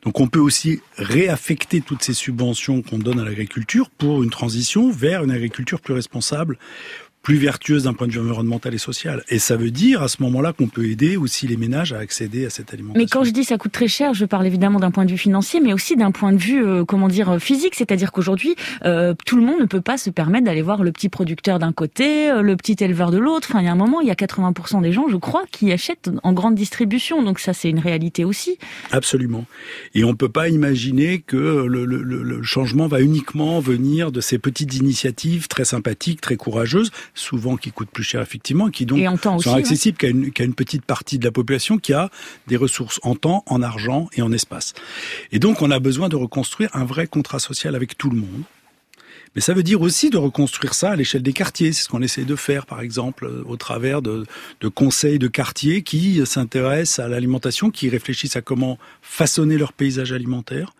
Donc 0.02 0.20
on 0.20 0.28
peut 0.28 0.38
aussi 0.38 0.80
réaffecter 0.96 1.80
toutes 1.80 2.02
ces 2.02 2.14
subventions 2.14 2.82
qu'on 2.82 2.98
donne 2.98 3.20
à 3.20 3.24
l'agriculture 3.24 3.90
pour 3.90 4.22
une 4.22 4.30
transition 4.30 4.90
vers 4.90 5.24
une 5.24 5.30
agriculture 5.30 5.80
plus 5.80 5.94
responsable, 5.94 6.58
plus 7.22 7.36
vertueuse 7.36 7.84
d'un 7.84 7.92
point 7.92 8.06
de 8.06 8.12
vue 8.12 8.20
environnemental 8.20 8.74
et 8.74 8.78
social. 8.78 9.22
Et 9.28 9.38
ça 9.38 9.56
veut 9.56 9.70
dire 9.70 10.02
à 10.02 10.08
ce 10.08 10.22
moment-là 10.22 10.52
qu'on 10.52 10.68
peut 10.68 10.86
aider 10.86 11.16
aussi 11.16 11.46
les 11.46 11.56
ménages 11.56 11.92
à 11.92 11.98
accéder 11.98 12.46
à 12.46 12.50
cette 12.50 12.72
alimentation. 12.72 13.02
Mais 13.02 13.08
quand 13.08 13.24
je 13.24 13.30
dis 13.30 13.44
ça 13.44 13.58
coûte 13.58 13.72
très 13.72 13.88
cher, 13.88 14.14
je 14.14 14.24
parle 14.24 14.46
évidemment 14.46 14.78
d'un 14.78 14.90
point 14.90 15.04
de 15.04 15.10
vue 15.10 15.18
financier, 15.18 15.60
mais 15.60 15.72
aussi 15.72 15.96
d'un 15.96 16.10
point 16.10 16.32
de 16.32 16.38
vue, 16.38 16.64
euh, 16.64 16.84
comment 16.84 17.08
dire, 17.08 17.30
euh, 17.30 17.38
physique. 17.38 17.74
C'est-à-dire 17.74 18.12
qu'aujourd'hui, 18.12 18.54
euh, 18.84 19.14
tout 19.26 19.36
le 19.36 19.42
monde 19.42 19.60
ne 19.60 19.66
peut 19.66 19.80
pas 19.80 19.98
se 19.98 20.10
permettre 20.10 20.46
d'aller 20.46 20.62
voir 20.62 20.82
le 20.82 20.92
petit 20.92 21.08
producteur 21.08 21.58
d'un 21.58 21.72
côté, 21.72 22.30
le 22.40 22.56
petit 22.56 22.76
éleveur 22.82 23.10
de 23.10 23.18
l'autre. 23.18 23.48
Enfin, 23.50 23.60
il 23.60 23.66
y 23.66 23.68
a 23.68 23.72
un 23.72 23.76
moment, 23.76 24.00
il 24.00 24.08
y 24.08 24.10
a 24.10 24.14
80% 24.14 24.82
des 24.82 24.92
gens, 24.92 25.08
je 25.08 25.16
crois, 25.16 25.44
qui 25.50 25.72
achètent 25.72 26.10
en 26.22 26.32
grande 26.32 26.54
distribution. 26.54 27.22
Donc 27.22 27.40
ça, 27.40 27.52
c'est 27.52 27.68
une 27.68 27.78
réalité 27.78 28.24
aussi. 28.24 28.58
Absolument. 28.90 29.44
Et 29.94 30.04
on 30.04 30.08
ne 30.10 30.16
peut 30.16 30.28
pas 30.28 30.48
imaginer 30.48 31.20
que 31.20 31.36
le, 31.36 31.84
le, 31.84 32.02
le 32.02 32.42
changement 32.42 32.86
va 32.86 33.00
uniquement 33.00 33.60
venir 33.60 34.12
de 34.12 34.20
ces 34.20 34.38
petites 34.38 34.74
initiatives 34.74 35.48
très 35.48 35.64
sympathiques, 35.64 36.20
très 36.20 36.36
courageuses 36.36 36.90
souvent 37.18 37.56
qui 37.56 37.70
coûtent 37.70 37.90
plus 37.90 38.04
cher 38.04 38.22
effectivement, 38.22 38.70
qui 38.70 38.86
donc 38.86 39.00
sont 39.20 39.54
accessibles 39.54 39.98
qu'à 39.98 40.08
une, 40.08 40.30
une, 40.38 40.54
petite 40.54 40.84
partie 40.84 41.18
de 41.18 41.24
la 41.24 41.32
population 41.32 41.78
qui 41.78 41.92
a 41.92 42.10
des 42.46 42.56
ressources 42.56 43.00
en 43.02 43.14
temps, 43.14 43.42
en 43.46 43.62
argent 43.62 44.08
et 44.14 44.22
en 44.22 44.32
espace. 44.32 44.74
Et 45.32 45.38
donc 45.38 45.62
on 45.62 45.70
a 45.70 45.78
besoin 45.78 46.08
de 46.08 46.16
reconstruire 46.16 46.70
un 46.74 46.84
vrai 46.84 47.06
contrat 47.06 47.38
social 47.38 47.74
avec 47.74 47.98
tout 47.98 48.10
le 48.10 48.16
monde. 48.16 48.42
Mais 49.34 49.40
ça 49.40 49.54
veut 49.54 49.62
dire 49.62 49.80
aussi 49.82 50.10
de 50.10 50.16
reconstruire 50.16 50.74
ça 50.74 50.90
à 50.90 50.96
l'échelle 50.96 51.22
des 51.22 51.32
quartiers. 51.32 51.72
C'est 51.72 51.82
ce 51.82 51.88
qu'on 51.88 52.02
essaie 52.02 52.24
de 52.24 52.36
faire, 52.36 52.66
par 52.66 52.80
exemple, 52.80 53.30
au 53.46 53.56
travers 53.56 54.02
de, 54.02 54.24
de 54.60 54.68
conseils 54.68 55.18
de 55.18 55.28
quartiers 55.28 55.82
qui 55.82 56.24
s'intéressent 56.26 57.04
à 57.04 57.08
l'alimentation, 57.08 57.70
qui 57.70 57.88
réfléchissent 57.88 58.36
à 58.36 58.40
comment 58.40 58.78
façonner 59.02 59.58
leur 59.58 59.72
paysage 59.72 60.12
alimentaire, 60.12 60.72
euh, 60.72 60.77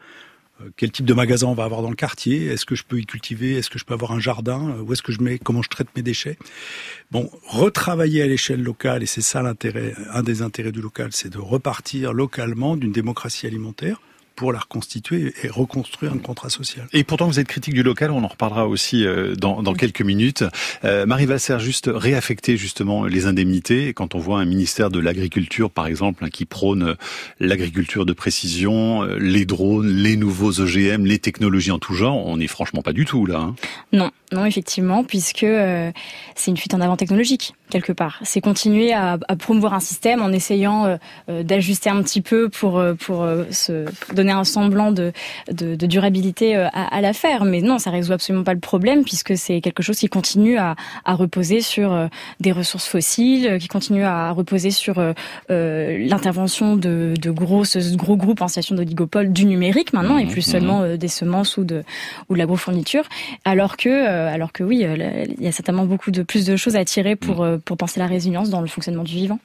quel 0.77 0.91
type 0.91 1.07
de 1.07 1.15
magasin 1.15 1.47
on 1.47 1.55
va 1.55 1.65
avoir 1.65 1.83
dans 1.83 1.91
le 1.91 1.97
quartier, 1.97 2.47
est-ce 2.47 2.67
que 2.67 2.75
je 2.75 2.85
peux 2.85 2.99
y 2.99 3.07
cultiver, 3.07 3.57
est-ce 3.57 3.71
que 3.71 3.79
je 3.79 3.85
peux 3.85 3.95
avoir 3.95 4.13
un 4.13 4.21
jardin, 4.21 4.71
euh, 4.71 4.83
où 4.83 4.93
est-ce 4.93 5.03
que 5.03 5.13
je 5.13 5.21
mets, 5.21 5.39
comment 5.39 5.63
je 5.63 5.69
traite 5.69 5.89
mes 5.97 6.03
déchets? 6.03 6.39
Bon, 7.11 7.31
retravailler 7.47 8.23
à 8.23 8.27
l'échelle 8.27 8.63
locale, 8.63 9.03
et 9.03 9.07
c'est 9.07 9.23
ça 9.23 9.43
l'intérêt, 9.43 9.95
un 10.13 10.23
des 10.23 10.43
intérêts 10.43 10.73
du 10.73 10.81
local, 10.81 11.11
c'est 11.13 11.31
de 11.31 11.39
repartir 11.39 12.13
localement 12.13 12.77
d'une 12.77 12.93
démocratie 12.93 13.47
alimentaire 13.47 14.01
pour 14.39 14.53
la 14.53 14.61
reconstituer 14.61 15.35
et 15.43 15.49
reconstruire 15.49 16.13
un 16.13 16.19
contrat 16.19 16.49
social. 16.49 16.87
Et 16.93 17.03
pourtant, 17.03 17.27
vous 17.27 17.41
êtes 17.41 17.49
critique 17.49 17.75
du 17.75 17.83
local, 17.83 18.13
on 18.13 18.23
en 18.23 18.29
reparlera 18.29 18.69
aussi 18.69 19.05
euh, 19.05 19.35
dans, 19.35 19.65
dans 19.65 19.75
quelques 19.75 20.01
minutes. 20.01 20.45
Euh, 20.85 21.07
Marie 21.07 21.27
Vasser, 21.27 21.59
juste 21.59 21.91
réaffecter 21.93 22.57
justement 22.57 23.05
les 23.05 23.27
indemnités. 23.27 23.93
Quand 23.95 24.15
on 24.15 24.21
voit 24.21 24.39
un 24.39 24.45
ministère 24.45 24.91
de 24.91 25.01
l'Agriculture, 25.01 25.73
par 25.73 25.89
exemple, 25.89 26.25
hein, 26.25 26.29
qui 26.31 26.45
prône 26.45 26.85
euh, 26.85 26.95
l'agriculture 27.41 28.07
de 28.07 28.13
précision, 28.13 29.03
les 29.19 29.45
drones, 29.45 29.89
les 29.89 30.17
nouveaux 30.17 30.61
OGM, 30.61 31.05
les 31.05 31.19
technologies 31.19 31.73
en 31.73 31.81
tout 31.81 31.95
genre, 31.95 32.25
on 32.25 32.37
n'est 32.37 32.47
franchement 32.47 32.83
pas 32.83 32.93
du 32.93 33.07
tout 33.07 33.27
là. 33.27 33.39
Hein. 33.39 33.57
Non, 33.93 34.13
non, 34.31 34.45
effectivement, 34.45 35.03
puisque 35.03 35.47
c'est 36.37 36.51
une 36.51 36.57
fuite 36.57 36.75
en 36.75 36.81
avant 36.81 36.97
technologique 36.97 37.55
quelque 37.71 37.93
part. 37.93 38.21
C'est 38.23 38.41
continuer 38.41 38.93
à, 38.93 39.19
à, 39.29 39.37
promouvoir 39.37 39.75
un 39.75 39.81
système 39.81 40.23
en 40.23 40.31
essayant 40.31 40.99
d'ajuster 41.29 41.91
un 41.91 42.03
petit 42.03 42.21
peu 42.21 42.49
pour 42.49 42.83
pour 43.01 43.29
se 43.51 43.85
donner 44.15 44.28
un 44.37 44.45
semblant 44.45 44.93
de, 44.93 45.13
de, 45.51 45.87
durabilité 45.87 46.57
euh, 46.57 46.67
à, 46.73 46.97
à 46.97 47.01
l'affaire. 47.01 47.45
Mais 47.45 47.61
non, 47.61 47.79
ça 47.79 47.91
résout 47.91 48.13
absolument 48.13 48.45
pas 48.45 48.55
le 48.55 48.61
problème 48.61 49.05
puisque 49.05 49.37
c'est 49.37 49.61
quelque 49.61 49.83
chose 49.83 49.99
qui 49.99 50.09
continue 50.09 50.59
à, 50.59 50.77
à 51.05 51.15
reposer 51.15 51.61
sur 51.61 51.93
euh, 51.93 52.07
des 52.41 52.53
ressources 52.53 52.87
fossiles, 52.87 53.59
qui 53.61 53.69
continue 53.69 54.05
à 54.05 54.31
reposer 54.33 54.71
sur 54.71 54.99
euh, 54.99 55.13
l'intervention 55.49 56.77
de, 56.77 57.15
de 57.21 57.31
grosses, 57.31 57.77
gros 57.97 58.17
groupes 58.17 58.41
en 58.41 58.49
situation 58.49 58.75
d'oligopole 58.75 59.33
du 59.33 59.47
numérique 59.47 59.93
maintenant 59.93 60.19
et 60.19 60.27
plus 60.27 60.47
mmh, 60.47 60.51
seulement 60.51 60.97
des 60.97 61.09
semences 61.09 61.57
ou 61.57 61.65
de, 61.65 61.83
ou 62.29 62.35
de 62.35 62.39
l'agrofourniture. 62.39 63.05
Alors 63.45 63.77
que, 63.77 63.89
alors 64.07 64.53
que 64.53 64.63
oui, 64.63 64.85
il 64.85 65.45
y 65.45 65.49
a 65.49 65.53
certainement 65.53 65.85
beaucoup 65.85 66.11
de 66.11 66.23
plus 66.23 66.47
de 66.47 66.57
choses 66.57 66.77
à 66.77 66.85
tirer 66.85 67.17
pour, 67.17 67.45
mmh. 67.45 67.61
pour 67.61 67.77
penser 67.77 68.01
la 68.01 68.07
résilience 68.07 68.51
dans 68.51 68.61
le 68.61 68.67
fonctionnement 68.67 69.05
du 69.05 69.15
vivant. 69.15 69.39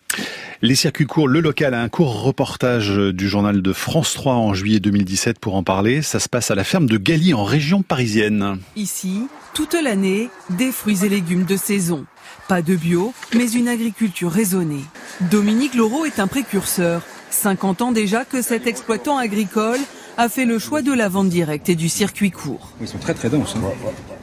Les 0.61 0.75
circuits 0.75 1.05
courts, 1.05 1.27
le 1.27 1.39
local 1.39 1.73
a 1.73 1.81
un 1.81 1.89
court 1.89 2.21
reportage 2.21 2.89
du 2.89 3.27
journal 3.27 3.61
de 3.61 3.73
France 3.73 4.13
3 4.13 4.35
en 4.35 4.53
juillet 4.53 4.72
2017 4.79 5.39
pour 5.39 5.55
en 5.55 5.63
parler. 5.63 6.01
Ça 6.01 6.19
se 6.19 6.29
passe 6.29 6.51
à 6.51 6.55
la 6.55 6.63
ferme 6.63 6.87
de 6.87 6.97
Galie 6.97 7.33
en 7.33 7.43
région 7.43 7.81
parisienne. 7.81 8.57
Ici, 8.75 9.27
toute 9.53 9.73
l'année, 9.73 10.29
des 10.49 10.71
fruits 10.71 11.05
et 11.05 11.09
légumes 11.09 11.45
de 11.45 11.57
saison. 11.57 12.05
Pas 12.47 12.61
de 12.61 12.75
bio, 12.75 13.13
mais 13.35 13.51
une 13.51 13.67
agriculture 13.67 14.31
raisonnée. 14.31 14.83
Dominique 15.21 15.75
Laureau 15.75 16.05
est 16.05 16.19
un 16.19 16.27
précurseur. 16.27 17.03
50 17.29 17.81
ans 17.81 17.91
déjà 17.91 18.25
que 18.25 18.41
cet 18.41 18.67
exploitant 18.67 19.17
agricole 19.17 19.79
a 20.17 20.29
fait 20.29 20.45
le 20.45 20.59
choix 20.59 20.81
de 20.81 20.93
la 20.93 21.09
vente 21.09 21.29
directe 21.29 21.69
et 21.69 21.75
du 21.75 21.89
circuit 21.89 22.31
court. 22.31 22.71
Ils 22.81 22.87
sont 22.87 22.99
très 22.99 23.13
très 23.13 23.29
denses. 23.29 23.55
Hein. 23.55 23.61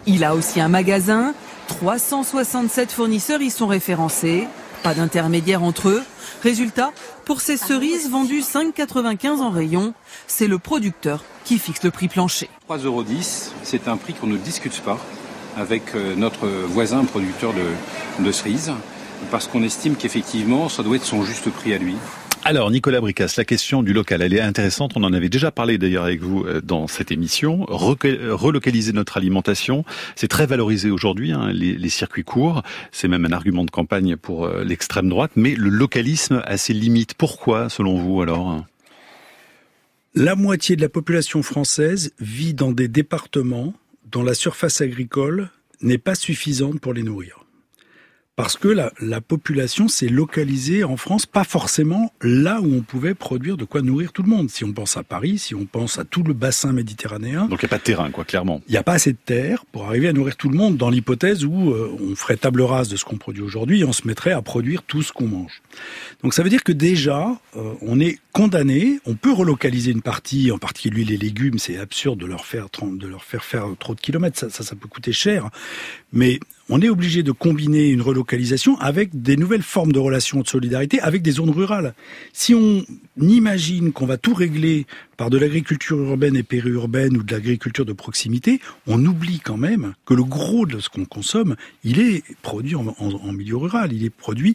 Il 0.07 0.25
a 0.25 0.35
aussi 0.35 0.61
un 0.61 0.69
magasin. 0.69 1.35
367 1.69 2.93
fournisseurs 2.93 3.43
y 3.43 3.51
sont 3.51 3.67
référencés 3.67 4.47
Pas 4.83 4.95
d'intermédiaire 4.95 5.63
entre 5.63 5.89
eux. 5.89 6.03
Résultat, 6.43 6.93
pour 7.27 7.43
ces 7.43 7.57
cerises 7.57 8.11
vendues 8.11 8.41
5,95 8.41 9.41
en 9.41 9.51
rayon, 9.51 9.93
c'est 10.27 10.47
le 10.47 10.59
producteur 10.59 11.23
qui 11.45 11.59
fixe 11.59 11.83
le 11.83 11.91
prix 11.91 12.09
plancher. 12.09 12.49
3,10 12.69 12.85
euros, 12.87 13.05
c'est 13.63 13.89
un 13.89 13.97
prix 13.97 14.15
qu'on 14.15 14.27
ne 14.27 14.39
discute 14.39 14.81
pas 14.81 14.99
avec 15.57 15.95
euh, 15.95 16.15
notre 16.17 16.47
voisin 16.47 17.05
producteur 17.05 17.53
de, 17.53 18.25
de 18.25 18.33
cerises, 18.33 18.73
parce 19.31 19.49
qu'on 19.49 19.63
estime 19.63 19.97
qu'effectivement, 19.97 20.69
ça 20.69 20.83
doit 20.83 20.97
être 20.97 21.05
son 21.05 21.25
juste 21.25 21.51
prix 21.51 21.75
à 21.75 21.79
lui. 21.79 21.97
Alors, 22.43 22.71
Nicolas 22.71 23.03
Bricas, 23.03 23.35
la 23.37 23.45
question 23.45 23.83
du 23.83 23.93
local, 23.93 24.23
elle 24.23 24.33
est 24.33 24.41
intéressante. 24.41 24.93
On 24.97 25.05
en 25.05 25.13
avait 25.13 25.29
déjà 25.29 25.51
parlé 25.51 25.77
d'ailleurs 25.77 26.05
avec 26.05 26.23
vous 26.23 26.45
euh, 26.47 26.63
dans 26.63 26.87
cette 26.87 27.13
émission. 27.13 27.67
relocaliser 27.69 28.93
notre 28.93 29.19
alimentation, 29.19 29.85
c'est 30.17 30.29
très 30.29 30.47
valorisé 30.47 30.91
aujourd'hui, 30.91 31.33
hein, 31.33 31.53
les, 31.53 31.89
circuits 31.91 32.25
courts. 32.25 32.63
C'est 32.93 33.09
même 33.09 33.27
un 33.27 33.33
argument 33.33 33.65
de 33.65 33.71
campagne 33.71 34.17
pour 34.17 34.47
euh, 34.47 34.65
l'extrême 34.65 35.11
droite. 35.11 35.33
Mais 35.37 35.55
le 35.55 35.69
localisme 35.69 36.43
a 36.47 36.57
ses 36.57 36.73
limites. 36.73 37.13
Pourquoi, 37.13 37.69
selon 37.69 37.99
vous, 37.99 38.23
alors? 38.23 38.65
La 40.15 40.35
moitié 40.35 40.77
de 40.77 40.81
la 40.81 40.89
population 40.89 41.43
française 41.43 42.13
vit 42.21 42.55
dans 42.55 42.73
des 42.73 42.89
départements 42.89 43.75
dont 44.11 44.23
la 44.23 44.35
surface 44.35 44.81
agricole 44.81 45.51
n'est 45.83 45.99
pas 45.99 46.15
suffisante 46.15 46.81
pour 46.81 46.95
les 46.95 47.03
nourrir 47.03 47.40
parce 48.41 48.57
que 48.57 48.69
la, 48.69 48.91
la 49.03 49.21
population 49.21 49.87
s'est 49.87 50.09
localisée 50.09 50.83
en 50.83 50.97
France, 50.97 51.27
pas 51.27 51.45
forcément 51.45 52.11
là 52.23 52.63
où 52.63 52.75
on 52.75 52.81
pouvait 52.81 53.13
produire 53.13 53.59
de 53.59 53.67
quoi 53.67 53.83
nourrir 53.83 54.13
tout 54.13 54.23
le 54.23 54.31
monde. 54.31 54.49
Si 54.49 54.65
on 54.65 54.73
pense 54.73 54.97
à 54.97 55.03
Paris, 55.03 55.37
si 55.37 55.55
on 55.55 55.67
pense 55.67 55.99
à 55.99 56.05
tout 56.05 56.23
le 56.23 56.33
bassin 56.33 56.73
méditerranéen. 56.73 57.49
Donc 57.49 57.61
il 57.61 57.67
n'y 57.67 57.69
a 57.69 57.69
pas 57.69 57.77
de 57.77 57.83
terrain, 57.83 58.11
quoi, 58.11 58.25
clairement. 58.25 58.63
Il 58.67 58.71
n'y 58.71 58.79
a 58.79 58.83
pas 58.83 58.95
assez 58.95 59.13
de 59.13 59.19
terre 59.23 59.67
pour 59.67 59.85
arriver 59.85 60.09
à 60.09 60.15
nourrir 60.15 60.37
tout 60.37 60.49
le 60.49 60.57
monde 60.57 60.79
dans 60.79 60.89
l'hypothèse 60.89 61.45
où 61.45 61.71
euh, 61.71 61.95
on 62.01 62.17
ferait 62.17 62.39
table 62.39 62.63
rase 62.63 62.89
de 62.89 62.97
ce 62.97 63.05
qu'on 63.05 63.19
produit 63.19 63.43
aujourd'hui 63.43 63.81
et 63.81 63.85
on 63.85 63.93
se 63.93 64.07
mettrait 64.07 64.33
à 64.33 64.41
produire 64.41 64.85
tout 64.85 65.03
ce 65.03 65.13
qu'on 65.13 65.29
mange. 65.29 65.61
Donc 66.23 66.33
ça 66.33 66.43
veut 66.43 66.49
dire 66.49 66.65
que 66.65 66.73
déjà, 66.73 67.39
euh, 67.59 67.75
on 67.83 68.01
est 68.01 68.21
condamné, 68.33 69.01
on 69.05 69.17
peut 69.17 69.33
relocaliser 69.33 69.91
une 69.91 70.01
partie, 70.01 70.51
en 70.51 70.57
particulier 70.57 71.05
les 71.05 71.19
légumes, 71.19 71.59
c'est 71.59 71.77
absurde 71.77 72.19
de 72.19 72.25
leur 72.25 72.47
faire 72.47 72.69
de 72.81 73.07
leur 73.07 73.23
faire 73.23 73.45
faire 73.45 73.67
trop 73.79 73.95
de 73.95 74.01
kilomètres, 74.01 74.39
ça, 74.39 74.49
ça, 74.49 74.63
ça 74.63 74.77
peut 74.77 74.89
coûter 74.89 75.13
cher, 75.13 75.51
mais 76.15 76.41
on 76.71 76.81
est 76.81 76.89
obligé 76.89 77.25
de 77.25 77.33
combiner 77.33 77.89
une 77.89 78.01
relocalisation 78.01 78.79
avec 78.79 79.21
des 79.21 79.37
nouvelles 79.37 79.63
formes 79.63 79.91
de 79.91 79.99
relations 79.99 80.41
de 80.41 80.47
solidarité 80.47 81.01
avec 81.01 81.21
des 81.21 81.33
zones 81.33 81.51
rurales. 81.51 81.95
Si 82.33 82.55
on 82.55 82.85
imagine 83.21 83.93
qu'on 83.93 84.07
va 84.07 84.17
tout 84.17 84.35
régler 84.35 84.87
par 85.17 85.31
de 85.31 85.37
l'agriculture 85.37 85.99
urbaine 85.99 86.37
et 86.37 86.45
périurbaine 86.45 87.17
ou 87.17 87.25
de 87.25 87.33
l'agriculture 87.33 87.85
de 87.85 87.93
proximité, 87.93 88.61
on 88.87 89.05
oublie 89.05 89.41
quand 89.41 89.57
même 89.57 89.95
que 90.07 90.15
le 90.15 90.23
gros 90.23 90.65
de 90.65 90.79
ce 90.79 90.89
qu'on 90.89 91.05
consomme, 91.05 91.57
il 91.83 91.99
est 91.99 92.23
produit 92.41 92.77
en, 92.77 93.33
milieu 93.33 93.57
rural, 93.57 93.93
il 93.93 94.05
est 94.05 94.11
produit 94.11 94.55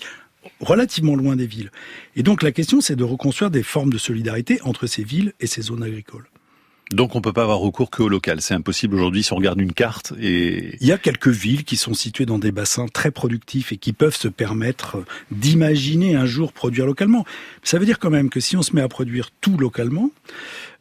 relativement 0.61 1.15
loin 1.15 1.35
des 1.35 1.47
villes. 1.47 1.71
Et 2.15 2.23
donc 2.23 2.43
la 2.43 2.53
question, 2.53 2.79
c'est 2.79 2.95
de 2.95 3.03
reconstruire 3.03 3.51
des 3.51 3.63
formes 3.63 3.91
de 3.91 3.97
solidarité 3.97 4.61
entre 4.63 4.87
ces 4.87 5.03
villes 5.03 5.33
et 5.41 5.47
ces 5.47 5.63
zones 5.63 5.83
agricoles. 5.83 6.27
Donc 6.91 7.15
on 7.15 7.21
peut 7.21 7.33
pas 7.33 7.43
avoir 7.43 7.59
recours 7.59 7.89
que 7.89 8.03
au 8.03 8.09
local. 8.09 8.41
C'est 8.41 8.53
impossible 8.53 8.95
aujourd'hui 8.95 9.23
si 9.23 9.33
on 9.33 9.37
regarde 9.37 9.59
une 9.59 9.73
carte. 9.73 10.13
Et 10.19 10.77
il 10.79 10.87
y 10.87 10.91
a 10.91 10.97
quelques 10.97 11.29
villes 11.29 11.63
qui 11.63 11.77
sont 11.77 11.93
situées 11.93 12.25
dans 12.25 12.37
des 12.37 12.51
bassins 12.51 12.87
très 12.87 13.11
productifs 13.11 13.71
et 13.71 13.77
qui 13.77 13.91
peuvent 13.91 14.15
se 14.15 14.27
permettre 14.27 15.03
d'imaginer 15.31 16.15
un 16.15 16.25
jour 16.25 16.53
produire 16.53 16.85
localement. 16.85 17.25
Ça 17.63 17.79
veut 17.79 17.85
dire 17.85 17.97
quand 17.97 18.11
même 18.11 18.29
que 18.29 18.39
si 18.39 18.55
on 18.55 18.61
se 18.61 18.75
met 18.75 18.81
à 18.81 18.87
produire 18.87 19.31
tout 19.41 19.57
localement, 19.57 20.11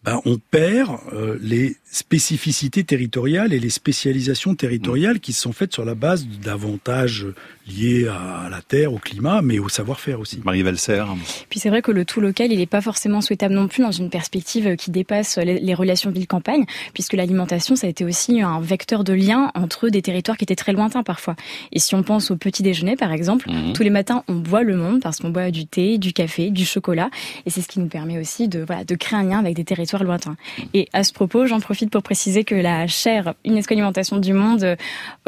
ben, 0.05 0.21
on 0.27 0.39
perd 0.39 0.99
euh, 1.13 1.39
les 1.41 1.77
spécificités 1.85 2.85
territoriales 2.85 3.53
et 3.53 3.59
les 3.59 3.71
spécialisations 3.71 4.55
territoriales 4.55 5.21
qui 5.21 5.33
sont 5.33 5.53
faites 5.53 5.73
sur 5.73 5.85
la 5.85 5.95
base 5.95 6.27
d'avantages 6.27 7.27
liés 7.67 8.07
à 8.09 8.49
la 8.51 8.61
terre, 8.61 8.93
au 8.93 8.99
climat, 8.99 9.41
mais 9.41 9.59
au 9.59 9.69
savoir-faire 9.69 10.21
aussi. 10.21 10.41
Marie 10.45 10.63
Valser. 10.63 11.05
Puis 11.49 11.61
c'est 11.61 11.71
vrai 11.71 11.81
que 11.81 11.93
le 11.93 12.05
tout 12.05 12.21
local, 12.21 12.53
il 12.53 12.59
n'est 12.59 12.67
pas 12.67 12.83
forcément 12.83 13.21
souhaitable 13.21 13.55
non 13.55 13.69
plus 13.69 13.83
dans 13.83 13.93
une 13.93 14.11
perspective 14.11 14.77
qui 14.77 14.91
dépasse 14.91 15.39
les 15.39 15.75
relations 15.75 16.11
ville-campagne, 16.11 16.65
puisque 16.93 17.15
l'alimentation, 17.15 17.77
ça 17.77 17.87
a 17.87 17.91
été 17.91 18.05
aussi 18.05 18.43
un 18.43 18.61
vecteur 18.61 19.05
de 19.05 19.13
lien 19.13 19.51
entre 19.55 19.89
des 19.89 20.03
territoires 20.03 20.37
qui 20.37 20.45
étaient 20.45 20.57
très 20.57 20.73
lointains 20.73 21.03
parfois. 21.03 21.37
Et 21.73 21.79
si 21.79 21.95
on 21.95 22.03
pense 22.03 22.31
au 22.31 22.37
petit 22.37 22.63
déjeuner, 22.63 22.97
par 22.97 23.13
exemple, 23.13 23.49
mhm. 23.51 23.73
tous 23.73 23.83
les 23.83 23.91
matins, 23.91 24.25
on 24.29 24.35
boit 24.35 24.63
le 24.63 24.77
monde 24.77 25.01
parce 25.01 25.19
qu'on 25.19 25.31
boit 25.31 25.51
du 25.51 25.67
thé, 25.67 25.97
du 25.97 26.13
café, 26.13 26.51
du 26.51 26.67
chocolat, 26.67 27.09
et 27.47 27.51
c'est 27.51 27.63
ce 27.63 27.69
qui 27.69 27.81
nous 27.81 27.89
permet 27.89 28.19
aussi 28.19 28.49
de, 28.49 28.65
voilà, 28.67 28.85
de 28.85 28.95
créer 28.95 29.19
un 29.19 29.23
lien 29.23 29.39
avec 29.39 29.55
des 29.55 29.65
territoires 29.65 29.94
lointain. 30.03 30.37
Et 30.73 30.89
à 30.93 31.05
ce 31.05 31.13
propos, 31.13 31.47
j'en 31.47 31.61
profite 31.61 31.91
pour 31.91 32.03
préciser 32.03 32.45
que 32.45 32.55
la 32.55 32.87
chaire 32.87 33.35
UNESCO 33.45 33.75
Alimentation 33.75 34.17
du 34.17 34.33
Monde 34.33 34.77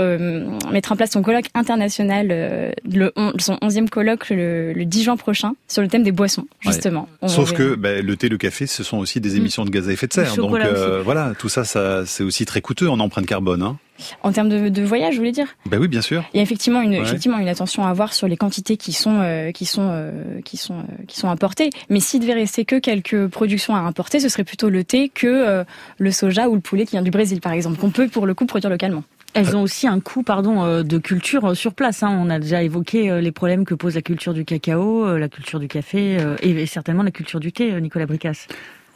euh, 0.00 0.58
mettra 0.72 0.94
en 0.94 0.96
place 0.96 1.12
son 1.12 1.22
colloque 1.22 1.46
international, 1.54 2.28
euh, 2.30 2.72
le 2.90 3.12
son 3.38 3.54
11e 3.56 3.88
colloque 3.88 4.30
le, 4.30 4.74
10 4.84 5.04
juin 5.04 5.16
prochain, 5.16 5.54
sur 5.68 5.82
le 5.82 5.88
thème 5.88 6.02
des 6.02 6.12
boissons, 6.12 6.46
justement. 6.60 7.08
Sauf 7.26 7.52
que 7.52 7.74
bah, 7.74 8.00
le 8.00 8.16
thé, 8.16 8.28
le 8.28 8.38
café, 8.38 8.66
ce 8.66 8.82
sont 8.82 8.98
aussi 8.98 9.20
des 9.20 9.34
mm. 9.34 9.36
émissions 9.36 9.64
de 9.64 9.70
gaz 9.70 9.88
à 9.88 9.92
effet 9.92 10.06
de 10.06 10.12
serre. 10.12 10.34
Donc 10.36 10.54
euh, 10.54 11.02
voilà, 11.02 11.32
tout 11.38 11.48
ça, 11.48 11.64
ça 11.64 12.04
c'est 12.06 12.24
aussi 12.24 12.46
très 12.46 12.60
coûteux 12.60 12.88
en 12.88 12.98
empreinte 13.00 13.26
carbone. 13.26 13.62
Hein. 13.62 13.78
En 14.22 14.32
termes 14.32 14.48
de, 14.48 14.82
voyage, 14.82 15.14
je 15.14 15.18
voulais 15.18 15.32
dire? 15.32 15.48
Ben 15.66 15.78
oui, 15.78 15.88
bien 15.88 16.02
sûr. 16.02 16.24
Il 16.34 16.36
y 16.36 16.40
a 16.40 16.42
effectivement 16.42 16.80
une, 16.80 16.94
effectivement 16.94 17.38
une 17.38 17.48
attention 17.48 17.84
à 17.84 17.90
avoir 17.90 18.12
sur 18.12 18.28
les 18.28 18.36
quantités 18.36 18.76
qui 18.76 18.92
sont, 18.92 19.20
euh, 19.20 19.52
qui 19.52 19.64
sont, 19.64 19.88
euh, 19.90 20.40
qui 20.44 20.56
sont, 20.56 20.78
euh, 20.78 21.04
qui 21.06 21.18
sont 21.18 21.28
importées. 21.28 21.70
Mais 21.88 22.00
s'il 22.00 22.20
devait 22.20 22.34
rester 22.34 22.64
que 22.64 22.78
quelques 22.78 23.26
productions 23.28 23.74
à 23.74 23.80
importer, 23.80 24.20
ce 24.20 24.28
serait 24.28 24.44
plutôt 24.44 24.68
le 24.68 24.84
thé 24.84 25.08
que 25.08 25.64
le 25.98 26.10
soja 26.10 26.48
ou 26.48 26.54
le 26.54 26.60
poulet 26.60 26.84
qui 26.84 26.92
vient 26.92 27.02
du 27.02 27.10
Brésil, 27.10 27.40
par 27.40 27.52
exemple, 27.52 27.78
qu'on 27.78 27.90
peut 27.90 28.08
pour 28.08 28.26
le 28.26 28.34
coup 28.34 28.46
produire 28.46 28.70
localement. 28.70 29.04
Elles 29.34 29.54
ont 29.54 29.62
aussi 29.62 29.86
un 29.86 30.00
coût, 30.00 30.22
pardon, 30.22 30.82
de 30.82 30.98
culture 30.98 31.54
sur 31.54 31.74
place. 31.74 32.02
Hein. 32.02 32.18
On 32.22 32.30
a 32.30 32.38
déjà 32.38 32.62
évoqué 32.62 33.20
les 33.20 33.32
problèmes 33.32 33.64
que 33.64 33.74
pose 33.74 33.94
la 33.94 34.02
culture 34.02 34.32
du 34.32 34.44
cacao, 34.44 35.16
la 35.16 35.28
culture 35.28 35.60
du 35.60 35.68
café 35.68 36.18
et 36.40 36.66
certainement 36.66 37.02
la 37.02 37.10
culture 37.10 37.40
du 37.40 37.52
thé, 37.52 37.78
Nicolas 37.80 38.06
Bricas. 38.06 38.46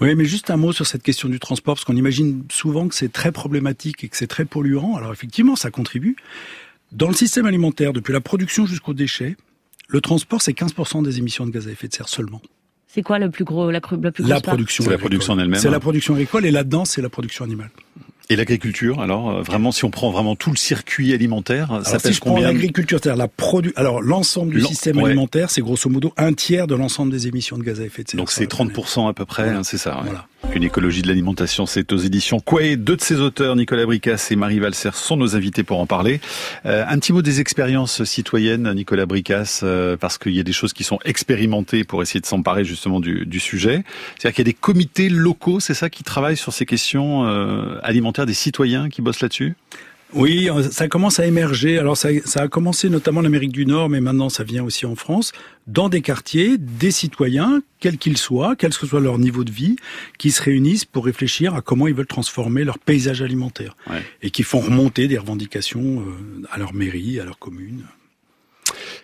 Oui, 0.01 0.15
mais 0.15 0.25
juste 0.25 0.51
un 0.51 0.57
mot 0.57 0.73
sur 0.73 0.87
cette 0.87 1.03
question 1.03 1.29
du 1.29 1.39
transport, 1.39 1.75
parce 1.75 1.85
qu'on 1.85 1.97
imagine 1.97 2.45
souvent 2.51 2.89
que 2.89 2.95
c'est 2.95 3.13
très 3.13 3.33
problématique 3.33 4.03
et 4.05 4.09
que 4.09 4.17
c'est 4.17 4.27
très 4.27 4.47
polluant. 4.47 4.97
Alors 4.97 5.13
effectivement, 5.13 5.57
ça 5.57 5.71
contribue. 5.71 6.17
Dans 6.93 7.09
le 7.09 7.15
système 7.15 7.47
alimentaire, 7.47 7.93
depuis 7.93 8.13
la 8.13 8.21
production 8.21 8.67
jusqu'aux 8.67 8.95
déchets, 8.95 9.37
le 9.89 10.01
transport, 10.01 10.41
c'est 10.41 10.53
15% 10.53 11.05
des 11.05 11.19
émissions 11.19 11.47
de 11.47 11.51
gaz 11.51 11.69
à 11.69 11.71
effet 11.71 11.89
de 11.89 11.95
serre 11.95 12.09
seulement. 12.09 12.41
C'est 12.87 13.03
quoi 13.03 13.19
le 13.19 13.31
plus 13.31 13.45
gros, 13.45 13.71
la, 13.71 13.81
plus 13.81 13.99
la 14.27 14.41
production 14.41 14.85
C'est 14.85 14.91
la 14.91 14.99
production 14.99 15.35
en 15.35 15.39
elle-même. 15.39 15.61
C'est 15.61 15.71
la 15.71 15.79
production 15.79 16.15
agricole 16.15 16.45
et 16.47 16.51
là-dedans, 16.51 16.85
c'est 16.85 17.03
la 17.03 17.09
production 17.09 17.45
animale. 17.45 17.71
Et 18.31 18.37
l'agriculture, 18.37 19.01
alors 19.01 19.31
euh, 19.31 19.43
vraiment, 19.43 19.73
si 19.73 19.85
on 19.85 19.91
prend 19.91 20.11
vraiment 20.11 20.37
tout 20.37 20.51
le 20.51 20.57
circuit 20.57 21.13
alimentaire, 21.13 21.81
ça 21.85 21.99
pèse 21.99 22.15
si 22.15 22.21
combien 22.21 22.47
L'agriculture, 22.47 23.01
c'est-à-dire 23.03 23.19
la 23.19 23.27
produ... 23.27 23.73
Alors 23.75 24.01
l'ensemble 24.01 24.55
du 24.55 24.61
système 24.63 24.99
alimentaire, 25.01 25.51
c'est 25.51 25.61
grosso 25.61 25.91
modo 25.91 26.13
un 26.17 26.33
tiers 26.33 26.69
de 26.69 26.77
l'ensemble 26.77 27.11
des 27.11 27.27
émissions 27.27 27.59
de 27.59 27.65
gaz 27.65 27.81
à 27.81 27.85
effet 27.85 28.05
de 28.05 28.11
serre. 28.11 28.19
Donc 28.19 28.31
c'est 28.31 28.49
30% 28.49 29.09
à 29.09 29.13
peu 29.13 29.25
près, 29.25 29.49
hein, 29.49 29.65
c'est 29.65 29.79
ça. 29.79 30.01
Voilà. 30.05 30.27
Une 30.55 30.65
écologie 30.65 31.03
de 31.03 31.09
l'alimentation, 31.09 31.65
c'est 31.65 31.93
aux 31.93 31.97
éditions 31.97 32.41
Quay. 32.41 32.77
Deux 32.77 32.97
de 32.97 33.01
ses 33.01 33.21
auteurs, 33.21 33.55
Nicolas 33.55 33.87
Bricas 33.87 34.29
et 34.31 34.37
Marie 34.37 34.59
Valser, 34.59 34.91
sont 34.95 35.17
nos 35.17 35.37
invités 35.37 35.63
pour 35.63 35.79
en 35.79 35.87
parler. 35.87 36.21
Euh, 36.67 36.85
un 36.89 36.99
petit 36.99 37.13
mot 37.13 37.23
des 37.23 37.41
expériences 37.41 38.03
citoyennes, 38.05 38.73
Nicolas 38.73 39.07
Bricas, 39.07 39.61
euh, 39.63 39.97
parce 39.97 40.19
qu'il 40.19 40.33
y 40.33 40.41
a 40.41 40.43
des 40.43 40.53
choses 40.53 40.73
qui 40.73 40.83
sont 40.83 40.99
expérimentées 41.05 41.85
pour 41.85 42.03
essayer 42.03 42.21
de 42.21 42.27
s'emparer 42.27 42.65
justement 42.65 42.99
du, 42.99 43.27
du 43.27 43.39
sujet. 43.39 43.85
C'est-à-dire 44.19 44.35
qu'il 44.35 44.47
y 44.47 44.49
a 44.49 44.53
des 44.53 44.59
comités 44.59 45.09
locaux, 45.09 45.61
c'est 45.61 45.75
ça, 45.75 45.89
qui 45.89 46.03
travaillent 46.03 46.37
sur 46.37 46.53
ces 46.53 46.67
questions 46.67 47.27
euh, 47.27 47.79
alimentaires 47.83 48.27
des 48.27 48.35
citoyens 48.35 48.89
qui 48.89 49.03
bossent 49.03 49.21
là-dessus? 49.21 49.55
Oui, 50.13 50.49
ça 50.71 50.89
commence 50.89 51.21
à 51.21 51.27
émerger. 51.27 51.79
Alors 51.79 51.97
ça, 51.97 52.09
ça 52.25 52.43
a 52.43 52.49
commencé 52.49 52.89
notamment 52.89 53.21
en 53.21 53.25
Amérique 53.25 53.53
du 53.53 53.67
Nord, 53.67 53.89
mais 53.89 54.01
maintenant 54.01 54.29
ça 54.29 54.45
vient 54.45 54.65
aussi 54.65 54.87
en 54.87 54.97
France, 54.97 55.33
dans 55.67 55.89
des 55.89 56.01
quartiers, 56.01 56.59
des 56.59 56.91
citoyens, 56.91 57.63
quels 57.79 57.99
qu'ils 57.99 58.19
soient, 58.19 58.57
quel 58.57 58.75
que 58.75 58.87
soit 58.87 59.01
leur 59.01 59.19
niveau 59.19 59.45
de 59.45 59.53
vie, 59.53 59.77
qui 60.19 60.31
se 60.31 60.43
réunissent 60.43 60.85
pour 60.85 61.05
réfléchir 61.05 61.55
à 61.55 61.63
comment 61.63 61.87
ils 61.87 61.95
veulent 61.95 62.07
transformer 62.07 62.65
leur 62.65 62.79
paysage 62.79 63.23
alimentaire 63.23 63.77
et 64.23 64.31
qui 64.31 64.43
font 64.43 64.61
remonter 64.61 65.09
des 65.09 65.19
revendications 65.19 66.01
euh, 66.01 66.43
à 66.51 66.59
leur 66.59 66.75
mairie, 66.75 67.21
à 67.21 67.25
leur 67.25 67.39
commune. 67.39 67.85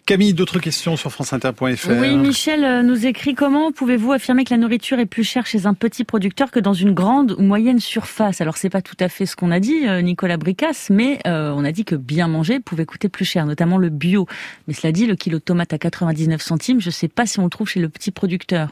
Camille, 0.06 0.34
d'autres 0.34 0.60
questions 0.60 0.96
sur 0.96 1.10
franceinter.fr 1.10 1.88
Oui, 2.00 2.16
Michel 2.16 2.62
euh, 2.62 2.82
nous 2.84 3.06
écrit 3.06 3.34
comment 3.34 3.72
pouvez-vous 3.72 4.12
affirmer 4.12 4.44
que 4.44 4.54
la 4.54 4.56
nourriture 4.56 5.00
est 5.00 5.06
plus 5.06 5.24
chère 5.24 5.46
chez 5.46 5.66
un 5.66 5.74
petit 5.74 6.04
producteur 6.04 6.52
que 6.52 6.60
dans 6.60 6.74
une 6.74 6.94
grande 6.94 7.32
ou 7.32 7.42
moyenne 7.42 7.80
surface? 7.80 8.40
Alors 8.40 8.56
c'est 8.56 8.70
pas 8.70 8.82
tout 8.82 8.94
à 9.00 9.08
fait 9.08 9.26
ce 9.26 9.34
qu'on 9.34 9.50
a 9.50 9.58
dit, 9.58 9.88
euh, 9.88 10.02
Nicolas 10.02 10.36
Bricas, 10.36 10.86
mais 10.90 11.18
euh, 11.26 11.52
on 11.56 11.64
a 11.64 11.72
dit 11.72 11.84
que 11.84 11.96
bien 11.96 12.28
manger 12.28 12.60
pouvait 12.60 12.86
coûter 12.86 13.08
plus 13.08 13.24
cher, 13.24 13.46
notamment 13.46 13.78
le 13.78 13.88
bio. 13.88 14.28
Mais 14.68 14.74
cela 14.74 14.92
dit, 14.92 15.06
le 15.06 15.16
kilo 15.16 15.38
de 15.38 15.42
tomate 15.42 15.72
à 15.72 15.78
99 15.78 16.40
centimes, 16.40 16.80
je 16.80 16.90
sais 16.90 17.08
pas 17.08 17.26
si 17.26 17.40
on 17.40 17.44
le 17.44 17.50
trouve 17.50 17.68
chez 17.68 17.80
le 17.80 17.88
petit 17.88 18.12
producteur. 18.12 18.68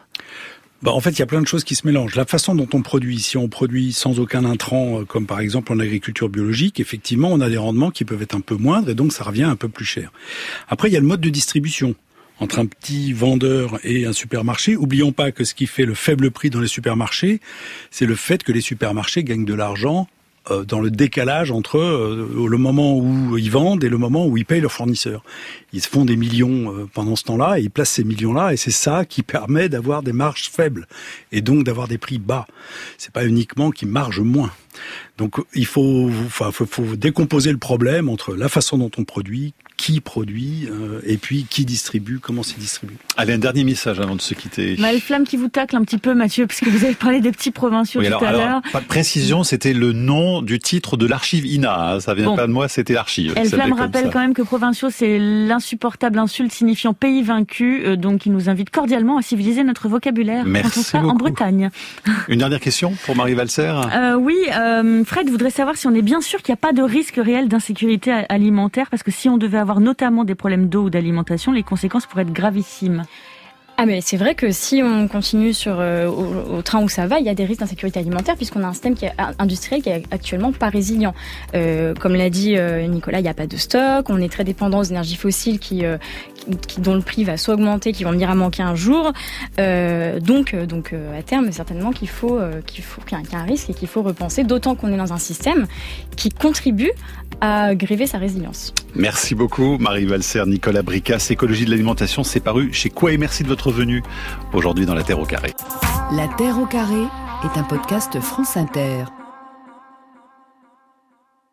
Bah, 0.84 0.92
en 0.92 1.00
fait, 1.00 1.12
il 1.12 1.18
y 1.20 1.22
a 1.22 1.26
plein 1.26 1.40
de 1.40 1.46
choses 1.46 1.64
qui 1.64 1.76
se 1.76 1.86
mélangent. 1.86 2.14
La 2.14 2.26
façon 2.26 2.54
dont 2.54 2.68
on 2.74 2.82
produit, 2.82 3.18
si 3.18 3.38
on 3.38 3.48
produit 3.48 3.94
sans 3.94 4.20
aucun 4.20 4.44
intrant, 4.44 5.00
euh, 5.00 5.04
comme 5.06 5.26
par 5.26 5.40
exemple 5.40 5.72
en 5.72 5.78
agriculture 5.78 6.28
biologique, 6.28 6.78
effectivement, 6.78 7.30
on 7.32 7.40
a 7.40 7.48
des 7.48 7.56
rendements 7.56 7.90
qui 7.90 8.04
peuvent 8.04 8.20
être 8.20 8.34
un 8.34 8.42
peu 8.42 8.56
moindres 8.56 8.90
et 8.90 8.94
donc 8.94 9.14
ça 9.14 9.24
revient 9.24 9.44
un 9.44 9.56
peu 9.56 9.70
plus 9.70 9.86
cher. 9.86 10.12
Après, 10.68 10.90
il 10.90 10.92
y 10.92 10.98
a 10.98 11.00
le 11.00 11.06
mode 11.06 11.22
de 11.22 11.30
distribution 11.30 11.94
entre 12.38 12.58
un 12.58 12.66
petit 12.66 13.14
vendeur 13.14 13.80
et 13.82 14.04
un 14.04 14.12
supermarché. 14.12 14.76
Oublions 14.76 15.12
pas 15.12 15.32
que 15.32 15.44
ce 15.44 15.54
qui 15.54 15.66
fait 15.66 15.86
le 15.86 15.94
faible 15.94 16.30
prix 16.30 16.50
dans 16.50 16.60
les 16.60 16.68
supermarchés, 16.68 17.40
c'est 17.90 18.04
le 18.04 18.14
fait 18.14 18.42
que 18.42 18.52
les 18.52 18.60
supermarchés 18.60 19.24
gagnent 19.24 19.46
de 19.46 19.54
l'argent 19.54 20.06
euh, 20.50 20.64
dans 20.64 20.80
le 20.80 20.90
décalage 20.90 21.50
entre 21.50 21.78
euh, 21.78 22.46
le 22.48 22.58
moment 22.58 22.98
où 22.98 23.38
ils 23.38 23.50
vendent 23.50 23.82
et 23.82 23.88
le 23.88 23.96
moment 23.96 24.26
où 24.26 24.36
ils 24.36 24.44
payent 24.44 24.60
leurs 24.60 24.72
fournisseurs. 24.72 25.24
Ils 25.72 25.80
se 25.80 25.88
font 25.88 26.04
des 26.04 26.16
millions 26.16 26.70
euh, 26.70 26.86
pendant 26.92 27.16
ce 27.16 27.24
temps-là 27.24 27.58
et 27.58 27.62
ils 27.62 27.70
placent 27.70 27.92
ces 27.92 28.04
millions-là 28.04 28.52
et 28.52 28.58
c'est 28.58 28.70
ça 28.70 29.06
qui 29.06 29.22
permet 29.22 29.70
d'avoir 29.70 30.02
des 30.02 30.12
marges 30.12 30.50
faibles 30.50 30.86
et 31.32 31.40
donc 31.40 31.64
d'avoir 31.64 31.88
des 31.88 31.96
prix 31.96 32.18
bas. 32.18 32.46
C'est 32.98 33.12
pas 33.12 33.24
uniquement 33.24 33.70
qu'ils 33.70 33.88
margent 33.88 34.20
moins. 34.20 34.50
Donc 35.16 35.36
il 35.54 35.64
faut, 35.64 36.10
enfin, 36.26 36.52
faut, 36.52 36.66
faut 36.66 36.94
décomposer 36.94 37.50
le 37.50 37.58
problème 37.58 38.10
entre 38.10 38.34
la 38.34 38.50
façon 38.50 38.76
dont 38.76 38.90
on 38.98 39.04
produit, 39.04 39.54
qui 39.76 40.00
produit 40.00 40.68
euh, 40.70 41.00
et 41.04 41.16
puis 41.16 41.46
qui 41.48 41.64
distribue, 41.64 42.18
comment 42.20 42.42
c'est 42.42 42.58
distribué. 42.58 42.96
Allez, 43.16 43.34
un 43.34 43.38
dernier 43.38 43.64
message 43.64 44.00
avant 44.00 44.14
de 44.14 44.20
se 44.20 44.34
quitter. 44.34 44.76
Mal 44.78 45.00
Flamme 45.00 45.24
qui 45.24 45.36
vous 45.36 45.48
tacle 45.48 45.76
un 45.76 45.82
petit 45.82 45.98
peu, 45.98 46.14
Mathieu, 46.14 46.46
puisque 46.46 46.68
vous 46.68 46.84
avez 46.84 46.94
parlé 46.94 47.20
des 47.20 47.32
petits 47.32 47.50
provinciaux 47.50 48.02
tout 48.02 48.24
à 48.24 48.32
l'heure. 48.32 48.62
Pas 48.72 48.80
de 48.80 48.86
précision, 48.86 49.42
c'était 49.44 49.72
le 49.72 49.92
nom 49.92 50.42
du 50.42 50.58
titre 50.58 50.96
de 50.96 51.06
l'archive 51.06 51.46
INA. 51.46 51.94
Hein. 51.94 52.00
Ça 52.00 52.14
vient 52.14 52.34
pas 52.36 52.46
de 52.46 52.52
moi, 52.52 52.68
c'était 52.68 52.94
l'archive. 52.94 53.32
Elle 53.36 53.48
Flamme 53.48 53.72
rappelle 53.72 54.10
quand 54.10 54.20
même 54.20 54.34
que 54.34 54.42
provinciaux, 54.42 54.90
c'est 54.90 55.18
l'insupportable 55.18 56.18
insulte 56.18 56.52
signifiant 56.52 56.94
pays 56.94 57.22
vaincu, 57.22 57.84
euh, 57.84 57.96
donc 57.96 58.26
il 58.26 58.32
nous 58.32 58.48
invite 58.48 58.70
cordialement 58.70 59.18
à 59.18 59.22
civiliser 59.22 59.64
notre 59.64 59.88
vocabulaire 59.88 60.44
Merci 60.46 60.74
quand 60.74 60.80
on 60.80 60.82
sera 60.82 61.06
en 61.06 61.14
Bretagne. 61.14 61.70
Une 62.28 62.38
dernière 62.38 62.60
question 62.60 62.94
pour 63.04 63.16
Marie 63.16 63.34
Valser. 63.34 63.72
Euh, 63.94 64.14
oui, 64.14 64.36
euh, 64.56 65.04
Fred 65.04 65.28
voudrait 65.28 65.50
savoir 65.50 65.76
si 65.76 65.86
on 65.86 65.94
est 65.94 66.02
bien 66.02 66.20
sûr 66.20 66.42
qu'il 66.42 66.52
n'y 66.52 66.58
a 66.58 66.62
pas 66.62 66.72
de 66.72 66.82
risque 66.82 67.16
réel 67.16 67.48
d'insécurité 67.48 68.12
alimentaire, 68.28 68.88
parce 68.90 69.02
que 69.02 69.10
si 69.10 69.28
on 69.28 69.36
devait 69.36 69.58
avoir 69.64 69.80
notamment 69.80 70.24
des 70.24 70.34
problèmes 70.34 70.68
d'eau 70.68 70.84
ou 70.84 70.90
d'alimentation, 70.90 71.52
les 71.52 71.62
conséquences 71.62 72.06
pourraient 72.06 72.22
être 72.22 72.32
gravissimes. 72.32 73.04
Ah 73.76 73.86
mais 73.86 74.00
c'est 74.00 74.16
vrai 74.16 74.36
que 74.36 74.52
si 74.52 74.82
on 74.84 75.08
continue 75.08 75.52
sur 75.52 75.80
euh, 75.80 76.06
au, 76.06 76.62
train 76.62 76.80
où 76.80 76.88
ça 76.88 77.08
va, 77.08 77.18
il 77.18 77.26
y 77.26 77.28
a 77.28 77.34
des 77.34 77.44
risques 77.44 77.58
d'insécurité 77.58 77.98
alimentaire 77.98 78.36
puisqu'on 78.36 78.62
a 78.62 78.68
un 78.68 78.72
système 78.72 78.94
qui 78.94 79.06
est 79.06 79.12
industriel 79.40 79.82
qui 79.82 79.88
est 79.88 80.04
actuellement 80.12 80.52
pas 80.52 80.68
résilient. 80.68 81.12
Euh, 81.56 81.92
comme 81.94 82.14
l'a 82.14 82.30
dit 82.30 82.56
euh, 82.56 82.86
Nicolas, 82.86 83.18
il 83.18 83.24
n'y 83.24 83.28
a 83.28 83.34
pas 83.34 83.48
de 83.48 83.56
stock, 83.56 84.08
on 84.10 84.18
est 84.18 84.30
très 84.30 84.44
dépendant 84.44 84.78
aux 84.78 84.84
énergies 84.84 85.16
fossiles 85.16 85.58
qui, 85.58 85.82
qui 86.66 86.80
dont 86.80 86.94
le 86.94 87.00
prix 87.00 87.24
va 87.24 87.36
soit 87.36 87.54
augmenter, 87.54 87.92
qui 87.92 88.04
vont 88.04 88.12
venir 88.12 88.30
à 88.30 88.34
manquer 88.34 88.62
un 88.62 88.74
jour. 88.74 89.12
donc 89.58 90.54
donc 90.54 90.94
à 91.16 91.22
terme 91.22 91.52
certainement 91.52 91.90
qu'il 91.90 92.08
faut 92.08 92.38
qu'il 92.66 92.84
faut 92.84 93.00
qu'il 93.02 93.18
y 93.18 93.34
a 93.34 93.38
un 93.38 93.44
risque 93.44 93.70
et 93.70 93.74
qu'il 93.74 93.88
faut 93.88 94.02
repenser, 94.02 94.44
d'autant 94.44 94.74
qu'on 94.74 94.92
est 94.92 94.96
dans 94.96 95.12
un 95.12 95.18
système 95.18 95.66
qui 96.16 96.30
contribue 96.30 96.90
à 97.40 97.74
gréver 97.74 98.06
sa 98.06 98.18
résilience. 98.18 98.72
Merci 98.94 99.34
beaucoup 99.34 99.78
Marie 99.78 100.06
Valser, 100.06 100.44
Nicolas 100.46 100.82
Bricas, 100.82 101.26
Écologie 101.30 101.64
de 101.64 101.70
l'alimentation, 101.70 102.24
c'est 102.24 102.40
paru 102.40 102.72
chez 102.72 102.90
quoi 102.90 103.12
et 103.12 103.18
merci 103.18 103.42
de 103.42 103.48
votre 103.48 103.70
venue 103.70 104.02
aujourd'hui 104.52 104.86
dans 104.86 104.94
La 104.94 105.02
Terre 105.02 105.18
au 105.18 105.26
carré. 105.26 105.52
La 106.12 106.28
Terre 106.28 106.58
au 106.58 106.66
carré 106.66 107.02
est 107.44 107.58
un 107.58 107.64
podcast 107.64 108.20
France 108.20 108.56
Inter. 108.56 109.04